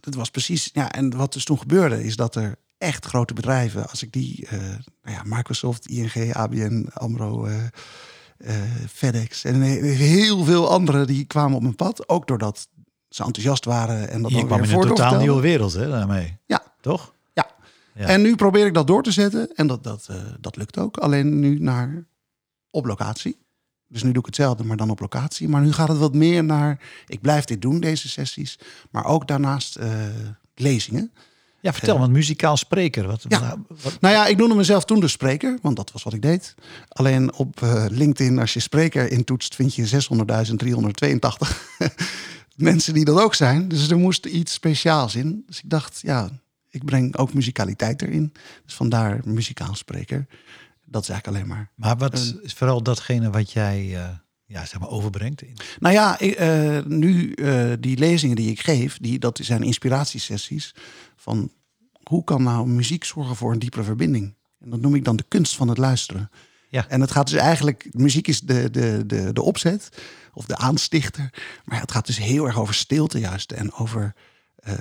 Dat 0.01 0.15
was 0.15 0.31
precies, 0.31 0.71
ja, 0.73 0.93
en 0.93 1.17
wat 1.17 1.33
dus 1.33 1.45
toen 1.45 1.59
gebeurde 1.59 2.05
is 2.05 2.17
dat 2.17 2.35
er 2.35 2.57
echt 2.79 3.07
grote 3.07 3.35
bedrijven, 3.35 3.89
als 3.89 4.03
ik 4.03 4.13
die, 4.13 4.47
eh, 4.47 4.59
nou 5.03 5.17
ja, 5.17 5.23
Microsoft, 5.25 5.87
ING, 5.87 6.35
ABN, 6.35 6.89
AMRO, 6.93 7.47
eh, 7.47 8.63
FedEx 8.89 9.45
en 9.45 9.63
heel 9.63 10.45
veel 10.45 10.71
andere 10.71 11.05
die 11.05 11.25
kwamen 11.25 11.57
op 11.57 11.63
mijn 11.63 11.75
pad. 11.75 12.09
Ook 12.09 12.27
doordat 12.27 12.69
ze 13.09 13.25
enthousiast 13.25 13.65
waren 13.65 14.09
en 14.11 14.23
dat 14.23 14.31
Je 14.31 14.47
kwam 14.47 14.63
in 14.63 14.71
een 14.71 14.81
totaal 14.81 15.19
nieuwe 15.19 15.41
wereld 15.41 15.73
hè, 15.73 15.89
daarmee. 15.89 16.39
Ja, 16.47 16.63
Toch? 16.81 17.15
ja. 17.33 17.51
Ja. 17.95 18.07
En 18.07 18.23
nu 18.23 18.37
probeer 18.37 18.67
ik 18.67 18.75
dat 18.75 18.87
door 18.87 19.03
te 19.03 19.13
zetten 19.13 19.55
en 19.55 19.67
dat, 19.67 19.85
dat, 19.85 20.09
dat 20.41 20.57
lukt 20.57 20.79
ook. 20.79 20.97
Alleen 20.97 21.41
nu 21.41 21.59
naar 21.59 22.05
op 22.71 22.87
locatie. 22.87 23.39
Dus 23.88 24.03
nu 24.03 24.11
doe 24.12 24.20
ik 24.20 24.27
hetzelfde, 24.27 24.64
maar 24.64 24.77
dan 24.77 24.90
op 24.90 25.01
locatie. 25.01 25.48
Maar 25.48 25.62
nu 25.62 25.72
gaat 25.72 25.88
het 25.88 25.98
wat 25.98 26.14
meer 26.14 26.44
naar, 26.44 26.81
ik 27.07 27.20
blijf 27.20 27.44
dit 27.44 27.62
doen, 27.62 27.81
deze 27.81 28.09
sessies. 28.09 28.59
Maar 28.90 29.05
ook 29.05 29.29
daarnaast 29.29 29.77
eh, 29.77 29.90
lezingen. 30.55 31.12
Ja, 31.61 31.72
vertel, 31.72 31.98
want 31.98 32.12
muzikaal 32.12 32.57
spreker. 32.57 33.07
Wat, 33.07 33.24
Ja. 33.29 33.40
nou, 33.40 33.59
wat- 33.83 34.01
Nou 34.01 34.14
ja, 34.14 34.27
ik 34.27 34.37
noemde 34.37 34.55
mezelf 34.55 34.85
toen 34.85 35.01
de 35.01 35.09
spreker, 35.09 35.59
want 35.62 35.77
dat 35.77 35.92
was 35.92 36.03
wat 36.03 36.12
ik 36.12 36.22
deed. 36.22 36.55
Alleen 36.88 37.33
op 37.35 37.62
eh, 37.62 37.85
LinkedIn, 37.88 38.38
als 38.38 38.53
je 38.53 38.61
spreker 38.61 39.11
intoetst, 39.11 39.55
vind 39.55 39.74
je 39.74 39.87
600.382 39.87 41.68
mensen 42.57 42.94
die 42.94 43.05
dat 43.05 43.20
ook 43.20 43.35
zijn. 43.35 43.68
Dus 43.68 43.90
er 43.90 43.98
moest 43.98 44.27
iets 44.27 44.53
speciaals 44.53 45.14
in. 45.14 45.42
Dus 45.46 45.59
ik 45.62 45.70
dacht, 45.70 45.98
ja, 46.03 46.29
ik 46.70 46.85
breng 46.85 47.16
ook 47.16 47.35
muzikaliteit 47.35 48.03
erin. 48.03 48.33
Dus 48.64 48.74
vandaar 48.74 49.20
muzikaal 49.24 49.74
spreker. 49.74 50.27
Dat 50.90 51.03
is 51.03 51.09
eigenlijk 51.09 51.27
alleen 51.27 51.57
maar. 51.57 51.70
maar 51.74 51.96
wat 51.96 52.14
is 52.42 52.53
vooral 52.53 52.83
datgene 52.83 53.31
wat 53.31 53.53
jij 53.53 53.96
eh, 53.96 54.09
ja, 54.44 54.66
zeg 54.66 54.81
maar 54.81 54.88
overbrengt? 54.88 55.42
In, 55.42 55.57
Nou 55.79 55.94
ja, 55.94 56.18
ik, 56.18 56.35
eh, 56.35 56.85
nu 56.85 57.33
eh, 57.33 57.72
die 57.81 57.98
lezingen 57.98 58.37
die 58.37 58.51
ik 58.51 58.61
geef, 58.61 58.98
die, 58.98 59.18
dat 59.18 59.40
zijn 59.42 59.62
inspiratiesessies 59.62 60.74
van 61.16 61.53
hoe 62.03 62.24
kan 62.24 62.42
nou 62.42 62.68
muziek 62.68 63.05
zorgen 63.05 63.37
voor 63.37 63.53
een 63.53 63.59
diepere 63.59 63.83
verbinding. 63.83 64.35
En 64.61 64.70
dat 64.70 64.81
noem 64.81 64.94
ik 64.94 65.05
dan 65.05 65.16
de 65.16 65.24
kunst 65.29 65.57
van 65.57 65.68
het 65.68 65.79
luisteren. 65.79 66.31
Ja. 66.68 66.88
En 66.88 67.01
het 67.01 67.11
gaat 67.11 67.31
dus 67.31 67.40
eigenlijk, 67.40 67.88
muziek 67.90 68.29
is 68.29 68.40
de, 68.40 68.70
de, 68.70 69.07
de, 69.07 69.33
de 69.33 69.42
opzet 69.42 69.88
of 70.33 70.46
de 70.46 70.57
aanstichter. 70.57 71.31
Maar 71.64 71.81
het 71.81 71.92
gaat 71.92 72.07
dus 72.07 72.18
heel 72.18 72.46
erg 72.46 72.59
over 72.59 72.74
stilte 72.74 73.18
juist 73.18 73.53
en 73.53 73.72
over 73.72 74.14
eh, 74.57 74.74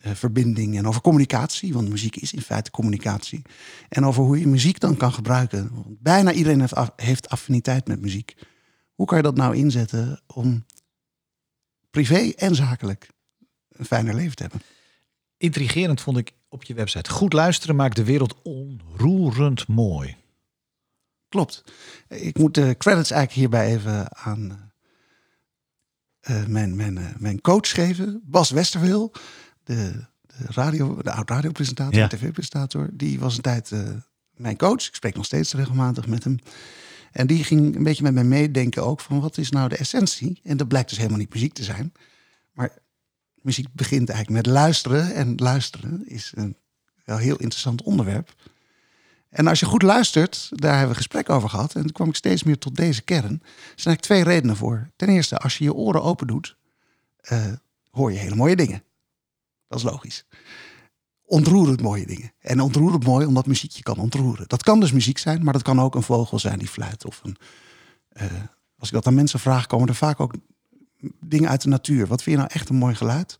eh, 0.00 0.12
verbinding 0.14 0.76
en 0.76 0.86
over 0.86 1.00
communicatie. 1.00 1.72
Want 1.72 1.88
muziek 1.88 2.16
is 2.16 2.32
in 2.32 2.42
feite 2.42 2.70
communicatie. 2.70 3.42
En 3.88 4.04
over 4.06 4.22
hoe 4.22 4.40
je 4.40 4.46
muziek 4.46 4.80
dan 4.80 4.96
kan 4.96 5.12
gebruiken. 5.12 5.70
Want 5.74 6.00
bijna 6.00 6.32
iedereen 6.32 6.60
heeft, 6.60 6.74
af- 6.74 6.92
heeft 6.96 7.28
affiniteit 7.28 7.88
met 7.88 8.00
muziek. 8.00 8.34
Hoe 8.94 9.06
kan 9.06 9.16
je 9.16 9.22
dat 9.22 9.36
nou 9.36 9.56
inzetten 9.56 10.20
om 10.26 10.64
privé 11.90 12.32
en 12.36 12.54
zakelijk 12.54 13.10
een 13.68 13.84
fijner 13.84 14.14
leven 14.14 14.36
te 14.36 14.42
hebben? 14.42 14.60
intrigerend 15.40 16.00
vond 16.00 16.16
ik 16.16 16.32
op 16.48 16.62
je 16.62 16.74
website. 16.74 17.10
Goed 17.10 17.32
luisteren 17.32 17.76
maakt 17.76 17.96
de 17.96 18.04
wereld 18.04 18.42
onroerend 18.42 19.68
mooi. 19.68 20.16
Klopt. 21.28 21.64
Ik 22.08 22.38
moet 22.38 22.54
de 22.54 22.74
credits 22.78 23.10
eigenlijk 23.10 23.32
hierbij 23.40 23.74
even 23.76 24.16
aan 24.16 24.72
eh, 26.20 26.44
mijn, 26.46 26.76
mijn, 26.76 26.98
eh, 26.98 27.04
mijn 27.18 27.40
coach 27.40 27.70
geven. 27.70 28.22
Bas 28.24 28.50
Westerwil, 28.50 29.12
de, 29.76 30.04
de, 30.26 30.44
radio, 30.46 31.02
de 31.02 31.12
oud-radiopresentator, 31.12 31.94
Ja. 31.98 32.06
tv-presentator. 32.08 32.88
Die 32.92 33.18
was 33.20 33.36
een 33.36 33.42
tijd 33.42 33.72
eh, 33.72 33.88
mijn 34.36 34.56
coach. 34.56 34.86
Ik 34.86 34.94
spreek 34.94 35.14
nog 35.14 35.24
steeds 35.24 35.52
regelmatig 35.54 36.06
met 36.06 36.24
hem. 36.24 36.38
En 37.12 37.26
die 37.26 37.44
ging 37.44 37.76
een 37.76 37.82
beetje 37.82 38.02
met 38.02 38.14
mij 38.14 38.24
meedenken 38.24 38.84
ook 38.84 39.00
van 39.00 39.20
wat 39.20 39.38
is 39.38 39.50
nou 39.50 39.68
de 39.68 39.76
essentie? 39.76 40.40
En 40.42 40.56
dat 40.56 40.68
blijkt 40.68 40.88
dus 40.88 40.98
helemaal 40.98 41.18
niet 41.18 41.34
muziek 41.34 41.52
te 41.52 41.64
zijn. 41.64 41.92
Maar 42.52 42.70
muziek 43.34 43.66
begint 43.72 44.08
eigenlijk 44.10 44.46
met 44.46 44.54
luisteren. 44.54 45.14
En 45.14 45.34
luisteren 45.36 46.08
is 46.08 46.32
een 46.34 46.56
wel 47.04 47.16
heel 47.16 47.36
interessant 47.36 47.82
onderwerp. 47.82 48.34
En 49.28 49.46
als 49.46 49.60
je 49.60 49.66
goed 49.66 49.82
luistert, 49.82 50.48
daar 50.54 50.72
hebben 50.72 50.90
we 50.90 50.96
gesprek 50.96 51.30
over 51.30 51.48
gehad. 51.48 51.74
En 51.74 51.82
toen 51.82 51.92
kwam 51.92 52.08
ik 52.08 52.14
steeds 52.16 52.42
meer 52.42 52.58
tot 52.58 52.76
deze 52.76 53.02
kern. 53.02 53.32
Er 53.32 53.50
zijn 53.76 53.96
eigenlijk 53.96 54.00
twee 54.00 54.22
redenen 54.22 54.56
voor. 54.56 54.88
Ten 54.96 55.08
eerste, 55.08 55.38
als 55.38 55.58
je 55.58 55.64
je 55.64 55.74
oren 55.74 56.02
open 56.02 56.26
doet, 56.26 56.56
eh, 57.20 57.52
hoor 57.90 58.12
je 58.12 58.18
hele 58.18 58.34
mooie 58.34 58.56
dingen. 58.56 58.82
Dat 59.70 59.78
is 59.78 59.84
logisch. 59.84 60.24
Ontroerend 61.22 61.82
mooie 61.82 62.06
dingen. 62.06 62.32
En 62.38 62.60
ontroerend 62.60 63.04
mooi 63.04 63.26
omdat 63.26 63.46
muziek 63.46 63.70
je 63.70 63.82
kan 63.82 63.98
ontroeren. 63.98 64.48
Dat 64.48 64.62
kan 64.62 64.80
dus 64.80 64.92
muziek 64.92 65.18
zijn, 65.18 65.44
maar 65.44 65.52
dat 65.52 65.62
kan 65.62 65.80
ook 65.80 65.94
een 65.94 66.02
vogel 66.02 66.38
zijn 66.38 66.58
die 66.58 66.68
fluit. 66.68 67.04
Of 67.04 67.20
een, 67.22 67.36
eh, 68.08 68.26
als 68.78 68.88
ik 68.88 68.94
dat 68.94 69.06
aan 69.06 69.14
mensen 69.14 69.40
vraag, 69.40 69.66
komen 69.66 69.88
er 69.88 69.94
vaak 69.94 70.20
ook 70.20 70.34
dingen 71.20 71.48
uit 71.48 71.62
de 71.62 71.68
natuur. 71.68 72.06
Wat 72.06 72.22
vind 72.22 72.36
je 72.36 72.42
nou 72.42 72.54
echt 72.54 72.68
een 72.68 72.76
mooi 72.76 72.94
geluid? 72.94 73.38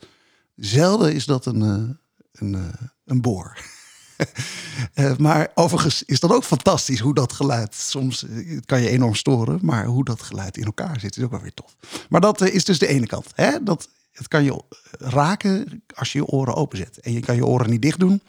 Zelden 0.57 1.15
is 1.15 1.25
dat 1.25 1.47
een, 1.47 1.63
eh, 1.63 1.95
een, 2.33 2.55
eh, 2.55 2.87
een 3.05 3.21
boor. 3.21 3.59
Maar 5.19 5.51
overigens 5.55 6.03
is 6.03 6.21
dat 6.21 6.33
ook 6.33 6.45
fantastisch 6.45 7.01
hoe 7.01 7.15
dat 7.15 7.33
geluid. 7.33 7.75
Soms 7.75 8.25
kan 8.65 8.81
je 8.81 8.89
enorm 8.89 9.15
storen, 9.15 9.59
maar 9.63 9.85
hoe 9.85 10.05
dat 10.05 10.23
geluid 10.23 10.57
in 10.57 10.65
elkaar 10.65 11.01
zit 11.01 11.17
is 11.17 11.23
ook 11.23 11.31
wel 11.31 11.41
weer 11.41 11.55
tof. 11.55 11.77
Maar 12.09 12.21
dat 12.21 12.41
is 12.41 12.65
dus 12.65 12.79
de 12.79 12.87
ene 12.87 13.07
kant. 13.07 13.27
Hè? 13.35 13.63
Dat, 13.63 13.89
het 14.21 14.29
kan 14.29 14.45
je 14.45 14.63
raken 14.99 15.83
als 15.95 16.13
je 16.13 16.19
je 16.19 16.27
oren 16.27 16.55
openzet. 16.55 17.01
En 17.01 17.13
je 17.13 17.21
kan 17.21 17.35
je 17.35 17.47
oren 17.47 17.71
niet 17.71 17.83
dicht 17.83 17.99
doen. 17.99 18.23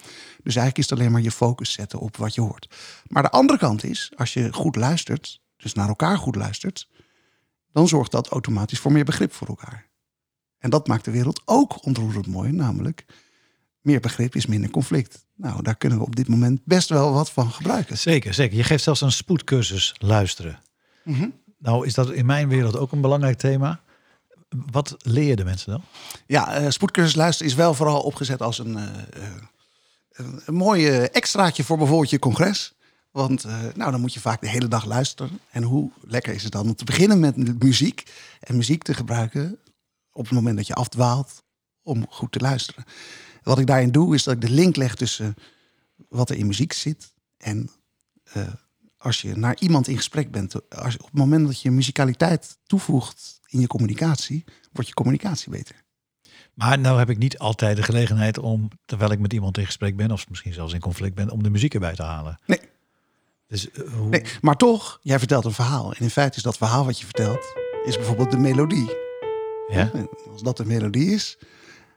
Dus 0.44 0.56
eigenlijk 0.56 0.78
is 0.78 0.90
het 0.90 1.00
alleen 1.00 1.12
maar 1.12 1.22
je 1.22 1.32
focus 1.32 1.72
zetten 1.72 2.00
op 2.00 2.18
wat 2.18 2.36
je 2.36 2.42
hoort. 2.42 2.76
Maar 3.08 3.24
de 3.24 3.30
andere 3.30 3.60
kant 3.60 3.84
is, 3.84 4.12
als 4.16 4.34
je 4.34 4.54
goed 4.54 4.76
luistert, 4.76 5.42
dus 5.58 5.74
naar 5.74 5.88
elkaar 5.88 6.18
goed 6.18 6.36
luistert, 6.36 6.90
dan 7.72 7.88
zorgt 7.88 8.12
dat 8.12 8.28
automatisch 8.28 8.80
voor 8.80 8.92
meer 8.92 9.06
begrip 9.06 9.34
voor 9.34 9.48
elkaar. 9.48 9.90
En 10.58 10.70
dat 10.70 10.88
maakt 10.88 11.06
de 11.06 11.12
wereld 11.12 11.42
ook 11.46 11.86
ontroerend 11.86 12.28
mooi, 12.28 12.52
namelijk 12.52 13.06
meer 13.82 14.00
begrip 14.00 14.36
is 14.36 14.46
minder 14.46 14.70
conflict. 14.70 15.26
Nou, 15.36 15.64
daar 15.64 15.76
kunnen 15.76 15.98
we 15.98 16.06
op 16.06 16.16
dit 16.16 16.28
moment 16.28 16.62
best 16.66 16.90
wel 16.90 17.14
wat 17.14 17.32
van 17.32 17.52
gebruiken. 17.52 17.98
Zeker, 17.98 18.34
zeker. 18.34 18.58
Je 18.58 18.64
geeft 18.64 18.84
zelfs 18.84 19.02
een 19.02 19.12
spoedcursus 19.12 19.96
luisteren. 19.98 20.60
Mhm. 21.04 21.30
Nou 21.58 21.86
is 21.86 21.94
dat 21.94 22.12
in 22.12 22.26
mijn 22.26 22.48
wereld 22.48 22.78
ook 22.78 22.92
een 22.92 23.02
belangrijk 23.02 23.38
thema. 23.38 23.82
Wat 24.72 24.96
leer 24.98 25.36
de 25.36 25.44
mensen 25.44 25.72
dan? 25.72 25.84
Ja, 26.26 26.54
eh, 26.54 26.70
spoedcursus 26.70 27.16
luisteren 27.16 27.52
is 27.52 27.58
wel 27.58 27.74
vooral 27.74 28.02
opgezet 28.02 28.42
als 28.42 28.60
een, 28.60 28.78
eh, 28.78 29.24
eh, 29.24 29.34
een, 30.12 30.42
een 30.46 30.54
mooi 30.54 30.88
extraatje 30.90 31.64
voor 31.64 31.78
bijvoorbeeld 31.78 32.10
je 32.10 32.20
congres. 32.20 32.74
Want 33.12 33.44
nou, 33.76 33.92
dan 33.92 34.02
moet 34.02 34.14
je 34.14 34.20
vaak 34.20 34.42
de 34.42 34.50
hele 34.50 34.68
dag 34.68 34.86
luisteren. 34.86 35.40
En 35.50 35.64
hoe 35.64 35.92
lekker 36.02 36.34
is 36.34 36.44
het 36.44 36.52
dan 36.52 36.68
om 36.68 36.76
te 36.76 36.84
beginnen 36.84 37.20
met 37.20 37.64
muziek. 37.64 38.12
En 38.40 38.56
muziek 38.56 38.84
te 38.84 38.94
gebruiken 38.94 39.60
op 40.12 40.24
het 40.24 40.34
moment 40.34 40.58
dat 40.58 40.68
je 40.68 40.74
afdwaalt 40.74 41.44
om 41.84 42.06
goed 42.10 42.32
te 42.32 42.40
luisteren. 42.40 42.86
Wat 43.44 43.60
ik 43.60 43.68
daarin 43.68 43.92
doe, 43.92 44.16
is 44.16 44.24
dat 44.24 44.34
ik 44.34 44.42
de 44.42 44.50
link 44.50 44.76
leg 44.76 44.96
tussen 44.96 45.36
wat 46.10 46.30
er 46.30 46.36
in 46.36 46.48
muziek 46.48 46.74
zit 46.74 47.14
en 47.38 47.70
als 48.98 49.22
je 49.22 49.36
naar 49.36 49.56
iemand 49.60 49.88
in 49.88 49.98
gesprek 49.98 50.32
bent, 50.32 50.70
als, 50.70 50.98
op 50.98 51.06
het 51.06 51.14
moment 51.14 51.48
dat 51.48 51.62
je 51.62 51.72
muzikaliteit 51.72 52.58
toevoegt 52.66 53.41
in 53.52 53.60
je 53.60 53.68
communicatie, 53.68 54.44
wordt 54.72 54.90
je 54.90 54.96
communicatie 54.96 55.52
beter. 55.52 55.76
Maar 56.54 56.80
nou 56.80 57.00
heb 57.00 57.10
ik 57.10 57.18
niet 57.18 57.38
altijd 57.38 57.78
de 57.78 57.84
gelegenheid 57.84 58.38
om, 58.38 58.68
terwijl 58.86 59.12
ik 59.12 59.20
met 59.20 59.34
iemand 59.34 59.58
in 59.58 59.66
gesprek 59.66 59.96
ben, 59.96 60.12
of 60.12 60.30
misschien 60.30 60.54
zelfs 60.54 60.74
in 60.74 60.80
conflict 60.80 61.16
ben, 61.16 61.30
om 61.30 61.44
de 61.44 61.50
muziek 61.50 61.74
erbij 61.74 61.96
te 61.96 62.04
halen. 62.04 62.40
Nee. 62.46 62.60
Dus 63.48 63.72
eh, 63.72 63.94
hoe... 63.94 64.10
Nee, 64.10 64.24
maar 64.42 64.58
toch, 64.58 65.00
jij 65.02 65.20
vertelt 65.20 65.46
een 65.46 65.54
verhaal. 65.54 65.94
En 65.94 66.02
in 66.02 66.10
feite 66.10 66.38
is 66.38 66.44
dat 66.44 66.58
verhaal 66.58 66.86
wat 66.86 67.00
je 67.00 67.06
vertelt, 67.06 67.46
is 67.86 67.96
bijvoorbeeld 67.96 68.32
de 68.32 68.38
melodie. 68.38 68.90
Ja? 69.68 69.92
En 69.94 70.10
als 70.32 70.42
dat 70.42 70.58
de 70.58 70.66
melodie 70.66 71.14
is, 71.14 71.38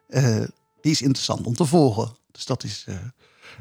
eh, 0.09 0.45
die 0.81 0.93
is 0.93 1.03
interessant 1.03 1.47
om 1.47 1.55
te 1.55 1.65
volgen. 1.65 2.17
Dus 2.31 2.47
dat 2.47 2.65
is. 2.65 2.87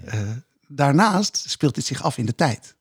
eh, 0.05 0.31
daarnaast 0.67 1.43
speelt 1.47 1.75
dit 1.75 1.85
zich 1.85 2.03
af 2.03 2.17
in 2.17 2.25
de 2.25 2.35
tijd. 2.35 2.75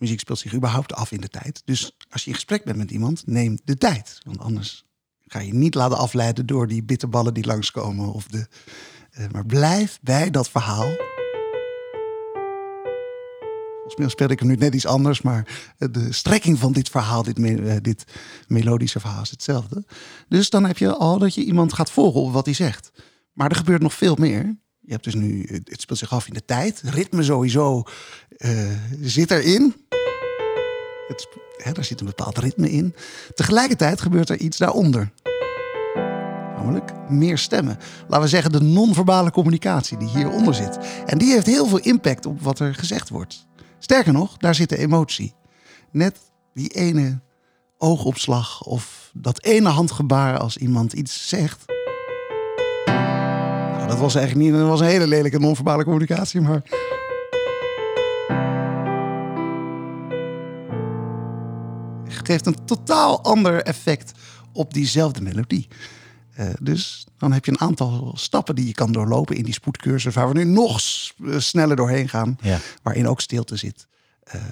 Muziek 0.00 0.20
speelt 0.20 0.38
zich 0.38 0.54
überhaupt 0.54 0.92
af 0.92 1.12
in 1.12 1.20
de 1.20 1.28
tijd. 1.28 1.62
Dus 1.64 1.96
als 2.08 2.22
je 2.22 2.28
in 2.28 2.34
gesprek 2.34 2.64
bent 2.64 2.76
met 2.76 2.90
iemand, 2.90 3.26
neem 3.26 3.58
de 3.64 3.76
tijd. 3.76 4.20
Want 4.24 4.38
anders 4.38 4.84
ga 5.26 5.38
je 5.38 5.54
niet 5.54 5.74
laten 5.74 5.98
afleiden 5.98 6.46
door 6.46 6.66
die 6.66 6.82
bitterballen 6.82 7.34
die 7.34 7.46
langskomen. 7.46 8.12
Of 8.12 8.26
de, 8.26 8.46
eh, 9.10 9.24
maar 9.30 9.46
blijf 9.46 9.98
bij 10.02 10.30
dat 10.30 10.50
verhaal. 10.50 10.90
Volgens 13.74 13.96
mij 13.96 14.08
speel 14.08 14.28
ik 14.28 14.38
hem 14.38 14.48
nu 14.48 14.54
net 14.54 14.74
iets 14.74 14.86
anders, 14.86 15.22
maar 15.22 15.72
eh, 15.78 15.88
de 15.92 16.12
strekking 16.12 16.58
van 16.58 16.72
dit 16.72 16.88
verhaal, 16.88 17.22
dit, 17.22 17.38
eh, 17.38 17.76
dit 17.80 18.04
melodische 18.46 19.00
verhaal 19.00 19.22
is 19.22 19.30
hetzelfde. 19.30 19.84
Dus 20.28 20.50
dan 20.50 20.64
heb 20.64 20.78
je 20.78 20.94
al 20.94 21.18
dat 21.18 21.34
je 21.34 21.44
iemand 21.44 21.72
gaat 21.72 21.90
volgen 21.90 22.20
op 22.20 22.32
wat 22.32 22.44
hij 22.44 22.54
zegt. 22.54 22.92
Maar 23.32 23.50
er 23.50 23.56
gebeurt 23.56 23.82
nog 23.82 23.94
veel 23.94 24.14
meer. 24.14 24.58
Je 24.80 24.92
hebt 24.92 25.04
dus 25.04 25.14
nu, 25.14 25.46
het 25.64 25.80
speelt 25.80 25.98
zich 25.98 26.12
af 26.12 26.26
in 26.26 26.34
de 26.34 26.44
tijd. 26.44 26.80
Ritme 26.84 27.22
sowieso 27.22 27.82
eh, 28.40 28.70
zit 29.00 29.30
erin. 29.30 29.74
Het, 31.08 31.28
hè, 31.56 31.72
daar 31.72 31.84
zit 31.84 32.00
een 32.00 32.06
bepaald 32.06 32.38
ritme 32.38 32.70
in. 32.70 32.94
Tegelijkertijd 33.34 34.00
gebeurt 34.00 34.28
er 34.28 34.38
iets 34.38 34.56
daaronder. 34.56 35.10
Namelijk 36.56 36.92
meer 37.08 37.38
stemmen. 37.38 37.78
Laten 38.08 38.20
we 38.20 38.28
zeggen 38.28 38.52
de 38.52 38.60
non-verbale 38.60 39.30
communicatie 39.30 39.96
die 39.96 40.08
hieronder 40.08 40.54
zit. 40.54 40.78
En 41.06 41.18
die 41.18 41.32
heeft 41.32 41.46
heel 41.46 41.66
veel 41.66 41.78
impact 41.78 42.26
op 42.26 42.40
wat 42.42 42.58
er 42.58 42.74
gezegd 42.74 43.08
wordt. 43.08 43.46
Sterker 43.78 44.12
nog, 44.12 44.36
daar 44.36 44.54
zit 44.54 44.68
de 44.68 44.78
emotie. 44.78 45.34
Net 45.90 46.18
die 46.54 46.68
ene 46.68 47.20
oogopslag 47.78 48.62
of 48.62 49.10
dat 49.14 49.42
ene 49.42 49.68
handgebaar 49.68 50.38
als 50.38 50.56
iemand 50.56 50.92
iets 50.92 51.28
zegt. 51.28 51.64
Nou, 52.86 53.88
dat 53.88 53.98
was 53.98 54.14
eigenlijk 54.14 54.46
niet, 54.46 54.58
dat 54.58 54.68
was 54.68 54.80
een 54.80 54.86
hele 54.86 55.06
lelijke 55.06 55.38
non-verbale 55.38 55.84
communicatie, 55.84 56.40
maar. 56.40 56.62
Het 62.20 62.28
geeft 62.28 62.46
een 62.46 62.64
totaal 62.64 63.22
ander 63.22 63.62
effect 63.62 64.12
op 64.52 64.74
diezelfde 64.74 65.20
melodie. 65.22 65.68
Eh, 66.34 66.48
dus 66.60 67.06
dan 67.18 67.32
heb 67.32 67.44
je 67.44 67.50
een 67.50 67.60
aantal 67.60 68.12
stappen 68.16 68.54
die 68.54 68.66
je 68.66 68.72
kan 68.72 68.92
doorlopen 68.92 69.36
in 69.36 69.44
die 69.44 69.54
spoedcursus, 69.54 70.14
waar 70.14 70.28
we 70.28 70.34
nu 70.34 70.44
nog 70.44 70.80
eh, 71.24 71.38
sneller 71.38 71.76
doorheen 71.76 72.08
gaan 72.08 72.38
Ja. 72.42 72.58
waarin 72.82 73.08
ook 73.08 73.20
stilte 73.20 73.56
zit. 73.56 73.86
Eh, 74.22 74.42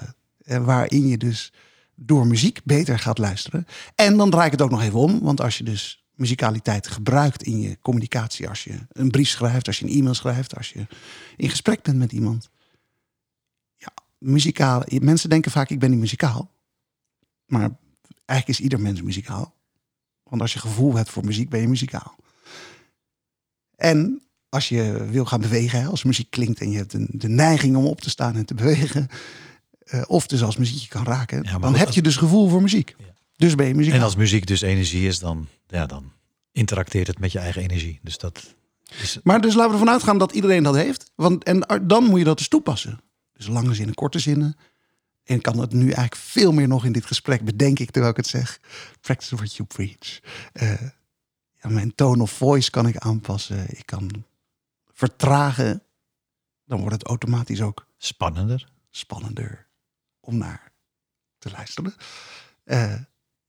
en 0.45 0.63
waarin 0.63 1.07
je 1.07 1.17
dus 1.17 1.53
door 1.95 2.27
muziek 2.27 2.59
beter 2.63 2.99
gaat 2.99 3.17
luisteren. 3.17 3.65
En 3.95 4.17
dan 4.17 4.29
draai 4.29 4.45
ik 4.45 4.51
het 4.51 4.61
ook 4.61 4.69
nog 4.69 4.81
even 4.81 4.99
om. 4.99 5.19
Want 5.21 5.41
als 5.41 5.57
je 5.57 5.63
dus 5.63 6.03
muzikaliteit 6.15 6.87
gebruikt 6.87 7.43
in 7.43 7.59
je 7.59 7.77
communicatie. 7.81 8.49
Als 8.49 8.63
je 8.63 8.73
een 8.91 9.09
brief 9.11 9.29
schrijft, 9.29 9.67
als 9.67 9.79
je 9.79 9.85
een 9.85 9.91
e-mail 9.91 10.13
schrijft. 10.13 10.57
Als 10.57 10.69
je 10.69 10.87
in 11.37 11.49
gesprek 11.49 11.81
bent 11.81 11.97
met 11.97 12.11
iemand. 12.11 12.49
Ja, 13.77 13.91
muzikaal. 14.17 14.83
Mensen 14.87 15.29
denken 15.29 15.51
vaak 15.51 15.69
ik 15.69 15.79
ben 15.79 15.89
niet 15.89 15.99
muzikaal. 15.99 16.51
Maar 17.49 17.69
eigenlijk 18.25 18.59
is 18.59 18.63
ieder 18.63 18.79
mens 18.79 19.01
muzikaal. 19.01 19.55
Want 20.23 20.41
als 20.41 20.53
je 20.53 20.59
gevoel 20.59 20.95
hebt 20.95 21.09
voor 21.09 21.25
muziek, 21.25 21.49
ben 21.49 21.61
je 21.61 21.67
muzikaal. 21.67 22.15
En 23.75 24.21
als 24.49 24.69
je 24.69 25.07
wil 25.11 25.25
gaan 25.25 25.41
bewegen, 25.41 25.87
als 25.87 26.03
muziek 26.03 26.29
klinkt 26.29 26.59
en 26.61 26.71
je 26.71 26.77
hebt 26.77 26.93
een, 26.93 27.07
de 27.11 27.27
neiging 27.29 27.75
om 27.75 27.85
op 27.85 28.01
te 28.01 28.09
staan 28.09 28.35
en 28.35 28.45
te 28.45 28.53
bewegen, 28.53 29.07
eh, 29.83 30.01
of 30.07 30.27
dus 30.27 30.43
als 30.43 30.57
muziek 30.57 30.81
je 30.81 30.87
kan 30.87 31.03
raken, 31.05 31.43
Ja, 31.43 31.57
dan 31.59 31.75
heb 31.75 31.85
als- 31.85 31.95
je 31.95 32.01
dus 32.01 32.17
gevoel 32.17 32.49
voor 32.49 32.61
muziek. 32.61 32.95
Ja. 32.97 33.05
Dus 33.35 33.55
ben 33.55 33.67
je 33.67 33.75
muzikaal. 33.75 33.97
En 33.99 34.05
als 34.05 34.15
muziek 34.15 34.45
dus 34.47 34.61
energie 34.61 35.07
is, 35.07 35.19
dan, 35.19 35.47
ja, 35.67 35.85
dan 35.85 36.11
interacteert 36.51 37.07
het 37.07 37.19
met 37.19 37.31
je 37.31 37.39
eigen 37.39 37.61
energie. 37.61 37.99
Dus 38.03 38.17
dat 38.17 38.55
is... 39.01 39.19
Maar 39.23 39.41
dus 39.41 39.53
laten 39.53 39.71
we 39.71 39.77
ervan 39.77 39.93
uitgaan 39.93 40.17
dat 40.17 40.31
iedereen 40.31 40.63
dat 40.63 40.75
heeft. 40.75 41.11
Want, 41.15 41.43
en 41.43 41.81
dan 41.87 42.03
moet 42.03 42.19
je 42.19 42.25
dat 42.25 42.37
dus 42.37 42.47
toepassen. 42.47 42.99
Dus 43.33 43.47
lange 43.47 43.73
zinnen, 43.73 43.95
korte 43.95 44.19
zinnen. 44.19 44.55
En 45.29 45.41
kan 45.41 45.57
het 45.59 45.73
nu 45.73 45.83
eigenlijk 45.83 46.15
veel 46.15 46.51
meer 46.51 46.67
nog 46.67 46.85
in 46.85 46.91
dit 46.91 47.05
gesprek, 47.05 47.43
bedenk 47.43 47.79
ik 47.79 47.91
terwijl 47.91 48.11
ik 48.11 48.17
het 48.17 48.27
zeg. 48.27 48.59
Practice 49.01 49.35
what 49.35 49.55
you 49.55 49.67
preach. 49.67 50.19
Eh, 50.53 50.81
ja, 51.61 51.69
mijn 51.69 51.95
tone 51.95 52.21
of 52.21 52.31
voice 52.31 52.69
kan 52.69 52.87
ik 52.87 52.97
aanpassen. 52.97 53.77
Ik 53.77 53.85
kan 53.85 54.25
vertragen. 54.93 55.83
Dan 56.65 56.79
wordt 56.79 56.93
het 56.93 57.03
automatisch 57.03 57.61
ook 57.61 57.85
Spannender. 57.97 58.69
spannender 58.89 59.67
om 60.19 60.37
naar 60.37 60.71
te 61.37 61.49
luisteren. 61.51 61.93
Eh, 62.63 62.93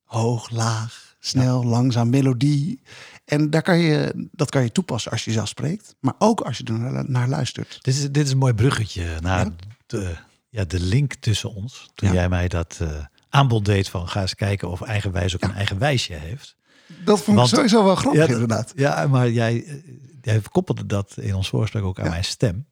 hoog, 0.04 0.50
laag, 0.50 1.16
snel, 1.18 1.64
langzaam, 1.64 2.10
melodie. 2.10 2.82
En 3.24 3.50
daar 3.50 3.62
kan 3.62 3.78
je, 3.78 4.28
dat 4.32 4.50
kan 4.50 4.62
je 4.62 4.72
toepassen 4.72 5.10
als 5.12 5.24
je 5.24 5.32
zelf 5.32 5.48
spreekt, 5.48 5.94
maar 6.00 6.14
ook 6.18 6.40
als 6.40 6.58
je 6.58 6.64
er 6.64 6.78
naar, 6.78 7.10
naar 7.10 7.28
luistert. 7.28 7.78
Dit 7.82 7.94
is, 7.94 8.00
dit 8.10 8.26
is 8.26 8.30
een 8.32 8.38
mooi 8.38 8.54
bruggetje 8.54 9.16
naar 9.20 9.44
Ja. 9.44 9.52
de, 9.86 10.16
ja, 10.50 10.64
de 10.64 10.80
link 10.80 11.14
tussen 11.14 11.54
ons. 11.54 11.90
Toen 11.94 12.08
Ja. 12.08 12.14
jij 12.14 12.28
mij 12.28 12.48
dat 12.48 12.78
eh, 12.80 12.88
aanbod 13.28 13.64
deed 13.64 13.88
van 13.88 14.08
ga 14.08 14.20
eens 14.20 14.34
kijken 14.34 14.70
of 14.70 14.82
eigenwijs 14.82 15.34
ook 15.34 15.42
een 15.42 15.54
eigen 15.54 15.78
wijsje 15.78 16.12
heeft. 16.14 16.56
Dat 17.04 17.20
vond 17.20 17.36
Want- 17.36 17.48
ik 17.48 17.54
sowieso 17.54 17.84
wel 17.84 17.96
grappig, 17.96 18.26
Ja, 18.26 18.32
inderdaad. 18.32 18.72
Ja, 18.76 19.06
maar 19.06 19.30
jij, 19.30 19.64
eh, 19.66 19.74
jij 20.22 20.40
koppelde 20.50 20.86
dat 20.86 21.14
in 21.16 21.34
ons 21.34 21.48
voorgesprek 21.48 21.82
ook 21.84 22.00
aan 22.00 22.08
mijn 22.10 22.24
stem. 22.24 22.66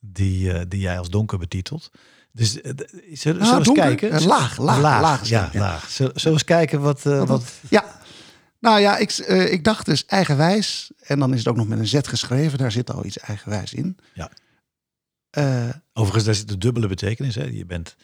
Die, 0.00 0.52
eh, 0.52 0.60
die 0.68 0.80
jij 0.80 0.98
als 0.98 1.10
donker 1.10 1.38
betitelt. 1.38 1.90
Dus 2.32 2.52
zullen, 3.12 3.40
we 3.40 3.46
Ah, 3.46 3.56
eens 3.58 3.72
kijken? 3.72 4.10
Eh, 4.10 4.20
laag, 4.24 4.58
laag, 4.58 4.80
lage 4.80 5.24
stem, 5.24 5.48
ja, 5.52 5.58
laag. 5.60 5.90
Zullen, 5.90 6.12
zullen 6.20 6.22
we 6.22 6.30
eens 6.30 6.44
kijken 6.44 6.80
wat... 6.80 7.02
Wat- 7.02 7.28
wat 7.28 7.52
Ja, 7.70 7.84
nou 8.60 8.80
ja, 8.80 8.96
ik, 8.96 9.12
ik 9.50 9.64
dacht 9.64 9.86
dus 9.86 10.06
eigenwijs. 10.06 10.90
En 11.00 11.18
dan 11.18 11.32
is 11.32 11.38
het 11.38 11.48
ook 11.48 11.56
nog 11.56 11.68
met 11.68 11.78
een 11.78 11.86
Z 11.86 11.98
geschreven. 12.02 12.58
Daar 12.58 12.72
zit 12.72 12.90
al 12.92 13.04
iets 13.04 13.18
eigenwijs 13.18 13.72
in. 13.74 13.98
Ja. 14.14 14.30
Eh, 15.34 15.68
Overigens, 15.92 16.24
daar 16.24 16.34
zit 16.34 16.50
een 16.50 16.58
dubbele 16.58 16.86
betekenis. 16.88 17.34
Hè? 17.34 17.44
Je 17.44 17.64
bent, 17.66 17.96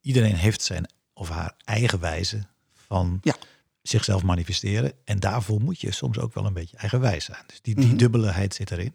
iedereen 0.00 0.34
heeft 0.34 0.62
zijn 0.62 0.90
of 1.12 1.28
haar 1.28 1.54
eigen 1.64 2.00
wijze 2.00 2.46
van 2.74 3.18
Ja. 3.22 3.34
zichzelf 3.82 4.22
manifesteren. 4.22 4.92
En 5.04 5.20
daarvoor 5.20 5.60
moet 5.60 5.80
je 5.80 5.90
soms 5.92 6.18
ook 6.18 6.34
wel 6.34 6.46
een 6.46 6.52
beetje 6.52 6.76
eigenwijs 6.76 7.24
zijn. 7.24 7.42
Dus 7.46 7.60
die, 7.60 7.74
die 7.74 7.86
Mhm. 7.86 7.96
dubbeleheid 7.96 8.54
zit 8.54 8.70
erin. 8.70 8.94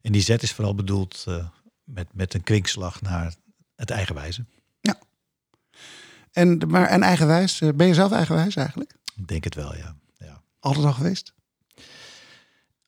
En 0.00 0.12
die 0.12 0.22
Z 0.22 0.28
is 0.28 0.52
vooral 0.52 0.74
bedoeld 0.74 1.24
eh, 1.28 1.46
met, 1.84 2.08
met 2.12 2.34
een 2.34 2.42
kwinkslag 2.42 3.00
naar 3.02 3.34
het 3.76 3.90
eigenwijze. 3.90 4.44
en, 6.32 6.58
maar 6.68 6.86
en 6.88 7.02
eigenwijs, 7.02 7.60
eh, 7.60 7.68
ben 7.74 7.86
je 7.86 7.94
zelf 7.94 8.12
eigenwijs 8.12 8.56
eigenlijk? 8.56 8.94
Ik 9.16 9.28
denk 9.28 9.44
het 9.44 9.54
wel, 9.54 9.76
ja. 9.76 9.96
ja. 10.18 10.42
Altijd 10.60 10.84
al 10.86 10.92
geweest? 10.92 11.32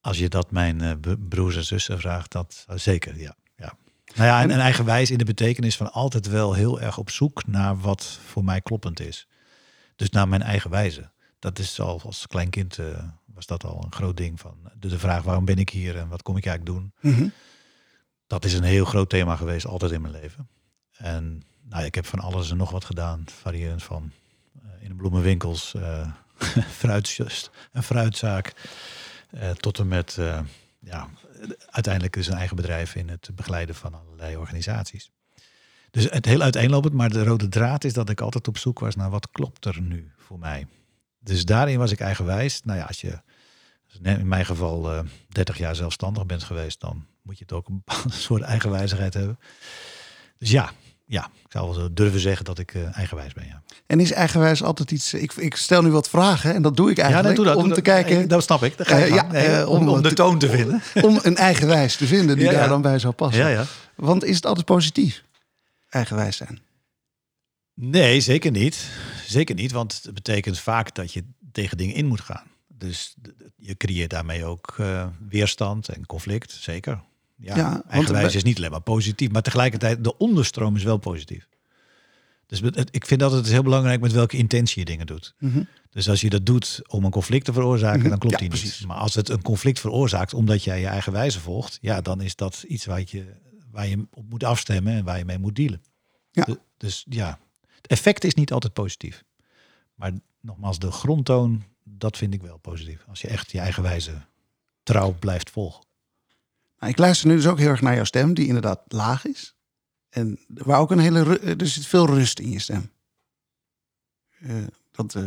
Als 0.01 0.19
je 0.19 0.29
dat 0.29 0.51
mijn 0.51 1.01
broers 1.29 1.57
en 1.57 1.65
zussen 1.65 1.99
vraagt, 1.99 2.33
dat 2.33 2.67
zeker, 2.75 3.19
ja. 3.19 3.37
Nou 4.17 4.29
ja, 4.29 4.43
en, 4.43 4.51
en 4.51 4.61
eigenwijs 4.61 5.11
in 5.11 5.19
de 5.19 5.25
betekenis 5.25 5.77
van 5.77 5.93
altijd 5.93 6.27
wel 6.27 6.53
heel 6.53 6.81
erg 6.81 6.99
op 6.99 7.11
zoek 7.11 7.47
naar 7.47 7.81
wat 7.81 8.19
voor 8.27 8.45
mij 8.45 8.61
kloppend 8.61 9.01
is. 9.01 9.27
Dus 9.97 10.11
naar 10.11 10.29
mijn 10.29 10.43
eigen 10.43 10.71
wijze. 10.71 11.11
Dat 11.39 11.59
is 11.59 11.81
al 11.81 12.01
als 12.05 12.27
klein 12.27 12.51
kind 12.51 12.79
eh, 12.79 12.87
was 13.25 13.47
dat 13.47 13.64
al 13.64 13.83
een 13.85 13.93
groot 13.93 14.17
ding 14.17 14.41
van 14.41 14.71
de, 14.79 14.89
de 14.89 14.99
vraag 14.99 15.23
waarom 15.23 15.45
ben 15.45 15.59
ik 15.59 15.71
hier 15.71 15.97
en 15.97 16.09
wat 16.09 16.23
kom 16.23 16.37
ik 16.37 16.47
eigenlijk 16.47 16.79
doen. 16.79 17.12
Mhm. 17.12 17.29
Dat 18.27 18.45
is 18.45 18.55
een 18.55 18.62
heel 18.62 18.85
groot 18.85 19.09
thema 19.09 19.37
geweest 19.37 19.67
altijd 19.67 19.93
in 19.93 20.01
mijn 20.01 20.12
leven. 20.21 20.49
En 20.97 21.43
nou, 21.62 21.81
ja, 21.81 21.87
ik 21.87 21.95
heb 21.95 22.07
van 22.07 22.21
alles 22.21 22.51
en 22.51 22.57
nog 22.57 22.71
wat 22.71 22.85
gedaan, 22.85 23.25
variërend 23.41 23.83
van 23.83 24.12
eh, 24.55 24.83
in 24.83 24.89
de 24.89 24.95
bloemenwinkels, 24.95 25.75
eh 25.75 26.09
fruit, 26.79 27.51
een 27.73 27.83
fruitzaak, 27.83 28.53
eh, 29.31 29.51
tot 29.51 29.79
en 29.79 29.89
met 29.89 30.17
eh, 30.19 30.41
ja, 30.79 31.09
uiteindelijk 31.66 32.14
dus 32.14 32.26
een 32.26 32.37
eigen 32.37 32.57
bedrijf 32.57 32.95
in 32.95 33.09
het 33.09 33.30
begeleiden 33.34 33.74
van 33.74 33.95
allerlei 33.95 34.37
organisaties. 34.37 35.11
Dus 35.91 36.11
het 36.11 36.24
heel 36.24 36.41
uiteenlopend, 36.41 36.95
maar 36.95 37.11
de 37.11 37.24
rode 37.24 37.49
draad 37.49 37.84
is 37.84 37.93
dat 37.93 38.09
ik 38.09 38.20
altijd 38.20 38.49
op 38.49 38.59
zoek 38.59 38.78
was 38.78 38.97
naar 38.97 39.11
wat 39.11 39.30
klopt 39.30 39.64
er 39.64 39.80
nu 39.80 40.12
voor 40.16 40.39
mij. 40.39 40.66
Dus 41.18 41.45
daarin 41.45 41.78
was 41.78 41.91
ik 41.91 42.01
eigenwijs. 42.01 42.62
Nou 42.64 42.78
ja, 42.78 42.84
als 42.84 43.01
je 43.01 43.20
in 44.03 44.28
mijn 44.28 44.47
geval 44.47 44.93
eh 44.93 45.05
30 45.28 45.59
jaar 45.59 45.74
zelfstandig 45.74 46.26
bent 46.26 46.43
geweest, 46.43 46.80
dan 46.80 47.07
moet 47.22 47.39
je 47.39 47.45
het 47.45 47.53
ook 47.53 47.68
een 47.68 47.82
bepaalde 47.84 48.12
soort 48.12 48.43
eigenwijzigheid 48.43 49.14
hebben. 49.14 49.39
Dus 50.39 50.51
ja, 50.51 50.72
ja, 51.07 51.31
ik 51.45 51.53
zou 51.53 51.65
wel 51.65 51.75
zo 51.75 51.93
durven 51.93 52.21
zeggen 52.21 52.45
dat 52.45 52.59
ik 52.59 52.75
eh, 52.75 52.97
eigenwijs 52.97 53.33
ben. 53.33 53.47
Ja, 53.47 53.63
En 53.87 54.01
is 54.01 54.13
eigenwijs 54.13 54.63
altijd 54.63 54.91
iets... 54.91 55.15
Ik, 55.15 55.33
ik 55.33 55.57
stel 55.57 55.83
nu 55.83 55.91
wat 55.91 56.09
vragen 56.09 56.55
en 56.55 56.63
dat 56.63 56.77
doe 56.77 56.91
ik 56.91 56.97
ja 56.97 57.03
eigenlijk 57.03 57.37
nee, 57.37 57.45
doe 57.45 57.55
dat, 57.55 57.63
om 57.63 57.69
doe 57.69 57.79
te 57.79 57.83
dat. 57.83 57.95
kijken... 57.95 58.23
Eh, 58.23 58.29
Dat 58.29 58.43
snap 58.43 58.63
ik. 58.63 58.77
Dat 58.77 58.89
ga 58.89 58.99
Eh, 58.99 59.09
ja, 59.09 59.17
gang. 59.17 59.33
Nee, 59.33 59.47
eh, 59.47 59.69
om, 59.69 60.03
de 60.03 60.13
toon 60.13 60.39
te 60.39 60.49
vinden. 60.49 60.83
om 61.03 61.19
een 61.23 61.37
eigenwijs 61.37 61.97
te 61.97 62.07
vinden 62.07 62.37
die 62.39 62.51
daar 62.51 62.69
dan 62.69 62.83
bij 62.83 62.99
zou 62.99 63.15
passen. 63.15 63.43
Ja, 63.43 63.49
ja. 63.49 63.65
Want 63.95 64.25
is 64.25 64.37
het 64.37 64.47
altijd 64.47 64.67
positief? 64.67 65.25
Eigenwijs 65.89 66.37
zijn. 66.37 66.61
Nee, 67.75 68.21
zeker 68.21 68.51
niet. 68.51 68.89
Zeker 69.27 69.55
niet, 69.55 69.73
want 69.73 70.01
het 70.03 70.15
betekent 70.15 70.59
vaak 70.59 70.95
dat 70.95 71.13
je 71.13 71.25
tegen 71.53 71.77
dingen 71.77 71.95
in 71.95 72.07
moet 72.07 72.21
gaan. 72.21 72.47
Dus 72.69 73.15
je 73.57 73.77
creëert 73.77 74.11
daarmee 74.11 74.45
ook 74.45 74.75
eh, 74.79 75.07
weerstand 75.29 75.89
en 75.89 76.07
conflict, 76.07 76.53
zeker. 76.61 77.01
Ja, 77.37 77.57
Ja, 77.57 77.82
eigenwijs 77.89 78.34
is 78.34 78.43
niet 78.43 78.57
alleen 78.57 78.70
maar 78.70 78.80
positief, 78.80 79.30
maar 79.30 79.43
tegelijkertijd 79.43 80.05
de 80.05 80.16
onderstroom 80.18 80.76
is 80.76 80.82
wel 80.82 80.97
positief. 80.97 81.49
Dus 82.47 82.61
ik 82.91 83.07
vind 83.07 83.22
altijd 83.22 83.43
het 83.43 83.51
heel 83.53 83.62
belangrijk 83.62 84.01
met 84.01 84.12
welke 84.12 84.37
intentie 84.37 84.78
je 84.78 84.84
dingen 84.84 85.07
doet. 85.07 85.34
Mhm. 85.39 85.62
Dus 85.91 86.09
als 86.09 86.20
je 86.20 86.30
dat 86.30 86.47
doet 86.47 86.80
om 86.89 87.05
een 87.05 87.11
conflict 87.11 87.45
te 87.45 87.53
veroorzaken, 87.53 88.01
Mhm. 88.01 88.09
dan 88.09 88.18
klopt 88.18 88.34
Ja, 88.34 88.41
die 88.41 88.51
niet. 88.51 88.61
precies. 88.61 88.87
Maar 88.87 88.97
als 88.97 89.14
het 89.14 89.28
een 89.28 89.43
conflict 89.43 89.80
veroorzaakt 89.80 90.34
omdat 90.34 90.64
jij 90.64 90.80
je 90.80 90.87
eigen 90.87 91.12
wijze 91.12 91.41
volgt, 91.41 91.78
ja, 91.80 92.01
dan 92.01 92.20
is 92.20 92.37
dat 92.37 92.64
iets 92.68 92.84
waar 92.84 93.03
je, 93.05 93.24
waar 93.70 93.87
je 93.87 94.07
op 94.14 94.28
moet 94.30 94.45
afstemmen 94.45 94.93
en 94.93 95.05
waar 95.05 95.18
je 95.18 95.24
mee 95.24 95.39
moet 95.39 95.57
dealen. 95.57 95.82
Ja. 96.30 96.45
Du- 96.45 96.59
Dus 96.76 97.05
ja, 97.09 97.39
het 97.76 97.87
effect 97.87 98.24
is 98.24 98.34
niet 98.34 98.53
altijd 98.53 98.72
positief. 98.72 99.24
Maar 99.95 100.12
nogmaals, 100.41 100.78
de 100.78 100.91
grondtoon, 100.91 101.64
dat 101.84 102.16
vind 102.16 102.34
ik 102.34 102.43
wel 102.43 102.59
positief. 102.59 103.05
Als 103.09 103.20
je 103.20 103.28
echt 103.28 103.53
je 103.53 103.59
eigen 103.59 103.82
wijze 103.82 104.12
trouw 104.82 105.12
blijft 105.18 105.51
volgen. 105.51 105.84
Nou, 106.79 106.93
ik 106.93 106.99
luister 106.99 107.29
nu 107.29 107.35
dus 107.37 107.47
ook 107.47 107.59
heel 107.59 107.68
erg 107.68 107.81
naar 107.81 107.95
jouw 107.95 108.05
stem, 108.05 108.35
die 108.35 108.47
inderdaad 108.47 108.81
laag 108.89 109.27
is. 109.27 109.55
En 110.09 110.39
waar 110.49 110.79
ook 110.79 110.91
een 110.91 110.99
hele... 110.99 111.39
eh, 111.39 111.61
Er 111.61 111.66
zit 111.66 111.87
veel 111.87 112.07
rust 112.07 112.39
in 112.39 112.51
je 112.51 112.59
stem. 112.59 112.91
Eh, 114.39 114.55
dat 114.93 115.14
eh, 115.14 115.22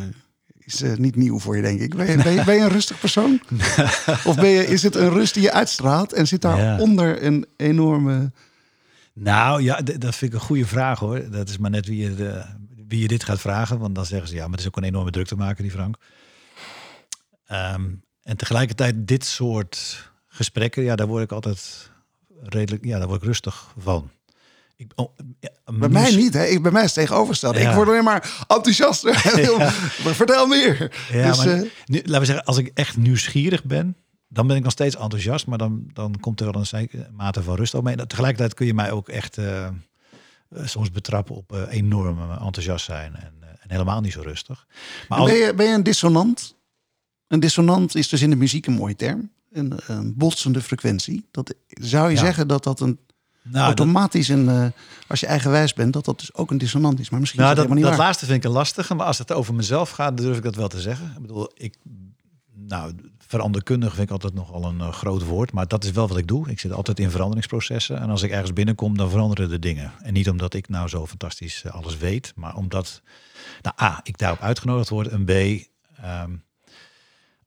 is 0.57 0.81
niet 0.95 1.15
nieuw 1.15 1.39
voor 1.39 1.55
je, 1.55 1.61
denk 1.61 1.79
ik. 1.79 1.95
Ben 1.95 2.09
je, 2.11 2.23
ben 2.23 2.31
je, 2.33 2.43
ben 2.43 2.55
je 2.55 2.61
een 2.61 2.69
rustig 2.69 2.99
persoon? 2.99 3.41
of 4.29 4.35
ben 4.35 4.47
je, 4.49 4.65
is 4.67 4.83
het 4.83 4.95
een 4.95 5.09
rust 5.09 5.33
die 5.33 5.43
je 5.43 5.51
uitstraalt 5.51 6.13
en 6.13 6.27
zit 6.27 6.43
Ja. 6.43 6.55
daaronder 6.55 7.23
een 7.23 7.45
enorme... 7.57 8.31
Nou 9.13 9.61
ja, 9.61 9.81
dat 9.81 10.15
vind 10.15 10.33
ik 10.33 10.39
een 10.39 10.45
goede 10.45 10.65
vraag 10.65 10.99
hoor. 10.99 11.29
Dat 11.29 11.49
is 11.49 11.57
maar 11.57 11.69
net 11.69 11.85
wie 11.85 11.97
je, 12.03 12.15
de, 12.15 12.43
wie 12.87 12.99
je 13.01 13.07
dit 13.07 13.23
gaat 13.23 13.39
vragen. 13.39 13.79
Want 13.79 13.95
dan 13.95 14.05
zeggen 14.05 14.27
ze 14.27 14.35
ja, 14.35 14.41
maar 14.41 14.51
het 14.51 14.59
is 14.59 14.67
ook 14.67 14.77
een 14.77 14.83
enorme 14.83 15.11
druk 15.11 15.27
te 15.27 15.35
maken, 15.35 15.63
die 15.63 15.71
Frank. 15.71 15.97
Ehm, 17.45 17.89
en 18.21 18.37
tegelijkertijd 18.37 19.07
dit 19.07 19.25
soort 19.25 20.09
gesprekken, 20.29 20.83
ja, 20.83 20.95
daar 20.95 21.07
word 21.07 21.23
ik 21.23 21.31
altijd 21.31 21.91
redelijk, 22.41 22.85
ja, 22.85 22.97
daar 22.97 23.07
word 23.07 23.21
ik 23.21 23.27
rustig 23.27 23.73
van. 23.77 24.09
Ik, 24.75 24.91
oh, 24.95 25.15
ja, 25.39 25.49
Bij 25.73 25.89
mij 25.89 26.15
niet, 26.15 26.33
hè? 26.33 26.45
Ik, 26.45 26.61
bij 26.61 26.71
mij 26.71 26.83
is 26.83 26.95
het 26.95 26.99
tegenovergestelde. 26.99 27.59
Ja. 27.59 27.69
Ik 27.69 27.75
word 27.75 27.87
alleen 27.87 28.03
maar 28.03 28.45
enthousiast. 28.47 29.03
Maar 29.03 30.13
Vertel 30.15 30.47
meer. 30.47 30.91
Ja, 31.11 31.27
dus, 31.27 31.37
maar 31.37 31.47
eh, 31.47 31.69
nu, 31.85 31.97
laten 31.97 32.19
we 32.19 32.25
zeggen, 32.25 32.45
als 32.45 32.57
ik 32.57 32.71
echt 32.73 32.97
nieuwsgierig 32.97 33.63
ben, 33.63 33.97
dan 34.27 34.47
ben 34.47 34.55
ik 34.55 34.63
nog 34.63 34.71
steeds 34.71 34.95
enthousiast, 34.95 35.47
maar 35.47 35.57
dan, 35.57 35.89
dan 35.93 36.19
komt 36.19 36.39
er 36.39 36.51
wel 36.51 36.61
een 36.61 36.67
zekere 36.67 37.09
mate 37.11 37.43
van 37.43 37.55
rust 37.55 37.73
omheen. 37.73 38.07
Tegelijkertijd 38.07 38.53
kun 38.53 38.65
je 38.65 38.73
mij 38.73 38.91
ook 38.91 39.09
echt 39.09 39.37
eh, 39.37 39.65
eh, 39.65 39.71
soms 40.63 40.91
betrappen 40.91 41.35
op 41.35 41.67
enorm 41.69 42.31
enthousiast 42.31 42.85
zijn 42.85 43.15
en, 43.15 43.33
en 43.41 43.69
helemaal 43.69 44.01
niet 44.01 44.13
zo 44.13 44.21
rustig. 44.21 44.67
Maar 45.09 45.19
als, 45.19 45.29
ben, 45.29 45.39
je, 45.39 45.53
ben 45.53 45.67
je 45.67 45.73
een 45.73 45.83
dissonant? 45.83 46.55
Een 47.27 47.39
dissonant 47.39 47.95
is 47.95 48.09
dus 48.09 48.21
in 48.21 48.29
de 48.29 48.35
muziek 48.35 48.65
een 48.65 48.73
mooie 48.73 48.95
term. 48.95 49.31
Een, 49.51 49.73
een 49.87 50.13
botsende 50.17 50.61
frequentie. 50.61 51.27
Dat, 51.31 51.53
zou 51.67 52.09
je 52.09 52.15
Ja. 52.15 52.21
zeggen 52.21 52.47
dat 52.47 52.63
dat 52.63 52.79
een 52.79 52.99
Nou, 53.43 53.65
automatisch 53.65 54.27
een, 54.27 54.49
eh, 54.49 54.65
als 55.07 55.19
je 55.19 55.25
eigenwijs 55.27 55.73
bent, 55.73 55.93
dat 55.93 56.05
dat 56.05 56.19
dus 56.19 56.33
ook 56.33 56.51
een 56.51 56.57
dissonant 56.57 56.99
is. 56.99 57.09
Maar 57.09 57.19
misschien 57.19 57.41
Nou, 57.41 57.51
is 57.51 57.57
dat, 57.59 57.67
dat, 57.67 57.77
dat 57.77 57.85
niet 57.85 57.97
waar. 57.97 58.05
laatste 58.07 58.25
vind 58.25 58.37
ik 58.37 58.43
een 58.43 58.55
lastige. 58.55 58.95
Maar 58.95 59.05
als 59.05 59.17
het 59.17 59.31
over 59.31 59.53
mezelf 59.53 59.89
gaat, 59.89 60.17
durf 60.17 60.37
ik 60.37 60.43
dat 60.43 60.55
wel 60.55 60.67
te 60.67 60.81
zeggen. 60.81 61.11
Ik 61.15 61.21
bedoel, 61.21 61.51
ik, 61.53 61.75
nou, 62.55 62.93
veranderkundig 63.27 63.89
vind 63.93 64.03
ik 64.07 64.11
altijd 64.11 64.33
nogal 64.33 64.63
een 64.65 64.79
eh, 64.81 64.91
groot 64.91 65.23
woord. 65.23 65.51
Maar 65.51 65.67
dat 65.67 65.83
is 65.83 65.91
wel 65.91 66.07
wat 66.07 66.17
ik 66.17 66.27
doe. 66.27 66.49
Ik 66.49 66.59
zit 66.59 66.71
altijd 66.71 66.99
in 66.99 67.11
veranderingsprocessen. 67.11 67.99
En 67.99 68.09
als 68.09 68.21
ik 68.21 68.31
ergens 68.31 68.53
binnenkom, 68.53 68.97
dan 68.97 69.09
veranderen 69.09 69.49
de 69.49 69.59
dingen. 69.59 69.91
En 70.01 70.13
niet 70.13 70.29
omdat 70.29 70.53
ik 70.53 70.69
nou 70.69 70.87
zo 70.87 71.05
fantastisch 71.07 71.63
eh, 71.63 71.73
alles 71.73 71.97
weet. 71.97 72.31
Maar 72.35 72.55
omdat, 72.55 73.01
nou 73.61 73.75
A, 73.81 73.99
ik 74.03 74.17
daarop 74.17 74.39
uitgenodigd 74.41 74.89
word. 74.89 75.07
En 75.07 75.25
B, 75.25 75.29
ehm, 75.29 76.31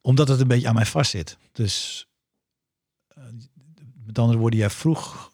omdat 0.03 0.29
het 0.29 0.41
een 0.41 0.49
beetje 0.49 0.69
aan 0.69 0.75
mij 0.75 0.87
vastzit. 0.87 1.37
Dus, 1.53 2.07
eh, 3.09 3.23
met 4.07 4.19
andere 4.19 4.39
woorden, 4.39 4.59
jij 4.59 4.71
vroeg... 4.71 5.31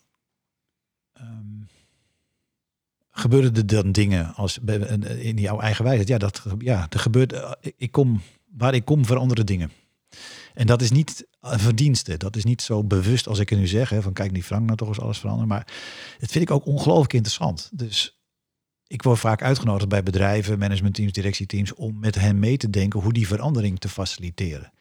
gebeurde 3.10 3.60
er 3.60 3.66
dan 3.66 3.92
dingen 3.92 4.34
als 4.34 4.58
in 5.18 5.36
jouw 5.36 5.60
eigen 5.60 5.84
wijsheid? 5.84 6.08
Ja, 6.08 6.18
dat, 6.18 6.42
ja, 6.58 6.86
er 6.90 6.98
gebeurt. 7.00 7.32
eh, 7.32 7.52
ik- 7.76 7.92
kom, 7.92 8.22
waar 8.56 8.74
ik 8.74 8.84
kom 8.84 9.04
veranderen 9.04 9.46
dingen. 9.46 9.72
En 10.54 10.66
dat 10.66 10.82
is 10.82 10.90
niet 10.90 11.26
een 11.40 11.58
verdienste. 11.58 12.16
Dat 12.16 12.36
is 12.36 12.44
niet 12.44 12.62
zo 12.62 12.84
bewust 12.84 13.26
als 13.28 13.38
ik 13.38 13.48
het 13.48 13.58
nu 13.58 13.66
zeg. 13.66 13.88
Hè, 13.90 14.02
van 14.02 14.12
kijk, 14.12 14.34
die 14.34 14.42
Frank 14.42 14.64
nou 14.64 14.76
toch 14.76 14.88
eens 14.88 15.00
alles 15.00 15.18
veranderen. 15.18 15.48
Maar 15.48 15.66
het 16.18 16.30
vind 16.30 16.44
ik 16.44 16.50
ook 16.50 16.66
ongelooflijk 16.66 17.12
interessant. 17.12 17.70
Dus 17.72 18.17
ik 18.88 19.02
word 19.02 19.18
vaak 19.18 19.42
uitgenodigd 19.42 19.88
bij 19.88 20.02
bedrijven, 20.02 20.58
managementteams, 20.58 21.12
directieteams. 21.12 21.74
om 21.74 21.98
met 21.98 22.14
hen 22.14 22.38
mee 22.38 22.56
te 22.56 22.70
denken 22.70 23.00
hoe 23.00 23.12
die 23.12 23.26
verandering 23.26 23.78
te 23.78 23.88
faciliteren. 23.88 24.72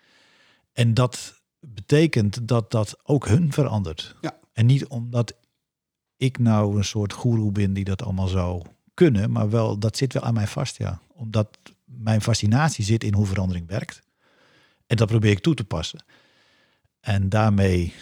En 0.73 0.93
dat 0.93 1.41
betekent 1.59 2.47
dat 2.47 2.71
dat 2.71 2.99
ook 3.03 3.27
hun 3.27 3.53
verandert. 3.53 4.15
Ja. 4.21 4.39
En 4.53 4.65
niet 4.65 4.87
omdat 4.87 5.35
ik 6.17 6.37
nou 6.37 6.77
een 6.77 6.85
soort 6.85 7.13
goeroe 7.13 7.51
ben 7.51 7.73
die 7.73 7.83
dat 7.83 8.03
allemaal 8.03 8.27
zou 8.27 8.65
kunnen, 8.93 9.31
maar 9.31 9.49
wel 9.49 9.79
dat 9.79 9.97
zit 9.97 10.13
wel 10.13 10.23
aan 10.23 10.33
mij 10.33 10.47
vast, 10.47 10.77
ja. 10.77 11.01
Omdat 11.13 11.57
mijn 11.85 12.21
fascinatie 12.21 12.85
zit 12.85 13.03
in 13.03 13.13
hoe 13.13 13.25
verandering 13.25 13.67
werkt. 13.67 14.01
En 14.87 14.97
dat 14.97 15.07
probeer 15.07 15.31
ik 15.31 15.39
toe 15.39 15.53
te 15.53 15.63
passen. 15.63 16.03
En 16.99 17.29
daarmee 17.29 17.93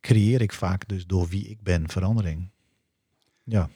creëer 0.00 0.40
ik 0.40 0.52
vaak 0.52 0.88
dus 0.88 1.06
door 1.06 1.28
wie 1.28 1.48
ik 1.48 1.62
ben 1.62 1.88
verandering. 1.88 2.50
Ja. 3.44 3.70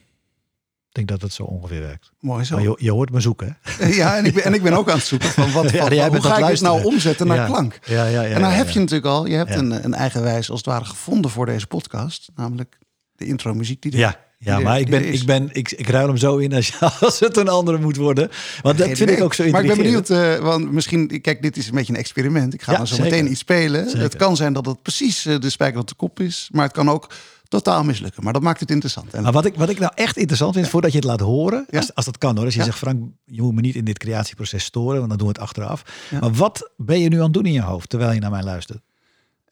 Ik 0.98 1.06
denk 1.06 1.20
dat 1.20 1.28
het 1.28 1.32
zo 1.38 1.42
ongeveer 1.42 1.80
werkt. 1.80 2.10
Mooi 2.20 2.44
zo. 2.44 2.54
Maar 2.54 2.64
je, 2.64 2.74
je 2.80 2.90
hoort 2.90 3.10
me 3.10 3.20
zoeken. 3.20 3.58
hè? 3.62 3.86
Ja, 4.02 4.16
en 4.16 4.24
ik, 4.24 4.34
ben, 4.34 4.44
en 4.44 4.54
ik 4.54 4.62
ben 4.62 4.72
ook 4.72 4.90
aan 4.90 4.96
het 4.96 5.06
zoeken 5.06 5.28
van 5.28 5.52
wat, 5.52 5.70
Ja, 5.70 5.82
wat- 5.82 5.92
jij 5.92 6.08
hoe 6.08 6.20
ga 6.20 6.38
ik 6.38 6.46
dit 6.46 6.60
nou 6.60 6.84
omzetten 6.84 7.26
naar 7.26 7.36
Ja. 7.36 7.46
klank? 7.46 7.78
Ja, 7.84 8.06
ja, 8.06 8.22
ja. 8.22 8.34
en 8.34 8.40
nou 8.40 8.52
heb 8.52 8.68
je 8.68 8.78
natuurlijk 8.78 9.06
al, 9.06 9.26
je 9.26 9.34
hebt 9.36 9.54
een, 9.54 9.84
een 9.84 9.94
eigen 9.94 10.22
wijze 10.22 10.50
als 10.50 10.60
het 10.60 10.68
ware 10.68 10.84
gevonden 10.84 11.30
voor 11.30 11.46
deze 11.46 11.66
podcast. 11.66 12.28
Namelijk 12.36 12.78
de 13.16 13.24
intro 13.26 13.54
muziek 13.54 13.82
die 13.82 13.92
er- 13.92 13.98
Ja, 13.98 14.16
ja 14.38 14.58
maar 14.58 14.80
ik, 14.80 14.90
ben, 14.90 15.12
ik, 15.12 15.24
ben, 15.24 15.48
ik, 15.52 15.70
ik 15.72 15.88
ruil 15.88 16.06
hem 16.06 16.16
zo 16.16 16.36
in 16.36 16.52
als, 16.54 16.80
als 17.00 17.20
het 17.20 17.36
een 17.36 17.48
andere 17.48 17.78
moet 17.78 17.96
worden. 17.96 18.30
Want 18.62 18.78
dat 18.78 18.88
vind 18.92 19.10
ik 19.10 19.22
ook 19.22 19.34
zo 19.34 19.50
Maar 19.50 19.60
ik 19.62 19.68
ben 19.68 19.76
benieuwd, 19.76 20.10
eh, 20.10 20.36
want 20.36 20.72
misschien, 20.72 21.20
kijk, 21.20 21.42
dit 21.42 21.56
is 21.56 21.66
een 21.68 21.74
beetje 21.74 21.92
een 21.92 21.98
experiment. 21.98 22.54
Ik 22.54 22.62
ga 22.62 22.72
Ja, 22.72 22.78
dan 22.78 22.86
zo 22.86 22.94
zeker. 22.94 23.10
meteen 23.10 23.30
iets 23.30 23.40
spelen. 23.40 23.84
Zeker. 23.84 24.02
Het 24.02 24.16
kan 24.16 24.36
zijn 24.36 24.52
dat 24.52 24.66
het 24.66 24.82
precies 24.82 25.26
eh, 25.26 25.38
de 25.38 25.50
spijker 25.50 25.80
op 25.80 25.88
de 25.88 25.94
kop 25.94 26.20
is, 26.20 26.48
maar 26.52 26.64
het 26.64 26.72
kan 26.72 26.90
ook 26.90 27.10
totaal 27.48 27.84
mislukken. 27.84 28.24
Maar 28.24 28.32
dat 28.32 28.42
maakt 28.42 28.60
het 28.60 28.70
interessant. 28.70 29.14
En 29.14 29.22
Maar 29.22 29.32
wat 29.32 29.44
ik, 29.44 29.54
wat 29.54 29.68
ik 29.68 29.78
nou 29.78 29.92
echt 29.94 30.16
interessant 30.16 30.54
vind, 30.54 30.68
voordat 30.68 30.90
je 30.90 30.96
het 30.96 31.06
laat 31.06 31.20
horen, 31.20 31.66
Ja. 31.70 31.78
als, 31.78 31.94
als 31.94 32.04
dat 32.04 32.18
kan 32.18 32.36
hoor. 32.36 32.44
Als 32.44 32.54
je 32.54 32.60
Ja. 32.60 32.66
zegt, 32.66 32.78
Frank, 32.78 33.02
je 33.24 33.42
moet 33.42 33.54
me 33.54 33.60
niet 33.60 33.74
in 33.74 33.84
dit 33.84 33.98
creatieproces 33.98 34.64
storen, 34.64 34.96
want 34.96 35.08
dan 35.08 35.18
doen 35.18 35.26
we 35.26 35.32
het 35.32 35.42
achteraf. 35.42 35.82
Maar 36.20 36.32
wat 36.32 36.70
ben 36.76 37.00
je 37.00 37.08
nu 37.08 37.16
aan 37.16 37.22
het 37.24 37.32
doen 37.32 37.46
in 37.46 37.52
je 37.52 37.62
hoofd, 37.62 37.88
terwijl 37.88 38.12
je 38.12 38.20
naar 38.20 38.30
mij 38.30 38.42
luistert? 38.42 38.80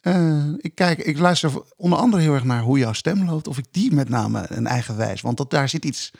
Eh, 0.01 0.45
ik, 0.57 0.75
kijk, 0.75 0.99
ik 0.99 1.19
luister 1.19 1.51
onder 1.77 1.99
andere 1.99 2.23
heel 2.23 2.35
erg 2.35 2.45
naar 2.45 2.63
hoe 2.63 2.79
jouw 2.79 2.93
stem 2.93 3.25
loopt. 3.25 3.49
Of 3.49 3.59
ik 3.59 3.65
die 3.71 3.93
met 3.95 4.09
name 4.09 4.45
een 4.49 4.67
eigen 4.67 4.97
wijs. 4.97 5.21
Want 5.21 5.37
dat, 5.37 5.51
daar 5.51 5.69
zit 5.69 5.85
iets, 5.85 6.11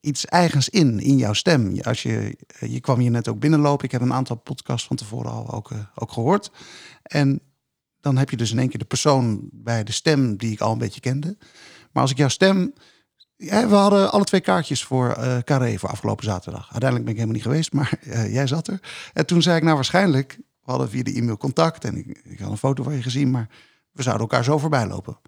iets 0.00 0.24
eigens 0.26 0.68
in, 0.68 1.00
in 1.00 1.16
jouw 1.16 1.32
stem. 1.32 1.80
Als 1.80 2.02
je, 2.02 2.36
je 2.60 2.80
kwam 2.80 2.98
hier 2.98 3.10
net 3.10 3.28
ook 3.28 3.38
binnenlopen. 3.38 3.84
Ik 3.84 3.92
heb 3.92 4.00
een 4.00 4.12
aantal 4.12 4.36
podcasts 4.36 4.86
van 4.86 4.96
tevoren 4.96 5.30
al 5.30 5.52
ook, 5.52 5.70
eh, 5.70 5.78
ook 5.94 6.12
gehoord. 6.12 6.50
En 7.02 7.40
dan 8.00 8.16
heb 8.16 8.30
je 8.30 8.36
dus 8.36 8.50
in 8.50 8.58
één 8.58 8.68
keer 8.68 8.78
de 8.78 8.84
persoon 8.84 9.48
bij 9.52 9.84
de 9.84 9.92
stem 9.92 10.36
die 10.36 10.52
ik 10.52 10.60
al 10.60 10.72
een 10.72 10.78
beetje 10.78 11.00
kende. 11.00 11.36
Maar 11.92 12.02
als 12.02 12.10
ik 12.10 12.16
jouw 12.16 12.28
stem... 12.28 12.72
Ja, 13.36 13.68
we 13.68 13.74
hadden 13.74 14.12
alle 14.12 14.24
twee 14.24 14.40
kaartjes 14.40 14.84
voor 14.84 15.10
eh 15.10 15.38
Carré 15.38 15.78
voor 15.78 15.88
afgelopen 15.88 16.24
zaterdag. 16.24 16.72
Uiteindelijk 16.72 17.04
ben 17.04 17.10
ik 17.12 17.20
helemaal 17.20 17.34
niet 17.34 17.42
geweest, 17.42 17.72
maar 17.72 17.98
eh, 18.00 18.32
jij 18.32 18.46
zat 18.46 18.68
er. 18.68 18.80
En 19.12 19.26
toen 19.26 19.42
zei 19.42 19.56
ik, 19.56 19.62
nou 19.62 19.74
waarschijnlijk, 19.74 20.36
we 20.38 20.70
hadden 20.70 20.90
via 20.90 21.02
de 21.02 21.12
e-mail 21.12 21.36
contact 21.36 21.84
en 21.84 21.96
ik, 21.96 22.20
ik 22.24 22.38
had 22.38 22.50
een 22.50 22.56
foto 22.56 22.82
van 22.82 22.94
je 22.94 23.02
gezien, 23.02 23.30
maar 23.30 23.48
we 23.92 24.02
zouden 24.02 24.28
elkaar 24.28 24.44
zo 24.44 24.58
voorbij 24.58 24.86
lopen. 24.86 25.18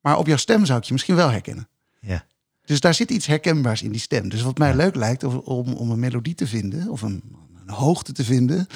Maar 0.00 0.18
op 0.18 0.26
jouw 0.26 0.36
stem 0.36 0.64
zou 0.64 0.78
ik 0.78 0.84
je 0.84 0.92
misschien 0.92 1.16
wel 1.16 1.30
herkennen. 1.30 1.68
Ja. 2.00 2.24
Dus 2.64 2.80
daar 2.80 2.94
zit 2.94 3.10
iets 3.10 3.26
herkenbaars 3.26 3.82
in 3.82 3.90
die 3.90 4.00
stem. 4.00 4.28
Dus 4.28 4.42
wat 4.42 4.58
mij 4.58 4.74
leuk 4.74 4.94
lijkt 4.94 5.24
om, 5.24 5.36
om, 5.36 5.72
om 5.72 5.90
een 5.90 5.98
melodie 5.98 6.34
te 6.34 6.46
vinden, 6.46 6.88
of 6.88 7.02
een, 7.02 7.22
een 7.66 7.74
hoogte 7.74 8.12
te 8.12 8.24
vinden, 8.24 8.66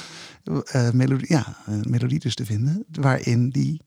eh, 0.64 0.90
melodie, 0.90 1.26
ja, 1.28 1.56
een 1.66 1.84
melodie 1.88 2.18
dus 2.18 2.34
te 2.34 2.44
vinden, 2.46 2.84
waarin 2.90 3.48
die 3.50 3.80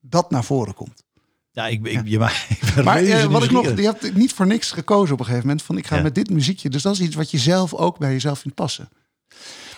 dat 0.00 0.30
naar 0.30 0.44
voren 0.44 0.74
komt. 0.74 1.02
Ja, 1.50 1.66
ik, 1.66 1.86
ik, 1.86 2.00
je, 2.04 2.18
maar, 2.18 2.46
ik 2.60 2.74
ben 2.74 2.84
Maar 2.84 3.02
eh, 3.02 3.24
wat 3.24 3.42
ik 3.44 3.50
nog, 3.50 3.76
je 3.76 3.82
hebt 3.82 4.14
niet 4.14 4.32
voor 4.32 4.46
niks 4.46 4.70
gekozen 4.70 5.12
op 5.14 5.18
een 5.20 5.24
gegeven 5.26 5.46
moment 5.46 5.64
van 5.66 5.78
ik 5.78 5.86
ga 5.86 5.96
Ja. 5.96 6.02
met 6.02 6.14
dit 6.14 6.30
muziekje. 6.30 6.70
Dus 6.70 6.82
dat 6.82 6.92
is 6.92 7.00
iets 7.00 7.14
wat 7.16 7.30
je 7.30 7.38
zelf 7.38 7.74
ook 7.74 7.98
bij 7.98 8.12
jezelf 8.12 8.38
vindt 8.38 8.56
passen. 8.56 8.88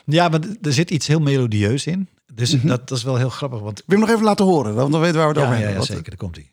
Ja, 0.05 0.29
maar 0.29 0.41
er 0.63 0.73
zit 0.73 0.91
iets 0.91 1.07
heel 1.07 1.21
melodieus 1.21 1.87
in. 1.87 2.09
Dus 2.35 2.55
Mhm. 2.57 2.67
dat, 2.67 2.89
dat 2.89 2.99
is 2.99 3.05
wel 3.05 3.17
heel 3.17 3.29
grappig. 3.31 3.61
Want 3.61 3.79
Ik 3.79 3.85
wil 3.87 3.99
hem 3.99 4.07
nog 4.07 4.15
even 4.17 4.27
laten 4.29 4.45
horen, 4.45 4.75
want 4.75 4.93
dan 4.93 5.01
weten 5.01 5.17
we 5.17 5.23
waar 5.25 5.35
we 5.35 5.41
het 5.41 5.49
ja, 5.49 5.55
over 5.55 5.65
hebben. 5.67 5.87
ja, 5.87 5.95
zeker, 5.95 6.09
daar 6.11 6.19
komt 6.19 6.37
hij. 6.37 6.51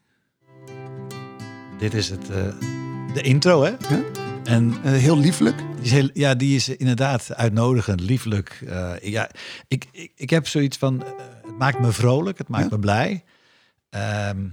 Dit 1.80 1.94
is 1.94 2.10
het, 2.10 2.30
eh, 2.30 2.44
de 3.14 3.22
intro, 3.22 3.64
hè? 3.64 3.70
Ja? 3.70 4.02
En 4.44 4.74
eh, 4.84 4.92
heel 4.92 5.18
lieflijk. 5.18 5.58
Die 5.58 5.84
is 5.86 5.92
heel, 5.92 6.10
ja, 6.14 6.36
die 6.36 6.56
is 6.56 6.70
inderdaad 6.70 7.36
uitnodigend, 7.36 8.02
lieflijk. 8.02 8.64
Eh, 8.68 8.94
ja, 9.02 9.30
ik, 9.68 9.86
ik, 9.92 10.12
ik 10.16 10.30
heb 10.30 10.48
zoiets 10.48 10.78
van, 10.78 11.04
eh, 11.04 11.12
het 11.44 11.58
maakt 11.58 11.80
me 11.80 11.92
vrolijk, 11.92 12.38
het 12.38 12.48
maakt 12.48 12.64
Ja? 12.64 12.70
me 12.76 12.80
blij. 12.80 13.24
Ehm, 13.90 14.48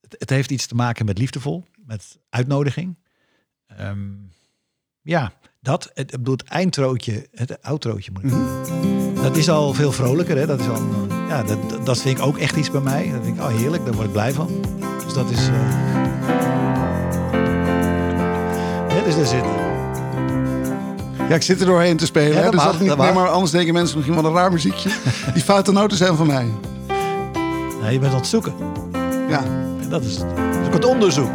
het, 0.00 0.16
het 0.18 0.30
heeft 0.30 0.50
iets 0.50 0.66
te 0.66 0.74
maken 0.74 1.06
met 1.06 1.18
liefdevol, 1.18 1.64
met 1.86 2.18
uitnodiging. 2.28 2.96
Ehm, 3.66 4.08
ja, 5.02 5.32
dat. 5.60 5.90
Het, 5.94 6.12
ik 6.12 6.18
bedoel, 6.18 6.36
het 6.36 6.48
eindtrootje, 6.48 7.26
het 7.32 7.62
outrootje 7.62 8.10
moet 8.12 8.22
ik 8.22 8.30
Mhm. 8.30 9.22
Dat 9.22 9.36
is 9.36 9.48
al 9.48 9.74
veel 9.74 9.92
vrolijker, 9.92 10.36
hè? 10.36 10.46
Dat 10.46 10.60
is 10.60 10.68
al, 10.68 10.82
ja, 11.28 11.42
dat, 11.42 11.86
dat 11.86 12.00
vind 12.00 12.18
ik 12.18 12.24
ook 12.24 12.38
echt 12.38 12.56
iets 12.56 12.70
bij 12.70 12.80
mij. 12.80 13.10
Dat 13.10 13.24
vind 13.24 13.36
ik, 13.36 13.42
oh 13.42 13.56
heerlijk, 13.56 13.84
daar 13.84 13.94
word 13.94 14.06
ik 14.06 14.12
blij 14.12 14.32
van. 14.32 14.62
Dus 15.04 15.14
dat 15.14 15.30
is... 15.30 15.48
eh, 19.06 19.10
Ja, 19.10 19.16
dus 19.22 19.30
daar 19.30 19.40
zit... 19.40 19.44
Ja, 21.28 21.34
ik 21.34 21.42
zit 21.42 21.60
er 21.60 21.66
doorheen 21.66 21.96
te 21.96 22.06
spelen. 22.06 22.28
Ja, 22.32 22.36
hè, 22.36 22.42
dat 22.42 22.52
dus 22.52 22.60
mag, 22.62 22.70
dat 22.70 22.80
niet, 22.80 22.88
dat 22.88 22.98
nee, 22.98 23.06
mag. 23.12 23.22
maar 23.22 23.28
anders 23.32 23.50
denken 23.50 23.74
mensen 23.74 23.96
misschien 23.96 24.22
wel 24.22 24.30
een 24.30 24.36
raar 24.36 24.52
muziekje. 24.52 24.90
Die 25.34 25.42
foute 25.42 25.72
noten 25.72 25.96
zijn 25.96 26.16
van 26.16 26.26
mij. 26.26 26.46
Je 27.90 27.98
bent 27.98 28.12
aan 28.12 28.18
het 28.18 28.26
zoeken. 28.26 28.54
Ja. 29.28 29.42
En 29.82 29.88
dat 29.88 30.02
is, 30.04 30.16
dat 30.18 30.28
is 30.60 30.66
ook 30.66 30.72
het 30.72 30.84
onderzoek. 30.84 31.30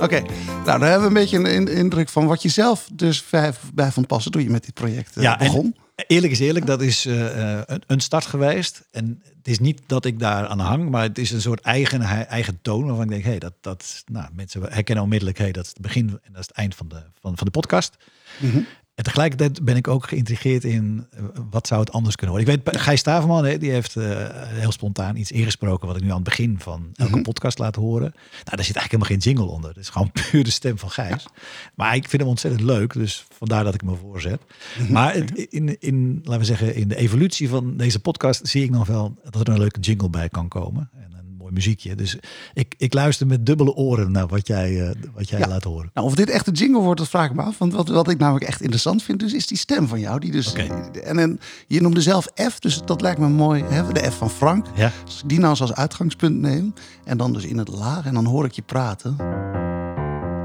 Oké, 0.00 0.22
nou 0.64 0.78
dan 0.78 0.82
hebben 0.82 1.00
we 1.00 1.06
een 1.06 1.12
beetje 1.12 1.36
een 1.38 1.46
in- 1.46 1.68
indruk 1.68 2.08
van 2.08 2.26
wat 2.26 2.42
je 2.42 2.48
zelf 2.48 2.88
dus 2.92 3.24
bij, 3.30 3.52
bij 3.74 3.90
vond 3.90 4.06
passen 4.06 4.32
toen 4.32 4.42
je 4.42 4.50
met 4.50 4.64
dit 4.64 4.74
project 4.74 5.16
eh, 5.16 5.24
en- 5.30 5.38
begon. 5.38 5.74
Eerlijk 6.06 6.32
is 6.32 6.40
eerlijk, 6.40 6.66
dat 6.66 6.82
is 6.82 7.06
eh, 7.06 7.58
eh, 7.58 7.78
een, 7.86 8.00
start 8.00 8.26
geweest. 8.26 8.82
En 8.90 9.22
het 9.36 9.48
is 9.48 9.58
niet 9.58 9.80
dat 9.86 10.04
ik 10.04 10.18
daar 10.18 10.46
aan 10.46 10.58
hang, 10.58 10.90
maar 10.90 11.02
het 11.02 11.18
is 11.18 11.30
een 11.30 11.40
soort 11.40 11.60
eigen, 11.60 12.00
eigen 12.26 12.58
toon 12.62 12.86
waarvan 12.86 13.04
ik 13.04 13.10
denk, 13.10 13.22
hé, 13.22 13.30
hey, 13.30 13.38
dat, 13.38 13.52
dat, 13.60 14.02
nou, 14.06 14.28
mensen 14.34 14.62
herkennen 14.72 15.04
onmiddellijk, 15.04 15.38
hey, 15.38 15.52
dat 15.52 15.64
is 15.64 15.70
het 15.70 15.80
begin 15.80 16.08
en 16.08 16.32
dat 16.32 16.40
is 16.40 16.46
het 16.46 16.56
eind 16.56 16.74
van 16.74 16.88
de, 16.88 17.02
van, 17.20 17.36
van 17.36 17.46
de 17.46 17.52
podcast. 17.52 17.96
Mhm. 18.38 18.60
En 19.00 19.06
tegelijkertijd 19.06 19.64
ben 19.64 19.76
ik 19.76 19.88
ook 19.88 20.08
geïntrigeerd 20.08 20.64
in 20.64 21.06
eh, 21.10 21.22
wat 21.50 21.66
zou 21.66 21.80
het 21.80 21.92
anders 21.92 22.16
kunnen 22.16 22.36
worden. 22.36 22.54
Ik 22.54 22.64
weet, 22.64 22.76
Gijs 22.80 23.00
Staverman, 23.00 23.58
die 23.58 23.70
heeft 23.70 23.96
eh, 23.96 24.04
heel 24.46 24.72
spontaan 24.72 25.16
iets 25.16 25.30
ingesproken 25.32 25.86
wat 25.86 25.96
ik 25.96 26.02
nu 26.02 26.08
aan 26.08 26.14
het 26.14 26.24
begin 26.24 26.58
van 26.58 26.88
elke 26.94 27.12
Mhm. 27.12 27.22
podcast 27.22 27.58
laat 27.58 27.74
horen. 27.76 28.10
Nou, 28.10 28.56
daar 28.56 28.64
zit 28.64 28.76
eigenlijk 28.76 28.90
helemaal 28.90 29.08
geen 29.08 29.18
jingle 29.32 29.54
onder. 29.54 29.70
Het 29.70 29.78
is 29.78 29.88
gewoon 29.88 30.10
puur 30.30 30.44
de 30.44 30.50
stem 30.50 30.78
van 30.78 30.90
Gijs. 30.90 31.26
Maar 31.74 31.94
ik 31.94 32.08
vind 32.08 32.22
hem 32.22 32.30
ontzettend 32.30 32.62
leuk, 32.62 32.92
dus 32.92 33.26
vandaar 33.38 33.64
dat 33.64 33.74
ik 33.74 33.82
me 33.82 33.94
voorzet. 33.96 34.40
Mhm. 34.78 34.92
Maar 34.92 35.14
het- 35.14 35.30
in, 35.38 35.80
in, 35.80 36.20
laten 36.22 36.40
we 36.40 36.46
zeggen, 36.46 36.74
in 36.74 36.88
de 36.88 36.96
evolutie 36.96 37.48
van 37.48 37.76
deze 37.76 38.00
podcast 38.00 38.46
zie 38.48 38.64
ik 38.64 38.70
nog 38.70 38.86
wel 38.86 39.14
dat 39.30 39.40
er 39.46 39.52
een 39.52 39.58
leuke 39.58 39.80
jingle 39.80 40.10
bij 40.10 40.28
kan 40.28 40.48
komen. 40.48 40.90
En 40.94 41.10
mooi 41.50 41.64
muziekje. 41.64 41.94
Dus 41.94 42.18
ik, 42.54 42.74
ik 42.78 42.94
luister 42.94 43.26
met 43.26 43.46
dubbele 43.46 43.74
oren 43.74 44.12
naar 44.12 44.26
wat 44.26 44.46
jij, 44.46 44.80
eh, 44.80 44.90
wat 45.14 45.28
jij 45.28 45.38
Ja. 45.38 45.48
laat 45.48 45.64
horen. 45.64 45.90
Nou, 45.94 46.06
of 46.06 46.14
dit 46.14 46.30
echt 46.30 46.46
een 46.46 46.52
jingle 46.52 46.80
wordt, 46.80 46.98
dat 47.00 47.08
vraag 47.08 47.26
ik 47.30 47.34
me 47.34 47.42
af. 47.42 47.58
Want 47.58 47.72
wat, 47.72 47.88
wat 47.88 48.08
ik 48.10 48.18
namelijk 48.18 48.44
echt 48.44 48.60
interessant 48.60 49.02
vind, 49.02 49.18
dus 49.20 49.32
is 49.32 49.46
die 49.46 49.58
stem 49.58 49.88
van 49.88 50.00
jou. 50.00 50.20
Die 50.20 50.30
dus, 50.30 50.52
en, 50.52 51.18
en 51.18 51.40
je 51.66 51.80
noemde 51.80 52.00
zelf 52.00 52.26
F, 52.50 52.58
dus 52.58 52.82
dat 52.84 53.00
lijkt 53.00 53.18
me 53.20 53.28
mooi. 53.28 53.62
Hè? 53.64 53.92
De 53.92 54.10
F 54.10 54.14
van 54.16 54.30
Frank. 54.30 54.66
Ja? 54.74 54.86
Ik 54.86 54.92
die 55.28 55.38
nou 55.38 55.58
als 55.58 55.74
uitgangspunt 55.74 56.40
neem. 56.40 56.74
En 57.04 57.16
dan 57.16 57.32
dus 57.32 57.44
in 57.44 57.58
het 57.58 57.68
laag. 57.68 58.04
En 58.06 58.14
dan 58.14 58.24
hoor 58.24 58.44
ik 58.44 58.52
je 58.52 58.62
praten. 58.62 59.16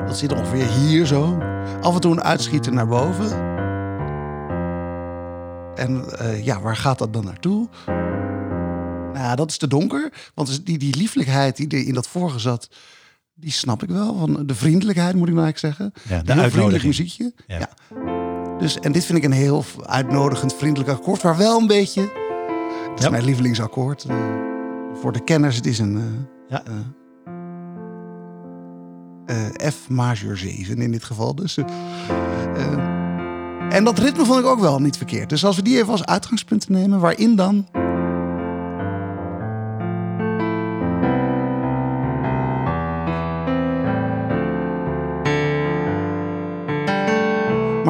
Dat 0.08 0.18
zit 0.18 0.34
ongeveer 0.34 0.68
hier 0.68 1.06
zo. 1.06 1.38
Af 1.82 1.94
en 1.96 2.02
toe 2.02 2.12
een 2.12 2.24
uitschieter 2.24 2.74
naar 2.74 2.88
boven. 2.88 3.54
En 5.76 6.18
eh, 6.20 6.46
ja, 6.46 6.62
waar 6.62 6.76
gaat 6.76 6.98
dat 6.98 7.14
dan 7.14 7.24
naartoe? 7.26 7.68
Nou, 9.22 9.36
dat 9.36 9.50
is 9.50 9.58
te 9.58 9.68
donker. 9.68 10.14
Want 10.34 10.66
die, 10.66 10.78
die 10.78 10.96
lieflijkheid 10.96 11.56
die 11.58 11.68
er 11.68 11.88
in 11.88 11.94
dat 11.94 12.08
vorige 12.08 12.40
zat, 12.40 12.70
die 13.34 13.52
snap 13.52 13.84
ik 13.84 13.90
wel. 13.90 14.18
Van 14.18 14.44
de 14.46 14.56
vriendelijkheid 14.56 15.16
moet 15.16 15.28
ik 15.28 15.34
nou 15.34 15.46
eigenlijk 15.46 15.76
zeggen. 15.76 16.16
Ja, 16.16 16.24
de 16.24 16.32
Een 16.32 16.40
heel 16.40 16.50
vriendelijk 16.50 16.84
muziekje. 16.84 17.34
Ja. 17.48 17.58
Ja. 17.58 17.70
Dus, 18.60 18.80
en 18.80 18.92
dit 18.92 19.06
vind 19.06 19.18
ik 19.18 19.24
een 19.24 19.32
heel 19.32 19.64
uitnodigend, 19.86 20.54
vriendelijk 20.54 20.90
akkoord. 20.92 21.24
Maar 21.24 21.38
wel 21.38 21.60
een 21.60 21.68
beetje... 21.68 22.02
Het 22.02 23.00
is 23.00 23.04
Ja. 23.06 23.10
mijn 23.12 23.24
lievelingsakkoord. 23.26 24.04
Eh, 24.04 24.16
voor 25.02 25.12
de 25.12 25.24
kenners, 25.24 25.56
het 25.56 25.66
is 25.66 25.80
een... 25.80 25.98
eh, 25.98 26.04
Ja. 26.50 26.64
eh, 29.26 29.70
F 29.72 29.90
majeur 29.90 30.38
7 30.38 30.82
in 30.82 30.92
dit 30.92 31.04
geval. 31.04 31.36
Dus, 31.36 31.58
en 33.70 33.84
dat 33.84 34.00
ritme 34.00 34.26
vond 34.26 34.40
ik 34.40 34.46
ook 34.46 34.60
wel 34.60 34.80
niet 34.80 34.98
verkeerd. 34.98 35.30
Dus 35.30 35.46
als 35.46 35.56
we 35.56 35.62
die 35.62 35.78
even 35.78 35.92
als 35.92 36.06
uitgangspunten 36.06 36.72
nemen, 36.72 37.00
waarin 37.00 37.36
dan. 37.36 37.68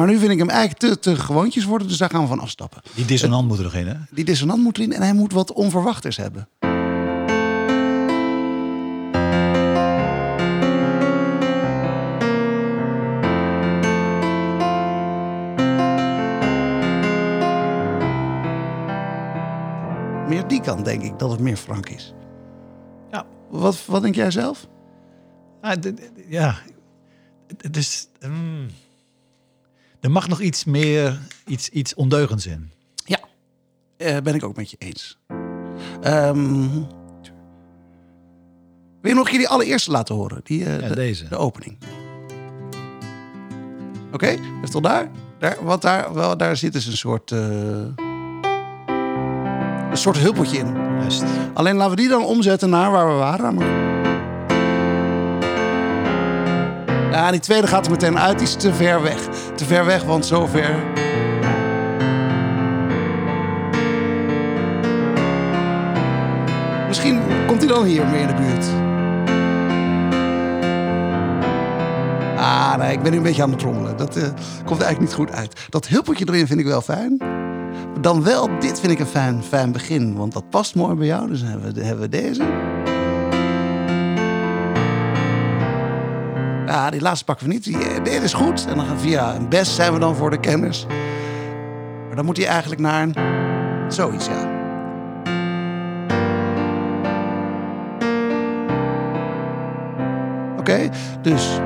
Maar 0.06 0.14
nu 0.14 0.20
vind 0.20 0.32
ik 0.32 0.38
hem 0.38 0.48
eigenlijk 0.48 0.78
te, 0.78 0.98
te 0.98 1.16
gewoontjes 1.16 1.64
worden, 1.64 1.88
dus 1.88 1.96
daar 1.96 2.10
gaan 2.10 2.20
we 2.22 2.26
van 2.26 2.40
afstappen. 2.40 2.82
Die 2.94 3.04
dissonant 3.04 3.48
moet 3.48 3.58
er 3.58 3.64
nog 3.64 3.74
in, 3.74 3.86
hè? 3.86 3.94
Die 4.10 4.24
dissonant 4.24 4.62
moet 4.62 4.78
erin 4.78 4.92
en 4.92 5.02
hij 5.02 5.12
moet 5.12 5.32
wat 5.32 5.52
onverwachters 5.52 6.16
hebben. 6.16 6.48
Meer 20.28 20.46
die 20.46 20.60
kant 20.60 20.84
denk 20.84 21.02
ik 21.02 21.18
dat 21.18 21.30
het 21.30 21.40
meer 21.40 21.56
frank 21.56 21.88
is. 21.88 22.14
Ja. 23.10 23.26
Wat, 23.50 23.86
wat 23.86 24.02
denk 24.02 24.14
jij 24.14 24.30
zelf? 24.30 24.66
Ah, 25.60 25.72
ja, 26.28 26.54
het 27.58 27.76
is. 27.76 28.08
mm. 28.26 28.66
Er 30.06 30.12
mag 30.12 30.28
nog 30.28 30.40
iets 30.40 30.64
meer, 30.64 31.18
iets, 31.46 31.68
iets 31.68 31.94
ondeugends 31.94 32.46
in. 32.46 32.70
Ja, 33.04 33.18
eh, 33.96 34.16
ben 34.22 34.34
ik 34.34 34.44
ook 34.44 34.56
met 34.56 34.70
je 34.70 34.76
eens. 34.78 35.18
Ehm, 36.02 36.68
wil 39.00 39.10
je 39.10 39.14
nog 39.14 39.24
een 39.24 39.30
keer 39.30 39.38
die 39.38 39.48
allereerste 39.48 39.90
laten 39.90 40.14
horen? 40.14 40.40
Die, 40.42 40.64
eh, 40.64 40.80
Ja, 40.80 40.88
de, 40.88 40.94
deze. 40.94 41.28
de 41.28 41.36
opening. 41.36 41.78
Oké, 44.12 44.26
is 44.26 44.38
het 44.62 44.74
al 44.74 44.80
daar? 44.80 45.10
daar? 45.38 45.56
Want 45.64 45.82
daar, 45.82 46.14
wel, 46.14 46.36
daar 46.36 46.56
zit 46.56 46.72
dus 46.72 46.86
een 46.86 46.96
soort... 46.96 47.30
eh, 47.30 47.38
een 49.90 50.02
soort 50.02 50.18
huppeltje 50.18 50.58
in. 50.58 50.74
Juist. 50.74 51.24
Alleen 51.54 51.76
laten 51.76 51.90
we 51.90 52.00
die 52.00 52.08
dan 52.08 52.24
omzetten 52.24 52.70
naar 52.70 52.90
waar 52.90 53.06
we 53.06 53.14
waren. 53.14 53.56
Ja, 57.16 57.30
die 57.30 57.40
tweede 57.40 57.66
gaat 57.66 57.84
er 57.84 57.90
meteen 57.90 58.18
uit. 58.18 58.38
Die 58.38 58.46
is 58.46 58.54
te 58.54 58.74
ver 58.74 59.02
weg. 59.02 59.28
Te 59.54 59.64
ver 59.64 59.84
weg, 59.84 60.02
want 60.02 60.26
zo 60.26 60.46
ver... 60.46 60.74
Misschien 66.88 67.20
komt 67.46 67.58
hij 67.58 67.68
dan 67.68 67.84
hier 67.84 68.06
meer 68.06 68.20
in 68.20 68.26
de 68.26 68.34
buurt. 68.34 68.66
Ah, 72.36 72.76
nee, 72.76 72.92
ik 72.92 73.02
ben 73.02 73.10
nu 73.10 73.16
een 73.16 73.22
beetje 73.22 73.42
aan 73.42 73.50
het 73.50 73.58
trommelen. 73.58 73.96
Dat 73.96 74.16
eh, 74.16 74.22
komt 74.64 74.80
eigenlijk 74.82 75.00
niet 75.00 75.14
goed 75.14 75.30
uit. 75.30 75.66
Dat 75.70 75.88
huppeltje 75.88 76.24
erin 76.28 76.46
vind 76.46 76.60
ik 76.60 76.66
wel 76.66 76.80
fijn. 76.80 77.18
Dan 78.00 78.22
wel, 78.22 78.58
dit 78.58 78.80
vind 78.80 78.92
ik 78.92 78.98
een 78.98 79.06
fijn, 79.06 79.42
fijn 79.42 79.72
begin. 79.72 80.16
Want 80.16 80.32
dat 80.32 80.50
past 80.50 80.74
mooi 80.74 80.94
bij 80.94 81.06
jou. 81.06 81.28
Dus 81.28 81.42
hebben 81.42 81.74
we, 81.74 81.84
hebben 81.84 82.02
we 82.02 82.08
deze. 82.08 82.42
Ja, 86.66 86.90
die 86.90 87.00
laatste 87.00 87.24
pakken 87.24 87.46
we 87.46 87.52
niet. 87.52 87.64
Die, 87.64 87.78
eh, 87.78 88.04
dit 88.04 88.22
is 88.22 88.32
goed. 88.32 88.66
En 88.68 88.76
dan 88.76 88.86
gaan 88.86 88.98
via 88.98 89.34
een 89.34 89.48
best 89.48 89.72
zijn 89.72 89.92
we 89.92 89.98
dan 89.98 90.16
voor 90.16 90.30
de 90.30 90.40
kenners. 90.40 90.86
Maar 92.06 92.16
dan 92.16 92.24
moet 92.24 92.36
hij 92.36 92.46
eigenlijk 92.46 92.80
naar 92.80 93.02
een... 93.02 93.14
Zoiets, 93.92 94.26
ja. 94.26 94.54
Oké, 100.58 100.90
dus... 101.22 101.60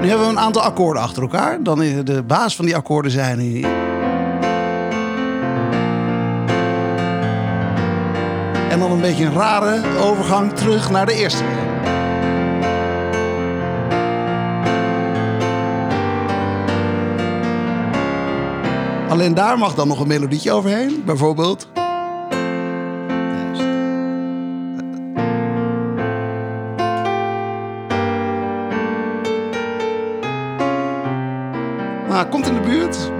Nu 0.00 0.08
hebben 0.08 0.26
we 0.26 0.32
een 0.32 0.38
aantal 0.38 0.62
akkoorden 0.62 1.02
achter 1.02 1.22
elkaar. 1.22 1.62
Dan 1.62 1.78
de 1.78 2.22
basis 2.26 2.56
van 2.56 2.64
die 2.64 2.76
akkoorden 2.76 3.10
zijn 3.10 3.38
dan 8.82 8.92
een 8.92 9.00
beetje 9.00 9.24
een 9.24 9.32
rare 9.32 9.98
overgang 9.98 10.52
terug 10.52 10.90
naar 10.90 11.06
de 11.06 11.12
eerste. 11.12 11.44
Alleen 19.08 19.34
daar 19.34 19.58
mag 19.58 19.74
dan 19.74 19.88
nog 19.88 20.00
een 20.00 20.06
melodietje 20.06 20.52
overheen. 20.52 21.02
Bijvoorbeeld. 21.04 21.68
Nou, 32.08 32.26
komt 32.30 32.46
in 32.46 32.54
de 32.54 32.60
buurt. 32.60 33.10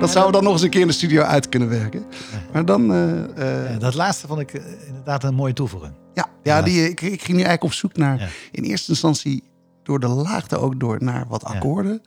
Dat 0.00 0.10
zouden 0.10 0.26
we 0.26 0.32
dan 0.32 0.42
nog 0.42 0.52
eens 0.52 0.62
een 0.62 0.70
keer 0.70 0.80
in 0.80 0.86
de 0.86 0.92
studio 0.92 1.22
uit 1.22 1.48
kunnen 1.48 1.68
werken. 1.68 2.04
Maar 2.52 2.64
dan... 2.64 2.92
eh, 2.92 3.64
eh, 3.64 3.72
Ja, 3.72 3.78
dat 3.78 3.94
laatste 3.94 4.26
vond 4.26 4.40
ik 4.40 4.54
eh, 4.54 4.62
inderdaad 4.86 5.24
een 5.24 5.34
mooie 5.34 5.52
toevoeging. 5.52 5.92
Ja, 6.14 6.26
ja 6.42 6.62
die, 6.62 6.88
ik, 6.90 7.00
ik 7.00 7.22
ging 7.22 7.36
nu 7.38 7.42
eigenlijk 7.44 7.62
op 7.64 7.72
zoek 7.72 7.96
naar, 7.96 8.18
Ja. 8.20 8.26
in 8.50 8.62
eerste 8.64 8.90
instantie 8.90 9.42
door 9.82 10.00
de 10.00 10.06
laagte 10.08 10.58
ook 10.58 10.80
door 10.80 10.96
naar 11.02 11.24
wat 11.28 11.44
akkoorden. 11.44 12.02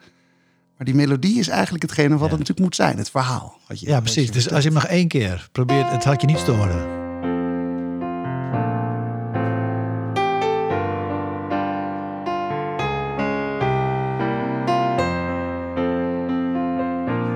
Maar 0.77 0.85
die 0.85 0.95
melodie 0.95 1.39
is 1.39 1.47
eigenlijk 1.47 1.83
hetgene 1.83 2.09
wat 2.17 2.21
het 2.29 2.31
natuurlijk 2.39 2.59
moet 2.59 2.75
zijn, 2.75 2.97
het 2.97 3.09
verhaal. 3.09 3.57
Wat 3.67 3.79
je, 3.79 3.87
Ja, 3.87 3.99
precies. 3.99 4.25
je 4.25 4.31
Dus 4.31 4.51
als 4.51 4.63
je 4.63 4.69
hem 4.69 4.77
nog 4.77 4.85
één 4.87 5.07
keer 5.07 5.47
probeert, 5.51 5.89
het 5.91 6.03
had 6.03 6.21
je 6.21 6.27
niet 6.27 6.37
storen. 6.37 6.67
vertelt. 6.71 7.01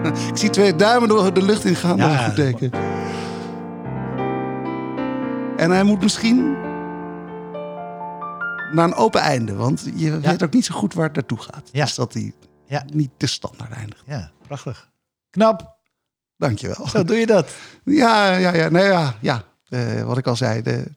Ik 0.31 0.37
zie 0.37 0.49
twee 0.49 0.75
duimen 0.75 1.09
door 1.09 1.33
de 1.33 1.41
lucht 1.41 1.65
ingaan, 1.65 1.97
dat 1.97 2.07
is 2.09 2.13
Ja, 2.13 2.19
een 2.19 2.25
goed 2.25 2.35
teken. 2.35 2.71
En 5.57 5.71
hij 5.71 5.83
moet 5.83 6.01
misschien 6.01 6.51
naar 8.71 8.83
een 8.85 8.93
open 8.93 9.21
einde, 9.21 9.55
want 9.55 9.87
je 9.95 10.19
weet 10.19 10.43
ook 10.43 10.53
niet 10.53 10.65
zo 10.65 10.75
goed 10.75 10.93
waar 10.93 11.05
het 11.05 11.15
naartoe 11.15 11.37
gaat. 11.37 11.69
Ja. 11.71 11.83
Dus 11.83 11.95
dat 11.95 12.13
hij 12.13 12.33
Ja. 12.67 12.85
niet 12.93 13.09
te 13.17 13.27
standaard 13.27 13.71
eindigt. 13.71 14.03
Ja, 14.05 14.31
prachtig. 14.47 14.89
Knap. 15.29 15.75
Dankjewel. 16.37 16.87
Zo 16.87 17.03
doe 17.03 17.15
je 17.15 17.25
dat. 17.25 17.51
Ja, 17.83 18.35
ja, 18.35 18.53
ja. 18.53 18.69
Nee, 18.69 18.83
ja, 18.85 19.15
ja. 19.21 19.43
Eh, 19.69 20.03
wat 20.03 20.17
ik 20.17 20.27
al 20.27 20.35
zei. 20.35 20.61
De, 20.61 20.91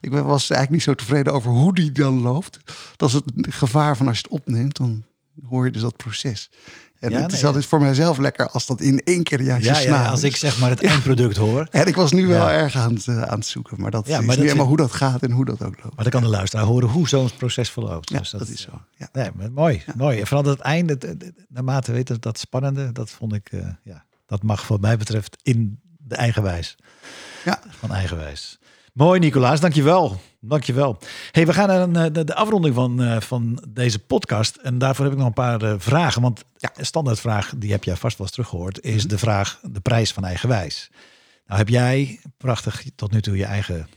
ik 0.00 0.10
was 0.12 0.50
eigenlijk 0.50 0.70
niet 0.70 0.82
zo 0.82 0.94
tevreden 0.94 1.32
over 1.32 1.50
hoe 1.50 1.74
die 1.74 1.92
dan 1.92 2.20
loopt. 2.22 2.58
Dat 2.96 3.08
is 3.08 3.14
het 3.14 3.24
gevaar 3.48 3.96
van 3.96 4.06
als 4.08 4.16
je 4.16 4.22
het 4.22 4.32
opneemt, 4.32 4.76
dan 4.76 5.04
hoor 5.48 5.64
je 5.64 5.70
dus 5.72 5.82
dat 5.82 5.96
proces. 5.96 6.50
En 7.00 7.10
Ja, 7.10 7.20
het 7.20 7.32
is 7.32 7.36
nee, 7.36 7.46
altijd 7.46 7.66
voor 7.66 7.80
mijzelf 7.80 8.18
lekker 8.18 8.48
als 8.48 8.66
dat 8.66 8.80
in 8.80 9.00
één 9.04 9.22
keer 9.22 9.38
de 9.38 9.44
juiste 9.44 9.72
Ja, 9.72 9.78
ja, 9.80 10.06
als 10.08 10.22
ik 10.22 10.36
zeg 10.36 10.58
maar 10.58 10.70
het 10.70 10.82
eindproduct 10.84 11.36
hoor. 11.36 11.68
En 11.70 11.86
ik 11.86 11.94
was 11.96 12.12
nu 12.12 12.26
wel 12.26 12.50
erg 12.50 12.76
aan 12.76 12.94
het, 12.94 13.06
eh, 13.08 13.22
aan 13.22 13.38
het 13.38 13.46
zoeken. 13.46 13.80
Maar 13.80 13.90
dat 13.90 14.04
is 14.06 14.12
maar 14.12 14.20
niet 14.20 14.28
dat 14.30 14.38
helemaal 14.38 14.66
hoe 14.66 14.76
dat 14.76 14.92
gaat 14.92 15.22
en 15.22 15.30
hoe 15.30 15.44
dat 15.44 15.62
ook 15.62 15.82
loopt. 15.82 15.94
Maar 15.94 16.04
dan 16.04 16.12
kan 16.12 16.22
de 16.22 16.28
luisteraar 16.36 16.64
horen 16.64 16.88
hoe 16.88 17.08
zo'n 17.08 17.30
proces 17.38 17.70
verloopt. 17.70 18.10
Ja, 18.10 18.18
Dus 18.18 18.30
dat, 18.30 18.48
is 18.48 18.60
zo. 18.60 18.70
Ja. 18.96 19.08
Nee, 19.12 19.30
maar 19.34 19.52
mooi, 19.52 19.82
mooi. 19.96 20.20
En 20.20 20.26
vooral 20.26 20.44
dat 20.44 20.58
einde, 20.60 20.92
het- 20.92 21.02
het- 21.02 21.32
naarmate 21.48 21.92
weet 21.92 22.06
dat, 22.06 22.22
dat 22.22 22.38
spannende, 22.38 22.92
dat 22.92 23.10
vond 23.10 23.32
ik, 23.34 23.48
eh, 23.52 23.66
ja, 23.82 24.04
dat 24.26 24.42
mag 24.42 24.68
wat 24.68 24.80
mij 24.80 24.96
betreft 24.96 25.36
in 25.42 25.80
de 25.98 26.14
eigenwijs. 26.14 26.76
Ja. 27.44 27.60
Van 27.78 27.92
eigenwijs. 27.92 28.58
Mooi, 28.96 29.20
Nicolaas, 29.20 29.60
dankjewel. 29.60 30.20
Dankjewel. 30.40 30.98
Hey, 31.30 31.46
we 31.46 31.52
gaan 31.52 31.90
naar 31.92 32.04
eh, 32.06 32.12
de, 32.12 32.24
de 32.24 32.34
afronding 32.34 32.74
van, 32.74 33.02
eh, 33.02 33.20
van 33.20 33.62
deze 33.68 33.98
podcast. 33.98 34.56
En 34.56 34.78
daarvoor 34.78 35.04
heb 35.04 35.12
ik 35.14 35.18
nog 35.18 35.28
een 35.28 35.34
paar 35.34 35.62
eh, 35.62 35.74
vragen. 35.78 36.22
Want 36.22 36.44
ja, 36.56 36.70
een 36.76 36.86
standaardvraag, 36.86 37.52
die 37.56 37.70
heb 37.70 37.84
jij 37.84 37.96
vast 37.96 38.18
wel 38.18 38.26
eens 38.26 38.36
teruggehoord, 38.36 38.80
is 38.80 39.02
Mhm. 39.02 39.08
de 39.08 39.18
vraag, 39.18 39.60
de 39.62 39.80
prijs 39.80 40.12
van 40.12 40.24
eigenwijs. 40.24 40.90
Nou 41.46 41.58
heb 41.58 41.68
jij 41.68 42.20
prachtig 42.36 42.84
tot 42.94 43.12
nu 43.12 43.20
toe 43.22 43.36
je 43.36 43.44
eigen, 43.44 43.88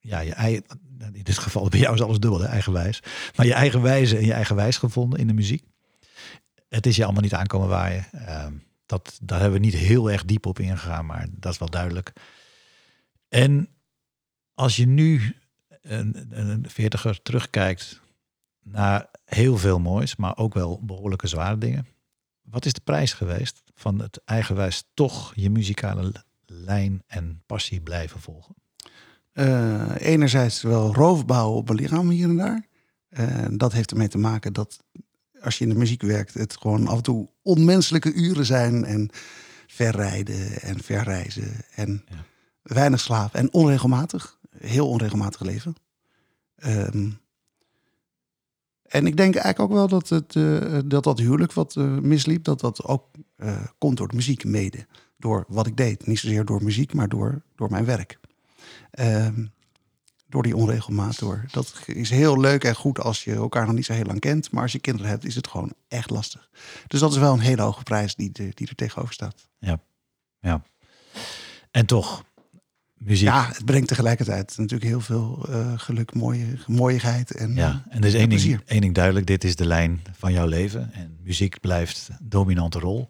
ja, 0.00 0.18
je 0.20 0.32
eigen, 0.32 0.64
in 1.12 1.22
dit 1.22 1.38
geval 1.38 1.68
bij 1.68 1.80
jou 1.80 1.94
is 1.94 2.02
alles 2.02 2.18
dubbel, 2.18 2.40
hè, 2.40 2.46
eigenwijs. 2.46 3.02
Maar 3.36 3.46
je 3.46 3.54
eigen 3.54 3.82
wijze 3.82 4.16
en 4.16 4.24
je 4.24 4.32
eigen 4.32 4.56
wijs 4.56 4.76
gevonden 4.76 5.18
in 5.18 5.26
de 5.26 5.34
muziek. 5.34 5.64
Het 6.68 6.86
is 6.86 6.96
je 6.96 7.04
allemaal 7.04 7.22
niet 7.22 7.34
aankomen 7.34 7.68
waaien. 7.68 8.06
Ehm, 8.12 8.52
dat, 8.86 9.18
daar 9.22 9.40
hebben 9.40 9.60
we 9.60 9.66
niet 9.66 9.76
heel 9.76 10.10
erg 10.10 10.24
diep 10.24 10.46
op 10.46 10.58
ingegaan, 10.58 11.06
maar 11.06 11.26
dat 11.30 11.52
is 11.52 11.58
wel 11.58 11.70
duidelijk. 11.70 12.12
En 13.28 13.68
als 14.56 14.76
je 14.76 14.86
nu 14.86 15.36
een, 15.82 16.26
een 16.30 16.64
veertiger 16.68 17.22
terugkijkt 17.22 18.00
naar 18.62 19.06
heel 19.24 19.56
veel 19.56 19.78
moois, 19.78 20.16
maar 20.16 20.36
ook 20.36 20.54
wel 20.54 20.80
behoorlijke 20.82 21.26
zware 21.26 21.58
dingen. 21.58 21.86
Wat 22.42 22.64
is 22.64 22.72
de 22.72 22.80
prijs 22.80 23.12
geweest 23.12 23.62
van 23.74 24.00
het 24.00 24.20
eigenwijs 24.24 24.84
toch 24.94 25.32
je 25.34 25.50
muzikale 25.50 26.12
lijn 26.46 27.02
en 27.06 27.42
passie 27.46 27.80
blijven 27.80 28.20
volgen? 28.20 28.54
Uh, 29.32 29.94
enerzijds 29.98 30.62
wel 30.62 30.94
roofbouw 30.94 31.50
op 31.52 31.66
mijn 31.66 31.80
lichaam 31.80 32.08
hier 32.08 32.28
en 32.28 32.36
daar. 32.36 32.66
Uh, 33.10 33.46
dat 33.50 33.72
heeft 33.72 33.90
ermee 33.90 34.08
te 34.08 34.18
maken 34.18 34.52
dat 34.52 34.84
als 35.40 35.58
je 35.58 35.64
in 35.64 35.70
de 35.70 35.78
muziek 35.78 36.02
werkt, 36.02 36.34
het 36.34 36.56
gewoon 36.56 36.86
af 36.86 36.96
en 36.96 37.02
toe 37.02 37.28
onmenselijke 37.42 38.12
uren 38.12 38.46
zijn. 38.46 38.84
En 38.84 39.10
verrijden 39.66 40.60
en 40.60 40.82
verreizen. 40.82 41.52
En 41.74 42.04
ja. 42.08 42.24
weinig 42.62 43.00
slapen. 43.00 43.40
En 43.40 43.52
onregelmatig. 43.52 44.35
Heel 44.58 44.88
onregelmatig 44.88 45.40
leven. 45.40 45.74
Um, 46.56 47.18
en 48.82 49.06
ik 49.06 49.16
denk 49.16 49.34
eigenlijk 49.34 49.60
ook 49.60 49.76
wel 49.76 49.88
dat 49.88 50.08
het, 50.08 50.34
uh, 50.34 50.78
dat, 50.84 51.04
dat 51.04 51.18
huwelijk 51.18 51.52
wat 51.52 51.74
uh, 51.74 51.98
misliep, 51.98 52.44
dat 52.44 52.60
dat 52.60 52.84
ook 52.84 53.06
uh, 53.36 53.64
komt 53.78 53.96
door 53.96 54.08
de 54.08 54.16
muziek 54.16 54.44
mede. 54.44 54.86
Door 55.16 55.44
wat 55.48 55.66
ik 55.66 55.76
deed. 55.76 56.06
Niet 56.06 56.18
zozeer 56.18 56.44
door 56.44 56.62
muziek, 56.62 56.94
maar 56.94 57.08
door, 57.08 57.42
door 57.54 57.70
mijn 57.70 57.84
werk. 57.84 58.18
Um, 58.98 59.54
door 60.28 60.42
die 60.42 60.56
onregelmaat 60.56 61.18
door. 61.18 61.44
Dat 61.50 61.74
is 61.86 62.10
heel 62.10 62.40
leuk 62.40 62.64
en 62.64 62.74
goed 62.74 63.00
als 63.00 63.24
je 63.24 63.34
elkaar 63.34 63.66
nog 63.66 63.74
niet 63.74 63.84
zo 63.84 63.92
heel 63.92 64.04
lang 64.04 64.20
kent. 64.20 64.50
Maar 64.50 64.62
als 64.62 64.72
je 64.72 64.78
kinderen 64.78 65.10
hebt, 65.10 65.24
is 65.24 65.34
het 65.34 65.48
gewoon 65.48 65.72
echt 65.88 66.10
lastig. 66.10 66.50
Dus 66.86 67.00
dat 67.00 67.12
is 67.12 67.18
wel 67.18 67.32
een 67.32 67.38
hele 67.38 67.62
hoge 67.62 67.82
prijs 67.82 68.14
die, 68.14 68.32
die 68.32 68.68
er 68.68 68.74
tegenover 68.74 69.14
staat. 69.14 69.48
Ja, 69.58 69.80
ja. 70.40 70.62
En 71.70 71.86
toch, 71.86 72.24
muziek. 72.98 73.28
Ja, 73.28 73.46
het 73.52 73.64
brengt 73.64 73.88
tegelijkertijd 73.88 74.54
natuurlijk 74.56 74.90
heel 74.90 75.00
veel 75.00 75.46
uh, 75.50 75.72
geluk, 75.76 76.14
mooie, 76.14 76.46
mooiigheid 76.66 77.34
en 77.34 77.54
Ja, 77.54 77.84
en 77.88 78.00
er 78.00 78.06
is 78.06 78.14
één 78.14 78.28
ding, 78.28 78.60
één 78.66 78.80
ding 78.80 78.94
duidelijk. 78.94 79.26
Dit 79.26 79.44
is 79.44 79.56
de 79.56 79.66
lijn 79.66 80.02
van 80.12 80.32
jouw 80.32 80.46
leven. 80.46 80.92
En 80.92 81.18
muziek 81.22 81.60
blijft 81.60 82.08
een 82.10 82.28
dominante 82.28 82.78
rol 82.78 83.08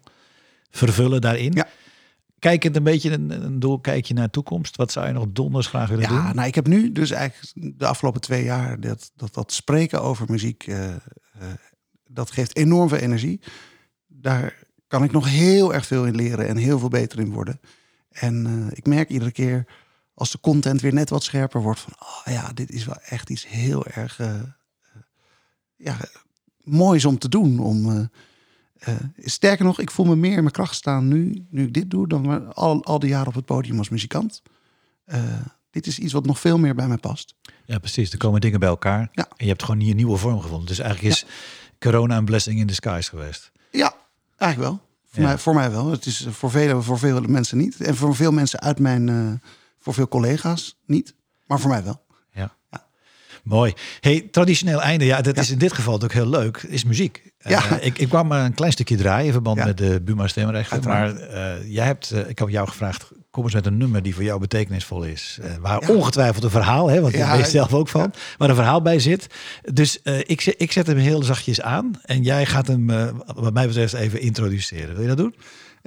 vervullen 0.69 1.21
daarin. 1.21 1.51
Ja. 1.51 1.67
Kijkend 2.39 2.75
een 2.75 2.83
beetje 2.83 3.11
een, 3.11 3.43
een 3.43 3.59
doorkijkje 3.59 4.13
naar 4.13 4.25
de 4.25 4.31
toekomst. 4.31 4.75
Wat 4.75 4.91
zou 4.91 5.07
je 5.07 5.13
nog 5.13 5.25
donders 5.29 5.67
graag 5.67 5.89
willen 5.89 6.09
ja, 6.09 6.25
doen? 6.25 6.35
Nou, 6.35 6.47
ik 6.47 6.55
heb 6.55 6.67
nu 6.67 6.91
dus 6.91 7.11
eigenlijk 7.11 7.79
de 7.79 7.85
afgelopen 7.85 8.21
twee 8.21 8.43
jaar 8.43 8.79
dat, 8.79 9.11
dat, 9.15 9.33
dat 9.33 9.51
spreken 9.51 10.01
over 10.01 10.25
muziek, 10.29 10.67
uh, 10.67 10.85
uh, 10.85 10.95
dat 12.07 12.31
geeft 12.31 12.57
enorm 12.57 12.89
veel 12.89 12.97
energie. 12.97 13.39
Daar 14.07 14.65
kan 14.87 15.03
ik 15.03 15.11
nog 15.11 15.29
heel 15.29 15.73
erg 15.73 15.85
veel 15.85 16.05
in 16.05 16.15
leren 16.15 16.47
en 16.47 16.57
heel 16.57 16.79
veel 16.79 16.89
beter 16.89 17.19
in 17.19 17.31
worden. 17.31 17.59
En 18.19 18.45
uh, 18.47 18.67
ik 18.71 18.85
merk 18.85 19.09
iedere 19.09 19.31
keer 19.31 19.65
als 20.13 20.31
de 20.31 20.39
content 20.39 20.81
weer 20.81 20.93
net 20.93 21.09
wat 21.09 21.23
scherper 21.23 21.61
wordt 21.61 21.79
van, 21.79 21.93
oh 21.99 22.33
ja, 22.33 22.51
dit 22.53 22.71
is 22.71 22.85
wel 22.85 22.99
echt 23.01 23.29
iets 23.29 23.47
heel 23.47 23.85
erg 23.85 24.19
ja, 25.75 25.97
moois 26.63 27.05
om 27.05 27.17
te 27.17 27.29
doen. 27.29 27.59
Om, 27.59 28.09
sterker 29.17 29.65
nog, 29.65 29.79
ik 29.79 29.91
voel 29.91 30.05
me 30.05 30.15
meer 30.15 30.35
in 30.35 30.41
mijn 30.41 30.51
kracht 30.51 30.75
staan 30.75 31.07
nu, 31.07 31.45
nu 31.49 31.65
ik 31.65 31.73
dit 31.73 31.89
doe, 31.89 32.07
dan 32.07 32.53
al, 32.53 32.83
al 32.83 32.99
die 32.99 33.09
jaren 33.09 33.27
op 33.27 33.33
het 33.33 33.45
podium 33.45 33.77
als 33.77 33.89
muzikant. 33.89 34.41
Dit 35.69 35.87
is 35.87 35.99
iets 35.99 36.13
wat 36.13 36.25
nog 36.25 36.39
veel 36.39 36.57
meer 36.57 36.75
bij 36.75 36.87
mij 36.87 36.97
past. 36.97 37.35
Ja, 37.65 37.79
precies. 37.79 38.11
Er 38.11 38.17
komen 38.17 38.41
dingen 38.41 38.59
bij 38.59 38.69
elkaar. 38.69 39.09
Ja. 39.11 39.27
En 39.27 39.35
je 39.37 39.47
hebt 39.47 39.63
gewoon 39.63 39.79
hier 39.79 39.89
een 39.89 39.95
nieuwe 39.95 40.17
vorm 40.17 40.41
gevonden. 40.41 40.67
Dus 40.67 40.79
eigenlijk 40.79 41.13
is 41.13 41.19
ja. 41.21 41.27
corona 41.79 42.17
een 42.17 42.25
blessing 42.25 42.59
in 42.59 42.67
disguise 42.67 43.09
geweest. 43.09 43.51
Ja, 43.71 43.95
eigenlijk 44.37 44.71
wel. 44.71 44.86
Voor, 45.17 45.25
ja. 45.25 45.31
mij, 45.31 45.41
voor 45.41 45.55
mij 45.55 45.71
wel. 45.71 45.91
Het 45.91 46.05
is 46.05 46.27
voor 46.29 46.51
vele, 46.51 46.81
voor 46.81 46.99
veel 46.99 47.21
mensen 47.21 47.57
niet. 47.57 47.81
En 47.81 47.95
voor 47.95 48.15
veel 48.15 48.31
mensen 48.31 48.59
uit 48.59 48.79
mijn, 48.79 49.07
uh, 49.07 49.31
voor 49.79 49.93
veel 49.93 50.07
collega's 50.07 50.79
niet. 50.85 51.15
Maar 51.45 51.59
voor 51.59 51.69
mij 51.69 51.83
wel. 51.83 52.05
Ja. 52.31 52.55
ja. 52.71 52.87
Mooi. 53.43 53.73
Hey, 53.99 54.27
traditioneel 54.31 54.81
einde. 54.81 55.05
Ja, 55.05 55.21
dat 55.21 55.37
is 55.37 55.51
in 55.51 55.57
dit 55.57 55.73
geval 55.73 56.01
ook 56.01 56.11
heel 56.11 56.29
leuk. 56.29 56.57
Is 56.57 56.83
muziek. 56.83 57.31
Ja. 57.37 57.71
Uh, 57.71 57.85
ik, 57.85 57.97
ik 57.97 58.09
kwam 58.09 58.31
een 58.31 58.53
klein 58.53 58.71
stukje 58.71 58.97
draaien 58.97 59.25
in 59.25 59.31
verband 59.31 59.57
ja. 59.57 59.65
met 59.65 59.77
de 59.77 60.01
Buma 60.01 60.27
stemrechten. 60.27 60.83
Maar 60.83 61.13
uh, 61.13 61.73
jij 61.73 61.85
hebt, 61.85 62.13
ik 62.27 62.39
heb 62.39 62.49
jou 62.49 62.67
gevraagd, 62.67 63.11
kom 63.29 63.43
eens 63.43 63.53
met 63.53 63.65
een 63.65 63.77
nummer 63.77 64.03
die 64.03 64.13
voor 64.13 64.23
jou 64.23 64.39
betekenisvol 64.39 65.03
is. 65.03 65.39
waar 65.61 65.81
ja. 65.81 65.93
ongetwijfeld 65.93 66.43
een 66.43 66.49
verhaal, 66.49 66.89
hè, 66.89 67.01
want 67.01 67.13
daar 67.13 67.29
ben 67.29 67.37
je 67.37 67.45
zelf 67.45 67.73
ook 67.73 67.87
van, 67.87 68.13
waar 68.37 68.49
een 68.49 68.55
verhaal 68.55 68.81
bij 68.81 68.99
zit. 68.99 69.27
Dus 69.73 70.01
ik, 70.03 70.45
ik 70.45 70.71
zet 70.71 70.87
hem 70.87 70.97
heel 70.97 71.23
zachtjes 71.23 71.61
aan 71.61 71.91
en 72.01 72.23
jij 72.23 72.45
gaat 72.45 72.67
hem, 72.67 72.87
wat 73.35 73.53
mij 73.53 73.67
betreft, 73.67 73.93
even 73.93 74.21
introduceren. 74.21 74.93
Wil 74.93 75.01
je 75.01 75.07
dat 75.07 75.17
doen? 75.17 75.35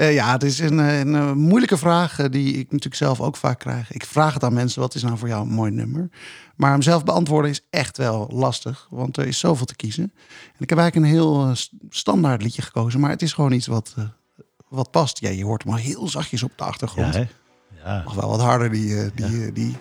Uh, 0.00 0.14
ja, 0.14 0.32
het 0.32 0.42
is 0.42 0.58
een, 0.58 0.78
een, 0.78 1.38
moeilijke 1.38 1.76
vraag 1.76 2.18
uh, 2.18 2.26
die 2.30 2.52
ik 2.52 2.64
natuurlijk 2.64 2.94
zelf 2.94 3.20
ook 3.20 3.36
vaak 3.36 3.58
krijg. 3.58 3.92
Ik 3.92 4.04
vraag 4.04 4.34
het 4.34 4.44
aan 4.44 4.52
mensen, 4.52 4.80
wat 4.80 4.94
is 4.94 5.02
nou 5.02 5.18
voor 5.18 5.28
jou 5.28 5.42
een 5.42 5.54
mooi 5.54 5.70
nummer? 5.70 6.10
Maar 6.56 6.70
hem 6.70 6.82
zelf 6.82 7.04
beantwoorden 7.04 7.50
is 7.50 7.66
echt 7.70 7.96
wel 7.96 8.30
lastig, 8.32 8.86
want 8.90 9.16
er 9.16 9.26
is 9.26 9.38
zoveel 9.38 9.66
te 9.66 9.76
kiezen. 9.76 10.12
En 10.46 10.60
ik 10.60 10.68
heb 10.68 10.78
eigenlijk 10.78 10.96
een 10.96 11.18
heel 11.18 11.46
uh, 11.46 11.54
standaard 11.90 12.42
liedje 12.42 12.62
gekozen, 12.62 13.00
maar 13.00 13.10
het 13.10 13.22
is 13.22 13.32
gewoon 13.32 13.52
iets 13.52 13.66
wat, 13.66 13.94
wat 14.70 14.90
past. 14.90 15.20
Ja, 15.20 15.28
je 15.28 15.44
hoort 15.44 15.62
hem 15.62 15.72
al 15.72 15.78
heel 15.78 16.08
zachtjes 16.08 16.42
op 16.42 16.52
de 16.56 16.64
achtergrond. 16.64 17.14
Ja, 17.14 17.26
ja. 17.84 18.02
Mag 18.04 18.14
wel 18.14 18.28
wat 18.28 18.40
harder, 18.40 18.70
die, 18.70 19.10
die, 19.14 19.44
ja. 19.44 19.50
die 19.50 19.76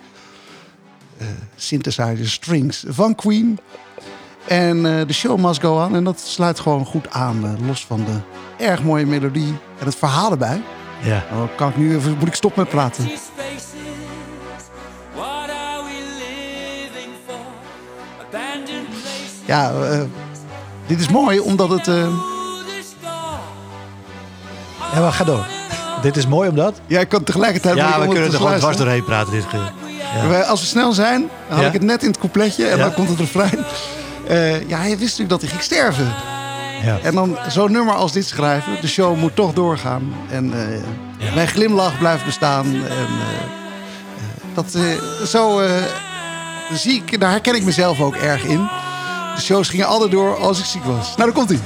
synthesizer 1.56 2.30
strings 2.30 2.84
van 2.88 3.16
Queen. 3.16 3.60
En 4.48 4.84
de 4.84 5.14
show 5.14 5.40
must 5.40 5.62
go 5.62 5.84
on. 5.84 5.96
En 5.96 6.04
dat 6.04 6.20
sluit 6.20 6.60
gewoon 6.60 6.86
goed 6.86 7.10
aan, 7.10 7.66
los 7.66 7.86
van 7.86 8.06
de 8.06 8.20
erg 8.64 8.84
mooie 8.84 9.06
melodie 9.06 9.58
en 9.80 9.86
het 9.86 9.96
verhaal 9.96 10.32
erbij. 10.32 10.62
Ja. 11.04 11.26
Dan 11.32 11.50
kan 11.56 11.70
ik 11.70 11.78
nu 11.78 11.96
even, 11.96 12.18
moet 12.18 12.28
ik 12.28 12.34
stoppen 12.34 12.62
met 12.62 12.72
praten. 12.72 13.10
Ja, 19.46 19.74
uh, 19.74 20.02
dit 20.88 21.00
is 21.00 21.10
mooi 21.10 21.40
omdat 21.40 21.70
het. 21.70 21.88
Ja, 24.94 25.00
maar 25.00 25.12
ga 25.12 25.24
door. 25.24 25.46
dit 26.02 26.18
is 26.18 26.28
mooi 26.28 26.50
omdat. 26.50 26.80
Ja, 26.88 27.00
ik 27.00 27.10
kan 27.10 27.24
tegelijkertijd. 27.24 27.76
Ja, 27.76 28.00
we 28.00 28.08
kunnen 28.08 28.24
er 28.24 28.34
gewoon 28.34 28.58
dwars 28.58 28.78
doorheen 28.78 29.04
praten 29.04 29.34
dit 29.34 29.48
keer. 29.48 29.72
Ja. 30.30 30.42
Als 30.42 30.60
we 30.60 30.66
snel 30.66 30.94
zijn, 30.94 31.20
dan 31.22 31.30
had 31.56 31.60
ja. 31.60 31.68
ik 31.68 31.74
het 31.74 31.82
net 31.82 32.02
in 32.02 32.08
het 32.08 32.20
coupletje 32.20 32.68
en 32.68 32.78
ja. 32.78 32.84
dan 32.84 32.94
komt 32.94 33.10
het 33.10 33.20
refrein. 33.20 33.66
Uh, 34.30 34.68
ja, 34.68 34.78
hij 34.78 34.90
wist 34.90 35.02
natuurlijk 35.02 35.30
dat 35.30 35.42
hij 35.42 35.50
ging 35.50 35.62
sterven. 35.62 36.14
Ja. 36.84 37.00
En 37.04 37.16
dan 37.16 37.38
zo'n 37.48 37.72
nummer 37.72 37.94
als 37.94 38.12
dit 38.12 38.28
schrijven. 38.28 38.78
De 38.82 38.88
show 38.88 39.18
moet 39.18 39.36
toch 39.36 39.54
doorgaan. 39.54 40.14
En 40.30 40.46
uh, 40.46 40.76
ja. 41.18 41.34
mijn 41.34 41.48
glimlach 41.48 41.98
blijft 41.98 42.26
bestaan. 42.26 42.66
En, 42.66 42.76
uh, 42.76 43.48
dat, 44.54 44.78
zo 45.28 45.62
zie 46.74 47.04
ik, 47.06 47.20
daar 47.20 47.32
herken 47.32 47.56
ik 47.56 47.64
mezelf 47.64 48.02
ook 48.02 48.16
erg 48.16 48.44
in. 48.44 48.70
De 49.36 49.42
shows 49.42 49.70
gingen 49.70 49.88
altijd 49.88 50.12
door 50.12 50.38
als 50.38 50.60
ik 50.60 50.66
ziek 50.66 50.84
was. 50.84 51.16
Nou, 51.16 51.18
daar 51.18 51.32
komt 51.32 51.50
hij. 51.50 51.60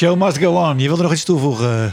Show 0.00 0.16
must 0.16 0.38
go 0.38 0.54
on. 0.54 0.78
Je 0.78 0.86
wilde 0.86 1.02
nog 1.02 1.12
iets 1.12 1.24
toevoegen? 1.24 1.92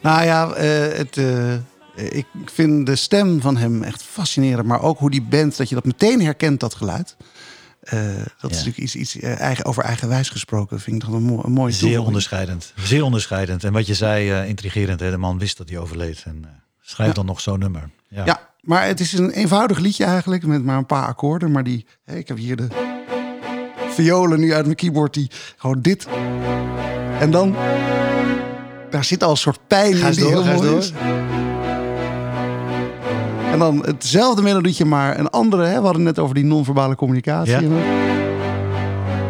Nou 0.00 0.24
ja, 0.24 0.52
eh, 0.52 0.96
het, 0.96 1.16
eh, 1.16 1.54
ik 1.94 2.26
vind 2.44 2.86
de 2.86 2.96
stem 2.96 3.40
van 3.40 3.56
hem 3.56 3.82
echt 3.82 4.02
fascinerend. 4.02 4.66
Maar 4.66 4.82
ook 4.82 4.98
hoe 4.98 5.10
die 5.10 5.22
band, 5.22 5.56
dat 5.56 5.68
je 5.68 5.74
dat 5.74 5.84
meteen 5.84 6.22
herkent, 6.22 6.60
dat 6.60 6.74
geluid. 6.74 7.16
Eh, 7.80 7.98
dat 8.40 8.50
is 8.50 8.56
natuurlijk 8.56 8.76
iets, 8.76 8.96
iets 8.96 9.18
eigen, 9.18 9.64
over 9.64 9.82
eigenwijs 9.82 10.28
gesproken. 10.28 10.80
Vind 10.80 10.96
ik 10.96 11.08
toch 11.08 11.18
een, 11.18 11.22
mo 11.22 11.40
een 11.44 11.52
mooie 11.52 11.72
Zeer 11.72 12.02
onderscheidend. 12.02 12.72
Zeer 12.76 13.02
onderscheidend. 13.02 13.64
En 13.64 13.72
wat 13.72 13.86
je 13.86 13.94
zei, 13.94 14.46
intrigerend. 14.48 15.00
Hè? 15.00 15.10
De 15.10 15.16
man 15.16 15.38
wist 15.38 15.56
dat 15.56 15.68
hij 15.68 15.78
overleed. 15.78 16.22
En 16.24 16.44
schrijft 16.80 17.12
Ja. 17.12 17.18
dan 17.18 17.26
nog 17.26 17.40
zo'n 17.40 17.58
nummer. 17.58 17.90
Ja. 18.08 18.24
Ja, 18.24 18.50
maar 18.60 18.86
het 18.86 19.00
is 19.00 19.12
een 19.12 19.30
eenvoudig 19.30 19.78
liedje 19.78 20.04
eigenlijk. 20.04 20.46
Met 20.46 20.64
maar 20.64 20.76
een 20.78 20.86
paar 20.86 21.06
akkoorden. 21.06 21.50
Maar 21.50 21.64
die, 21.64 21.86
ik 22.06 22.28
heb 22.28 22.36
hier 22.36 22.56
de 22.56 22.68
violen 23.88 24.40
nu 24.40 24.54
uit 24.54 24.64
mijn 24.64 24.76
keyboard. 24.76 25.14
Die 25.14 25.30
gewoon 25.56 25.80
dit. 25.80 26.06
En 27.24 27.30
dan... 27.30 27.54
Daar 28.90 29.04
zit 29.04 29.22
al 29.22 29.30
een 29.30 29.36
soort 29.36 29.58
pijn 29.66 29.94
Ga 29.94 30.06
in 30.06 30.12
die 30.12 30.20
door, 30.20 30.44
heel 30.44 30.62
mooi 30.62 30.76
is. 30.76 30.92
En 33.52 33.58
dan 33.58 33.84
hetzelfde 33.86 34.42
melodietje, 34.42 34.84
maar 34.84 35.18
een 35.18 35.30
andere. 35.30 35.64
Hè? 35.64 35.78
We 35.78 35.84
hadden 35.84 36.06
het 36.06 36.14
net 36.14 36.18
over 36.18 36.34
die 36.34 36.44
non-verbale 36.44 36.94
communicatie. 36.94 37.60
Ja. 37.60 37.76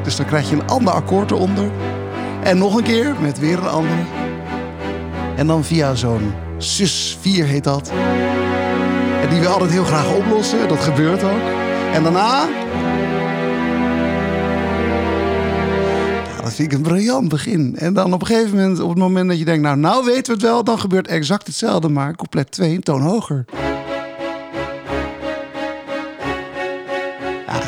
Dus 0.02 0.16
dan 0.16 0.26
krijg 0.26 0.50
je 0.50 0.56
een 0.56 0.66
ander 0.66 0.92
akkoord 0.92 1.30
eronder. 1.30 1.70
En 2.42 2.58
nog 2.58 2.76
een 2.76 2.82
keer 2.82 3.14
met 3.20 3.38
weer 3.38 3.58
een 3.58 3.68
andere. 3.68 4.02
En 5.36 5.46
dan 5.46 5.64
via 5.64 5.94
zo'n 5.94 6.32
sus 6.58 7.18
4 7.20 7.44
heet 7.44 7.64
dat. 7.64 7.92
En 9.22 9.28
die 9.28 9.40
we 9.40 9.46
altijd 9.46 9.70
heel 9.70 9.84
graag 9.84 10.14
oplossen. 10.14 10.68
Dat 10.68 10.80
gebeurt 10.80 11.22
ook. 11.22 11.42
En 11.92 12.02
daarna... 12.02 12.46
dat 16.44 16.54
vind 16.54 16.72
ik 16.72 16.78
een 16.78 16.84
briljant 16.84 17.28
begin. 17.28 17.76
En 17.76 17.94
dan 17.94 18.12
op 18.12 18.20
een 18.20 18.26
gegeven 18.26 18.56
moment, 18.56 18.80
op 18.80 18.88
het 18.88 18.98
moment 18.98 19.28
dat 19.28 19.38
je 19.38 19.44
denkt... 19.44 19.62
nou, 19.62 19.76
nou 19.76 20.04
weten 20.04 20.24
we 20.24 20.32
het 20.32 20.42
wel, 20.42 20.64
dan 20.64 20.78
gebeurt 20.78 21.08
exact 21.08 21.46
hetzelfde... 21.46 21.88
maar 21.88 22.16
couplet 22.16 22.50
2 22.50 22.74
een 22.74 22.82
toon 22.82 23.00
hoger. 23.00 23.44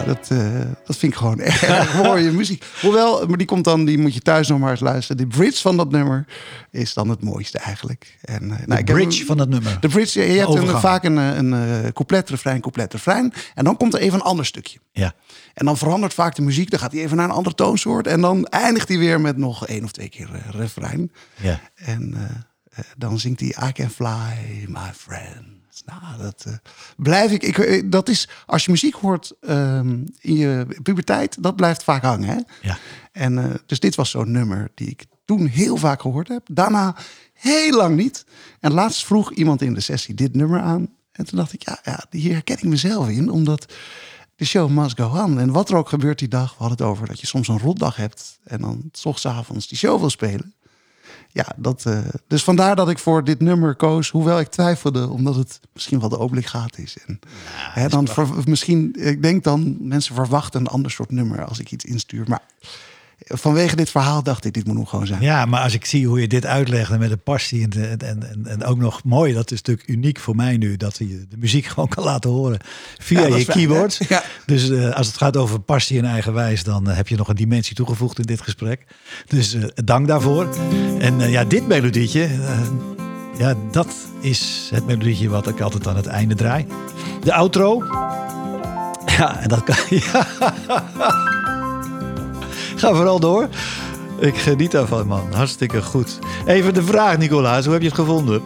Dat, 0.06 0.28
eh, 0.30 0.60
dat 0.84 0.96
vind 0.96 1.12
ik 1.12 1.18
gewoon 1.18 1.40
erg 1.40 2.02
mooie 2.02 2.30
muziek. 2.30 2.64
Hoewel, 2.80 3.26
maar 3.26 3.36
die 3.36 3.46
komt 3.46 3.64
dan, 3.64 3.84
die 3.84 3.98
moet 3.98 4.14
je 4.14 4.20
thuis 4.20 4.48
nog 4.48 4.58
maar 4.58 4.70
eens 4.70 4.80
luisteren. 4.80 5.16
De 5.16 5.36
bridge 5.36 5.60
van 5.60 5.76
dat 5.76 5.90
nummer 5.90 6.26
is 6.70 6.94
dan 6.94 7.08
het 7.08 7.22
mooiste 7.22 7.58
eigenlijk. 7.58 8.18
En, 8.20 8.42
eh, 8.42 8.48
nou, 8.48 8.66
De 8.66 8.74
heb 8.74 8.84
bridge 8.84 9.24
van 9.24 9.36
dat 9.36 9.48
nummer. 9.48 9.80
de 9.80 9.88
bridge, 9.88 10.32
je 10.32 10.38
hebt 10.38 10.54
een, 10.54 10.80
vaak 10.80 11.04
een, 11.04 11.18
eh, 11.18 11.36
een, 11.36 11.92
couplet, 11.92 12.30
refrein, 12.30 12.60
couplet, 12.60 12.92
refrein. 12.92 13.32
En 13.54 13.64
dan 13.64 13.76
komt 13.76 13.94
er 13.94 14.00
even 14.00 14.18
een 14.18 14.24
ander 14.24 14.46
stukje. 14.46 14.78
Ja. 14.92 15.14
En 15.54 15.64
dan 15.64 15.76
verandert 15.76 16.14
vaak 16.14 16.34
de 16.34 16.42
muziek. 16.42 16.70
Dan 16.70 16.80
gaat 16.80 16.92
hij 16.92 17.00
even 17.00 17.16
naar 17.16 17.28
een 17.28 17.34
andere 17.34 17.54
toonsoort. 17.54 18.06
En 18.06 18.20
dan 18.20 18.46
eindigt 18.46 18.88
hij 18.88 18.98
weer 18.98 19.20
met 19.20 19.36
nog 19.36 19.66
één 19.66 19.84
of 19.84 19.92
twee 19.92 20.08
keer 20.08 20.28
refrein. 20.50 21.12
ja. 21.36 21.60
En 21.74 22.14
dan 22.96 23.18
zingt 23.18 23.40
hij 23.40 23.68
I 23.68 23.72
can 23.72 23.90
fly, 23.90 24.64
my 24.68 24.92
friends. 24.94 25.55
Nou, 25.84 26.18
dat 26.22 26.44
eh, 26.46 26.52
blijf 26.96 27.30
ik, 27.30 27.42
ik. 27.42 27.58
eh, 27.58 27.82
Dat 27.86 28.08
is, 28.08 28.28
als 28.46 28.64
je 28.64 28.70
muziek 28.70 28.94
hoort 28.94 29.32
ehm, 29.40 30.04
in 30.20 30.34
je 30.34 30.66
puberteit, 30.82 31.42
dat 31.42 31.56
blijft 31.56 31.82
vaak 31.82 32.02
hangen. 32.02 32.28
Hè? 32.28 32.38
Ja. 32.68 32.78
En 33.12 33.38
eh, 33.38 33.54
dus 33.66 33.80
dit 33.80 33.94
was 33.94 34.10
zo'n 34.10 34.30
nummer 34.30 34.70
die 34.74 34.88
ik 34.88 35.04
toen 35.24 35.46
heel 35.46 35.76
vaak 35.76 36.00
gehoord 36.00 36.28
heb. 36.28 36.46
Daarna 36.50 36.96
heel 37.32 37.76
lang 37.76 37.96
niet. 37.96 38.24
En 38.60 38.72
laatst 38.72 39.04
vroeg 39.06 39.32
iemand 39.32 39.62
in 39.62 39.74
de 39.74 39.80
sessie 39.80 40.14
dit 40.14 40.34
nummer 40.34 40.60
aan. 40.60 40.88
En 41.12 41.24
toen 41.26 41.38
dacht 41.38 41.52
ik, 41.52 41.62
ja, 41.62 41.78
ja 41.84 42.04
hier 42.10 42.32
herken 42.32 42.56
ik 42.56 42.62
mezelf 42.64 43.08
in. 43.08 43.30
Omdat 43.30 43.72
de 44.36 44.44
show 44.44 44.70
must 44.70 45.00
go 45.00 45.22
on. 45.22 45.38
En 45.40 45.50
wat 45.52 45.70
er 45.70 45.76
ook 45.76 45.88
gebeurt 45.88 46.18
die 46.18 46.28
dag. 46.28 46.50
We 46.50 46.56
hadden 46.58 46.78
het 46.78 46.86
over 46.86 47.06
dat 47.06 47.20
je 47.20 47.26
soms 47.26 47.48
een 47.48 47.58
rotdag 47.58 47.96
hebt. 47.96 48.38
En 48.44 48.60
dan 48.60 48.88
s 48.92 49.26
avonds 49.26 49.68
die 49.68 49.78
show 49.78 49.98
wil 50.00 50.10
spelen. 50.10 50.54
Ja, 51.36 51.46
dat, 51.56 51.86
eh, 51.86 51.98
dus 52.26 52.44
vandaar 52.44 52.76
dat 52.76 52.88
ik 52.90 52.98
voor 52.98 53.24
dit 53.24 53.40
nummer 53.40 53.74
koos. 53.74 54.10
Hoewel 54.10 54.38
ik 54.40 54.48
twijfelde, 54.48 55.08
omdat 55.08 55.34
het 55.36 55.60
misschien 55.72 56.00
wel 56.00 56.08
de 56.08 56.18
obligaat 56.18 56.78
is. 56.78 56.96
En, 57.06 57.18
hè, 57.50 57.88
dan 57.88 58.08
ver- 58.08 58.28
misschien, 58.44 58.94
ik 58.98 59.22
denk 59.22 59.44
dan, 59.44 59.76
mensen 59.80 60.14
verwachten 60.14 60.60
een 60.60 60.66
ander 60.66 60.90
soort 60.90 61.10
nummer 61.10 61.44
als 61.44 61.58
ik 61.58 61.72
iets 61.72 61.84
instuur. 61.84 62.24
Maar 62.28 62.42
vanwege 63.18 63.76
dit 63.76 63.90
verhaal 63.90 64.22
dacht 64.22 64.44
ik, 64.44 64.54
dit 64.54 64.66
moet 64.66 64.76
nog 64.76 64.90
gewoon 64.90 65.06
zijn. 65.06 65.22
Ja, 65.22 65.44
maar 65.44 65.60
als 65.62 65.74
ik 65.74 65.84
zie 65.84 66.06
hoe 66.06 66.20
je 66.20 66.28
dit 66.28 66.46
uitlegt 66.46 66.90
en 66.90 66.98
met 66.98 67.10
een 67.10 67.22
passie 67.22 67.62
en, 67.62 68.00
en, 68.00 68.30
en, 68.30 68.46
en 68.46 68.64
ook 68.64 68.78
nog 68.78 69.04
mooi, 69.04 69.32
dat 69.32 69.50
is 69.50 69.62
natuurlijk 69.62 69.88
uniek 69.88 70.18
voor 70.18 70.36
mij 70.36 70.56
nu, 70.56 70.76
dat 70.76 70.96
je 70.98 71.26
de 71.28 71.36
muziek 71.36 71.66
gewoon 71.72 71.88
kan 71.88 72.04
laten 72.04 72.30
horen 72.30 72.58
via 72.98 73.20
Ja, 73.20 73.26
je 73.26 73.44
fijn, 73.44 73.58
keyboard. 73.58 73.98
Ja. 74.08 74.22
Dus 74.46 74.70
eh, 74.70 74.90
als 74.90 75.06
het 75.06 75.16
gaat 75.16 75.36
over 75.36 75.60
passie 75.60 75.98
en 75.98 76.04
eigenwijs, 76.04 76.64
dan 76.64 76.90
eh, 76.90 76.96
heb 76.96 77.08
je 77.08 77.16
nog 77.16 77.28
een 77.28 77.36
dimensie 77.36 77.74
toegevoegd 77.74 78.18
in 78.18 78.24
dit 78.24 78.40
gesprek. 78.40 78.86
Dus 79.26 79.54
eh, 79.54 79.64
dank 79.74 80.06
daarvoor. 80.08 80.56
En 80.98 81.30
ja, 81.30 81.44
dit 81.44 81.66
melodietje, 81.66 82.28
ja, 83.38 83.54
dat 83.70 83.94
is 84.20 84.68
het 84.74 84.86
melodietje 84.86 85.28
wat 85.28 85.48
ik 85.48 85.60
altijd 85.60 85.86
aan 85.86 85.96
het 85.96 86.06
einde 86.06 86.34
draai. 86.34 86.66
De 87.20 87.34
outro. 87.34 87.84
Ja, 89.06 89.40
en 89.40 89.48
dat 89.48 89.64
kan. 89.64 89.76
Ja. 90.12 91.45
Ga 92.76 92.94
vooral 92.94 93.20
door. 93.20 93.48
Ik 94.18 94.36
geniet 94.36 94.70
daarvan, 94.70 95.06
man. 95.06 95.32
Hartstikke 95.32 95.82
goed. 95.82 96.18
Even 96.46 96.74
de 96.74 96.82
vraag, 96.82 97.18
Nicolaas. 97.18 97.64
Hoe 97.64 97.72
heb 97.72 97.82
je 97.82 97.88
het 97.88 97.98
gevonden? 97.98 98.42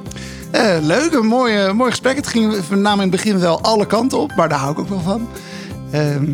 Eh, 0.50 0.76
leuk, 0.82 1.12
een 1.12 1.26
mooi, 1.26 1.72
mooi 1.72 1.90
gesprek. 1.90 2.16
Het 2.16 2.26
ging 2.26 2.52
met 2.70 2.80
name 2.80 3.02
in 3.02 3.08
het 3.08 3.22
begin 3.22 3.38
wel 3.38 3.60
alle 3.60 3.86
kanten 3.86 4.18
op, 4.18 4.32
maar 4.36 4.48
daar 4.48 4.58
hou 4.58 4.72
ik 4.72 4.78
ook 4.78 4.88
wel 4.88 5.00
van. 5.00 5.28
Ehm, 5.90 6.32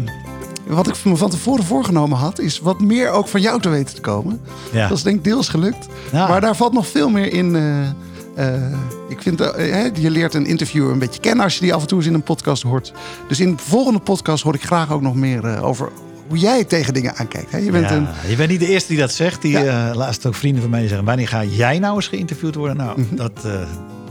wat 0.67 0.89
ik 0.89 1.05
me 1.05 1.17
van 1.17 1.31
tevoren 1.31 1.65
voorgenomen 1.65 2.19
had, 2.19 2.39
is 2.39 2.61
wat 2.61 2.81
meer 2.81 3.11
ook 3.11 3.29
van 3.29 3.41
jou 3.41 3.61
te 3.61 3.69
weten 3.69 3.95
te 3.95 4.01
komen. 4.01 4.41
Ja. 4.73 4.89
Dat 4.89 4.97
is 4.97 5.03
denk 5.03 5.17
ik 5.17 5.25
deels 5.25 5.49
gelukt. 5.49 5.87
Ja. 6.13 6.29
Maar 6.29 6.41
daar 6.41 6.57
valt 6.57 6.73
nog 6.73 6.87
veel 6.87 7.09
meer 7.09 7.33
in. 7.33 7.57
eh, 7.57 8.55
eh, 8.55 8.73
ik 9.09 9.23
vind, 9.23 9.41
eh, 9.41 9.95
je 9.95 10.11
leert 10.11 10.35
een 10.35 10.47
interviewer 10.47 10.93
een 10.93 10.99
beetje 10.99 11.21
kennen 11.21 11.45
als 11.45 11.55
je 11.55 11.61
die 11.61 11.75
af 11.75 11.81
en 11.81 11.87
toe 11.87 11.99
eens 11.99 12.07
in 12.07 12.15
een 12.15 12.23
podcast 12.23 12.63
hoort. 12.63 12.93
Dus 13.29 13.41
in 13.41 13.51
de 13.57 13.63
volgende 13.63 13.99
podcast 14.01 14.43
hoor 14.43 14.55
ik 14.55 14.65
graag 14.65 14.93
ook 14.93 15.03
nog 15.03 15.15
meer 15.15 15.63
over 15.63 15.89
hoe 16.29 16.39
jij 16.39 16.65
tegen 16.65 16.95
dingen 16.95 17.15
aankijkt. 17.17 17.51
Hè? 17.51 17.59
Je 17.59 17.71
bent 17.71 17.89
Ja, 17.89 17.97
een, 17.97 18.07
Je 18.29 18.37
bent 18.37 18.51
niet 18.51 18.61
de 18.61 18.69
eerste 18.69 18.89
die 18.89 18.99
dat 18.99 19.13
zegt. 19.13 19.43
Die 19.43 19.53
Ja. 19.59 19.89
eh, 19.91 19.97
laatst 19.97 20.27
ook 20.27 20.35
vrienden 20.35 20.61
van 20.63 20.71
mij 20.71 20.87
zeggen: 20.89 21.05
Wanneer 21.07 21.29
ga 21.29 21.45
jij 21.45 21.79
nou 21.79 21.95
eens 21.97 22.09
geïnterviewd 22.09 22.55
worden? 22.55 22.77
Nou, 22.77 23.01
Mhm. 23.01 23.17
dat, 23.17 23.33
eh, 23.45 23.53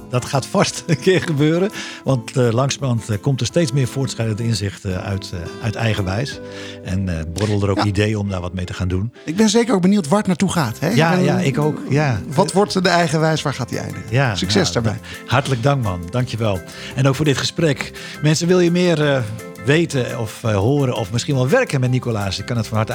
dat 0.10 0.26
gaat 0.26 0.46
vast 0.46 0.84
een 0.88 1.00
keer 1.00 1.22
gebeuren. 1.22 1.70
Want 2.04 2.38
uh, 2.38 2.50
langzamerhand 2.52 3.20
komt 3.22 3.40
er 3.40 3.46
steeds 3.46 3.72
meer 3.72 3.88
voortschrijdend 3.88 4.40
inzicht 4.40 4.86
uit, 4.86 5.34
uit 5.64 5.76
eigenwijs. 5.76 6.40
En 6.84 7.26
borrelen 7.34 7.62
er 7.62 7.70
ook 7.70 7.78
Ja. 7.78 7.84
ideeën 7.86 8.18
om 8.18 8.30
daar 8.30 8.42
wat 8.42 8.54
mee 8.54 8.66
te 8.66 8.74
gaan 8.74 8.88
doen. 8.88 9.12
ik 9.26 9.36
ben 9.36 9.50
zeker 9.50 9.74
ook 9.76 9.82
benieuwd 9.82 10.08
waar 10.08 10.18
het 10.18 10.28
naartoe 10.28 10.52
gaat. 10.52 10.80
Hè? 10.80 10.90
Ja, 10.90 11.14
ja, 11.14 11.40
ik 11.40 11.58
ook. 11.60 11.82
Ja. 11.90 12.20
Wat 12.34 12.52
wordt 12.52 12.84
de 12.84 12.90
eigen 12.90 13.20
wijs? 13.20 13.42
Waar 13.42 13.54
gaat 13.54 13.70
die 13.70 13.80
eindigen? 13.80 14.04
Ja, 14.10 14.36
Succes 14.36 14.68
ja, 14.68 14.74
daarbij. 14.74 14.94
da- 15.02 15.32
Hartelijk 15.32 15.64
dank, 15.64 15.84
man. 15.84 16.02
Dankjewel. 16.10 16.60
En 16.96 17.08
ook 17.08 17.16
voor 17.16 17.26
dit 17.26 17.38
gesprek. 17.38 17.92
Mensen, 18.22 18.48
wil 18.48 18.60
je 18.60 18.72
meer 18.72 19.24
weten 19.66 20.20
of 20.20 20.44
eh, 20.44 20.56
horen 20.56 20.96
of 20.96 21.12
misschien 21.12 21.36
wel 21.36 21.50
werken 21.50 21.80
met 21.80 21.90
Nicolaas? 21.90 22.40
Ik 22.40 22.46
kan 22.46 22.58
het 22.58 22.68
van 22.68 22.78
harte 22.78 22.94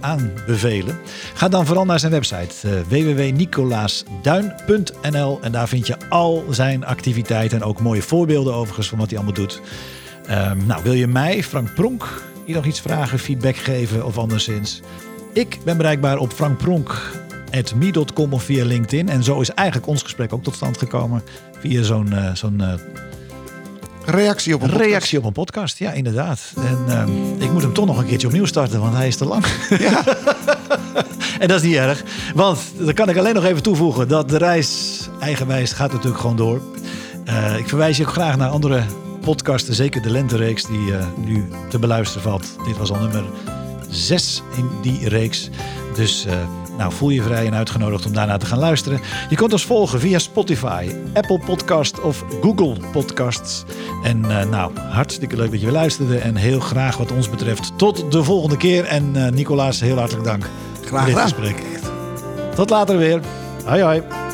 aanbevelen. 0.00 0.98
Ga 1.34 1.48
dan 1.48 1.66
vooral 1.66 1.84
naar 1.84 1.98
zijn 1.98 2.12
website 2.12 2.68
uh, 2.68 2.80
www.nicolaasduin.nl 2.88 5.38
en 5.42 5.52
daar 5.52 5.68
vind 5.68 5.86
je 5.86 5.96
al 6.08 6.44
zijn 6.50 6.84
activiteiten 6.84 7.60
en 7.60 7.64
ook 7.64 7.80
mooie 7.80 8.02
voorbeelden 8.02 8.54
overigens 8.54 8.88
van 8.88 8.98
wat 8.98 9.10
hij 9.10 9.16
allemaal 9.16 9.36
doet. 9.36 9.60
Um, 10.30 10.66
nou, 10.66 10.82
wil 10.82 10.92
je 10.92 11.06
mij, 11.06 11.42
Frank 11.42 11.74
Pronk, 11.74 12.22
hier 12.46 12.54
nog 12.54 12.64
iets 12.64 12.80
vragen, 12.80 13.18
feedback 13.18 13.56
geven 13.56 14.04
of 14.04 14.18
anderszins? 14.18 14.80
Ik 15.32 15.58
ben 15.64 15.76
bereikbaar 15.76 16.18
op 16.18 16.32
frankpronk.me.com 16.32 18.32
of 18.32 18.42
via 18.42 18.64
LinkedIn. 18.64 19.08
En 19.08 19.24
zo 19.24 19.40
is 19.40 19.50
eigenlijk 19.50 19.88
ons 19.88 20.02
gesprek 20.02 20.32
ook 20.32 20.42
tot 20.42 20.54
stand 20.54 20.78
gekomen 20.78 21.22
via 21.58 21.82
zo'n 21.82 22.08
uh, 22.12 22.34
zo'n 22.34 22.62
reactie 24.04 24.54
op 24.54 24.62
een 24.62 24.68
podcast. 24.68 24.88
reactie 24.88 25.18
op 25.18 25.24
een 25.24 25.32
podcast. 25.32 25.78
Ja, 25.78 25.92
inderdaad. 25.92 26.40
En 26.56 26.78
uh, 27.38 27.44
ik 27.44 27.52
moet 27.52 27.62
hem 27.62 27.72
toch 27.72 27.86
nog 27.86 27.98
een 27.98 28.06
keertje 28.06 28.26
opnieuw 28.26 28.44
starten, 28.44 28.80
want 28.80 28.94
hij 28.94 29.06
is 29.06 29.16
te 29.16 29.24
lang. 29.24 29.44
Ja. 29.78 30.04
en 31.38 31.48
dat 31.48 31.62
is 31.62 31.66
niet 31.66 31.76
erg, 31.76 32.02
want 32.34 32.58
dan 32.78 32.94
kan 32.94 33.08
ik 33.08 33.16
alleen 33.16 33.34
nog 33.34 33.44
even 33.44 33.62
toevoegen 33.62 34.08
dat 34.08 34.28
de 34.28 34.38
reis 34.38 34.98
eigenwijs 35.20 35.72
gaat 35.72 35.92
natuurlijk 35.92 36.20
gewoon 36.20 36.36
door. 36.36 36.60
Uh, 37.24 37.58
ik 37.58 37.68
verwijs 37.68 37.96
je 37.96 38.02
ook 38.06 38.12
graag 38.12 38.36
naar 38.36 38.48
andere 38.48 38.82
podcasten, 39.20 39.74
zeker 39.74 40.02
de 40.02 40.10
Lentereeks 40.10 40.66
die 40.66 40.90
uh, 40.90 41.04
nu 41.24 41.48
te 41.68 41.78
beluisteren 41.78 42.22
valt. 42.22 42.56
Dit 42.66 42.76
was 42.76 42.90
al 42.90 42.98
nummer 42.98 43.24
6 43.88 44.42
in 44.56 44.68
die 44.82 45.08
reeks. 45.08 45.50
Dus 45.94 46.26
uh, 46.26 46.32
nou, 46.76 46.92
voel 46.92 47.10
je 47.10 47.22
vrij 47.22 47.46
en 47.46 47.54
uitgenodigd 47.54 48.06
om 48.06 48.12
daarna 48.12 48.36
te 48.36 48.46
gaan 48.46 48.58
luisteren. 48.58 49.00
Je 49.28 49.36
kunt 49.36 49.52
ons 49.52 49.64
volgen 49.64 50.00
via 50.00 50.18
Spotify, 50.18 50.90
Apple 51.14 51.38
Podcast 51.38 52.00
of 52.00 52.24
Google 52.40 52.76
Podcasts. 52.92 53.64
En 54.02 54.18
uh, 54.24 54.44
nou, 54.44 54.78
hartstikke 54.78 55.36
leuk 55.36 55.50
dat 55.50 55.60
je 55.60 55.66
weer 55.66 55.74
luisterde. 55.74 56.18
En 56.18 56.36
heel 56.36 56.60
graag 56.60 56.96
wat 56.96 57.12
ons 57.12 57.30
betreft 57.30 57.72
tot 57.76 58.12
de 58.12 58.24
volgende 58.24 58.56
keer. 58.56 58.84
En 58.84 59.12
uh, 59.16 59.28
Nicolaas, 59.28 59.80
heel 59.80 59.98
hartelijk 59.98 60.24
dank 60.26 60.48
Graag 60.84 60.88
voor 60.88 60.98
dit 60.98 61.08
gedaan. 61.08 61.28
gesprek. 61.28 61.62
Tot 62.54 62.70
later 62.70 62.96
weer. 62.98 63.20
Hoi 63.64 63.82
hoi. 63.82 64.31